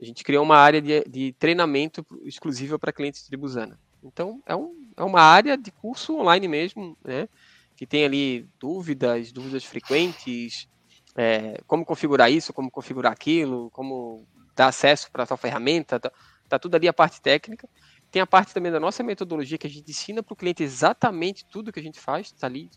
A 0.00 0.04
gente 0.04 0.24
criou 0.24 0.42
uma 0.42 0.56
área 0.56 0.80
de, 0.80 1.04
de 1.04 1.32
treinamento 1.34 2.04
exclusiva 2.24 2.78
para 2.78 2.92
clientes 2.92 3.20
de 3.20 3.28
Tribuzana. 3.28 3.78
Então, 4.02 4.42
é, 4.46 4.56
um, 4.56 4.90
é 4.96 5.02
uma 5.02 5.20
área 5.20 5.56
de 5.56 5.70
curso 5.70 6.16
online 6.16 6.48
mesmo, 6.48 6.96
né? 7.04 7.28
Que 7.76 7.86
tem 7.86 8.04
ali 8.04 8.48
dúvidas, 8.58 9.30
dúvidas 9.30 9.64
frequentes, 9.64 10.68
é, 11.16 11.60
como 11.66 11.84
configurar 11.84 12.32
isso, 12.32 12.52
como 12.52 12.70
configurar 12.70 13.12
aquilo, 13.12 13.70
como 13.70 14.26
dar 14.56 14.68
acesso 14.68 15.10
para 15.10 15.22
a 15.22 15.26
sua 15.26 15.36
ferramenta, 15.36 16.00
tá, 16.00 16.10
tá 16.48 16.58
tudo 16.58 16.74
ali 16.74 16.88
a 16.88 16.92
parte 16.92 17.20
técnica. 17.20 17.68
Tem 18.10 18.20
a 18.20 18.26
parte 18.26 18.52
também 18.52 18.72
da 18.72 18.80
nossa 18.80 19.02
metodologia 19.02 19.56
que 19.56 19.66
a 19.66 19.70
gente 19.70 19.88
ensina 19.90 20.22
para 20.22 20.32
o 20.32 20.36
cliente 20.36 20.62
exatamente 20.62 21.44
tudo 21.44 21.72
que 21.72 21.78
a 21.78 21.82
gente 21.82 22.00
faz, 22.00 22.26
está 22.26 22.46
ali 22.46 22.68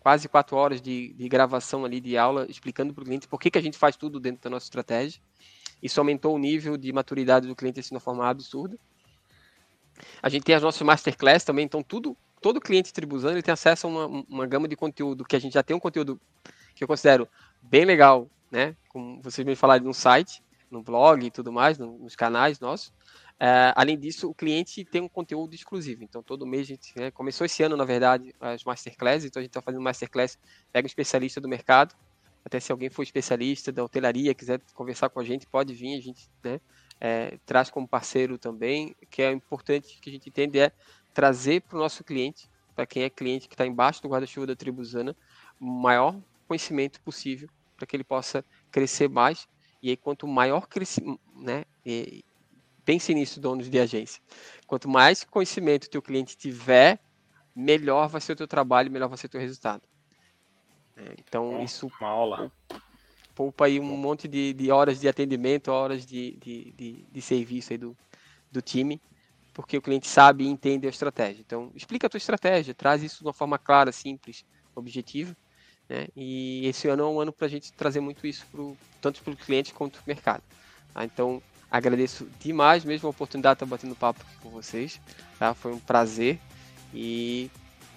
quase 0.00 0.28
quatro 0.28 0.56
horas 0.56 0.80
de, 0.80 1.12
de, 1.14 1.28
gravação 1.28 1.84
ali 1.84 2.00
de 2.00 2.16
aula 2.16 2.46
explicando 2.48 2.94
para 2.94 3.02
o 3.02 3.04
cliente 3.04 3.26
por 3.26 3.40
que, 3.40 3.50
que 3.50 3.58
a 3.58 3.60
gente 3.60 3.76
faz 3.76 3.96
tudo 3.96 4.20
dentro 4.20 4.42
da 4.42 4.50
nossa 4.50 4.66
estratégia. 4.66 5.20
Isso 5.82 6.00
aumentou 6.00 6.34
o 6.34 6.38
nível 6.38 6.76
de 6.76 6.92
maturidade 6.92 7.46
do 7.46 7.56
cliente 7.56 7.80
assim, 7.80 7.88
de 7.88 7.94
uma 7.94 8.00
forma 8.00 8.26
absurda. 8.26 8.78
A 10.22 10.28
gente 10.28 10.44
tem 10.44 10.54
as 10.54 10.62
nossas 10.62 10.82
masterclass 10.82 11.44
também, 11.44 11.64
então 11.64 11.82
tudo, 11.82 12.16
todo 12.40 12.60
cliente 12.60 12.92
tribuzando 12.92 13.34
ele 13.34 13.42
tem 13.42 13.52
acesso 13.52 13.86
a 13.86 13.90
uma, 13.90 14.24
uma 14.28 14.46
gama 14.46 14.68
de 14.68 14.76
conteúdo 14.76 15.24
que 15.24 15.36
a 15.36 15.38
gente 15.38 15.54
já 15.54 15.62
tem 15.62 15.76
um 15.76 15.80
conteúdo 15.80 16.20
que 16.74 16.84
eu 16.84 16.88
considero 16.88 17.28
bem 17.62 17.84
legal, 17.84 18.28
né? 18.50 18.76
Como 18.88 19.20
vocês 19.22 19.46
me 19.46 19.56
falaram 19.56 19.84
no 19.84 19.94
site, 19.94 20.42
no 20.70 20.82
blog 20.82 21.24
e 21.24 21.30
tudo 21.30 21.52
mais, 21.52 21.78
no, 21.78 21.98
nos 21.98 22.14
canais 22.14 22.60
nossos. 22.60 22.92
É, 23.38 23.72
além 23.76 23.98
disso, 23.98 24.30
o 24.30 24.34
cliente 24.34 24.84
tem 24.84 25.02
um 25.02 25.08
conteúdo 25.08 25.54
exclusivo. 25.54 26.02
Então, 26.02 26.22
todo 26.22 26.46
mês 26.46 26.62
a 26.62 26.68
gente 26.68 26.98
né, 26.98 27.10
começou 27.10 27.44
esse 27.44 27.62
ano, 27.62 27.76
na 27.76 27.84
verdade, 27.84 28.34
as 28.40 28.64
masterclass. 28.64 29.24
Então, 29.24 29.40
a 29.40 29.42
gente 29.42 29.50
está 29.50 29.60
fazendo 29.60 29.82
masterclass, 29.82 30.38
pega 30.72 30.86
um 30.86 30.88
especialista 30.88 31.40
do 31.40 31.48
mercado 31.48 31.94
até 32.46 32.60
se 32.60 32.70
alguém 32.70 32.88
for 32.88 33.02
especialista 33.02 33.72
da 33.72 33.82
hotelaria, 33.82 34.32
quiser 34.32 34.60
conversar 34.72 35.08
com 35.08 35.18
a 35.18 35.24
gente, 35.24 35.44
pode 35.48 35.74
vir, 35.74 35.98
a 35.98 36.00
gente 36.00 36.30
né, 36.44 36.60
é, 37.00 37.38
traz 37.44 37.70
como 37.70 37.88
parceiro 37.88 38.38
também. 38.38 38.94
O 39.02 39.06
que 39.06 39.20
é 39.20 39.32
importante 39.32 39.98
que 40.00 40.08
a 40.08 40.12
gente 40.12 40.28
entende 40.28 40.60
é 40.60 40.70
trazer 41.12 41.62
para 41.62 41.76
o 41.76 41.80
nosso 41.80 42.04
cliente, 42.04 42.48
para 42.72 42.86
quem 42.86 43.02
é 43.02 43.10
cliente 43.10 43.48
que 43.48 43.54
está 43.54 43.66
embaixo 43.66 44.00
do 44.00 44.08
guarda-chuva 44.08 44.46
da 44.46 44.54
Tribuzana, 44.54 45.16
o 45.60 45.66
maior 45.66 46.16
conhecimento 46.46 47.00
possível 47.00 47.48
para 47.76 47.84
que 47.84 47.96
ele 47.96 48.04
possa 48.04 48.44
crescer 48.70 49.08
mais. 49.08 49.48
E 49.82 49.90
aí, 49.90 49.96
quanto 49.96 50.28
maior 50.28 50.68
crescimento, 50.68 51.20
né, 51.34 51.64
e, 51.84 52.24
pense 52.86 53.12
nisso, 53.12 53.40
donos 53.40 53.68
de 53.68 53.78
agência, 53.78 54.22
quanto 54.66 54.88
mais 54.88 55.24
conhecimento 55.24 55.90
teu 55.90 56.00
cliente 56.00 56.36
tiver, 56.36 57.00
melhor 57.54 58.08
vai 58.08 58.20
ser 58.20 58.32
o 58.32 58.36
teu 58.36 58.46
trabalho, 58.46 58.90
melhor 58.90 59.08
vai 59.08 59.18
ser 59.18 59.26
o 59.26 59.30
teu 59.30 59.40
resultado. 59.40 59.82
É, 60.96 61.14
então, 61.18 61.62
isso 61.62 61.90
uma 62.00 62.08
aula. 62.08 62.52
poupa 63.34 63.66
aí 63.66 63.78
um 63.78 63.96
monte 63.96 64.26
de, 64.28 64.54
de 64.54 64.70
horas 64.70 65.00
de 65.00 65.08
atendimento, 65.08 65.68
horas 65.68 66.06
de, 66.06 66.36
de, 66.36 66.72
de, 66.72 67.04
de 67.10 67.20
serviço 67.20 67.72
aí 67.72 67.78
do, 67.78 67.94
do 68.50 68.62
time, 68.62 69.02
porque 69.52 69.76
o 69.76 69.82
cliente 69.82 70.06
sabe 70.06 70.44
e 70.44 70.46
entende 70.46 70.86
a 70.86 70.90
estratégia. 70.90 71.42
Então, 71.44 71.72
explica 71.74 72.06
a 72.06 72.10
tua 72.10 72.18
estratégia, 72.18 72.72
traz 72.72 73.02
isso 73.02 73.18
de 73.18 73.24
uma 73.24 73.32
forma 73.32 73.58
clara, 73.58 73.90
simples, 73.90 74.44
objetiva. 74.74 75.36
Né? 75.88 76.06
E 76.14 76.66
esse 76.66 76.88
ano 76.88 77.02
é 77.02 77.06
um 77.06 77.20
ano 77.20 77.32
para 77.32 77.46
a 77.46 77.50
gente 77.50 77.72
trazer 77.72 78.00
muito 78.00 78.26
isso, 78.26 78.46
pro, 78.46 78.76
tanto 79.00 79.22
para 79.22 79.32
o 79.32 79.36
cliente 79.36 79.74
quanto 79.74 79.94
para 79.94 80.04
o 80.04 80.08
mercado. 80.08 80.42
Tá? 80.94 81.04
Então, 81.04 81.42
agradeço 81.70 82.28
demais 82.40 82.84
mesmo 82.84 83.08
a 83.08 83.10
oportunidade 83.10 83.58
de 83.58 83.64
estar 83.64 83.66
batendo 83.66 83.94
papo 83.94 84.24
com 84.42 84.50
vocês. 84.50 85.00
Tá? 85.38 85.54
Foi 85.54 85.72
um 85.72 85.78
prazer. 85.78 86.38
E 86.94 87.50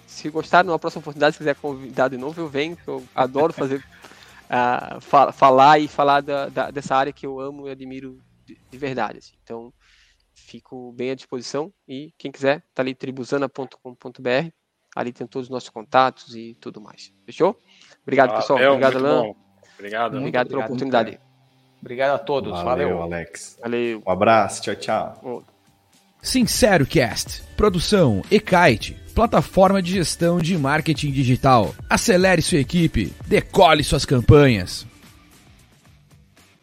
se 0.06 0.28
gostar, 0.28 0.64
numa 0.64 0.78
próxima 0.78 1.00
oportunidade, 1.00 1.34
se 1.34 1.38
quiser 1.38 1.54
convidar 1.54 2.08
de 2.08 2.16
novo, 2.16 2.40
eu 2.40 2.48
venho, 2.48 2.76
eu 2.86 3.02
adoro 3.14 3.52
fazer 3.52 3.78
uh, 3.78 5.00
fa 5.00 5.32
falar 5.32 5.78
e 5.78 5.88
falar 5.88 6.20
da, 6.20 6.48
da, 6.48 6.70
dessa 6.70 6.96
área 6.96 7.12
que 7.12 7.24
eu 7.24 7.40
amo 7.40 7.68
e 7.68 7.70
admiro 7.70 8.20
de, 8.44 8.58
de 8.70 8.78
verdade. 8.78 9.18
Assim. 9.18 9.34
Então, 9.42 9.72
fico 10.34 10.92
bem 10.92 11.10
à 11.10 11.14
disposição 11.14 11.72
e 11.86 12.12
quem 12.18 12.32
quiser, 12.32 12.64
tá 12.74 12.82
ali 12.82 12.94
tribuzana.com.br, 12.94 14.50
ali 14.96 15.12
tem 15.12 15.26
todos 15.26 15.46
os 15.46 15.50
nossos 15.50 15.68
contatos 15.68 16.34
e 16.34 16.54
tudo 16.60 16.80
mais. 16.80 17.12
Fechou? 17.24 17.60
Obrigado, 18.02 18.34
pessoal. 18.34 18.58
obrigado, 18.58 18.96
Alan. 18.96 19.20
Obrigado. 19.20 19.50
Obrigado, 19.78 20.16
obrigado 20.16 20.48
pela 20.48 20.64
oportunidade. 20.64 21.20
Obrigado 21.80 22.14
a 22.14 22.18
todos. 22.18 22.52
Valeu, 22.52 22.88
Valeu, 22.88 23.02
Alex. 23.02 23.58
Valeu. 23.60 24.02
Um 24.06 24.10
abraço. 24.10 24.62
Tchau, 24.62 24.76
tchau. 24.76 25.44
Sincero 26.22 26.86
Cast. 26.86 27.42
Produção 27.56 28.22
Ekite, 28.30 28.96
plataforma 29.14 29.80
de 29.80 29.92
gestão 29.92 30.38
de 30.38 30.56
marketing 30.58 31.10
digital. 31.10 31.74
Acelere 31.88 32.42
sua 32.42 32.58
equipe, 32.58 33.12
decole 33.26 33.82
suas 33.82 34.04
campanhas. 34.04 34.86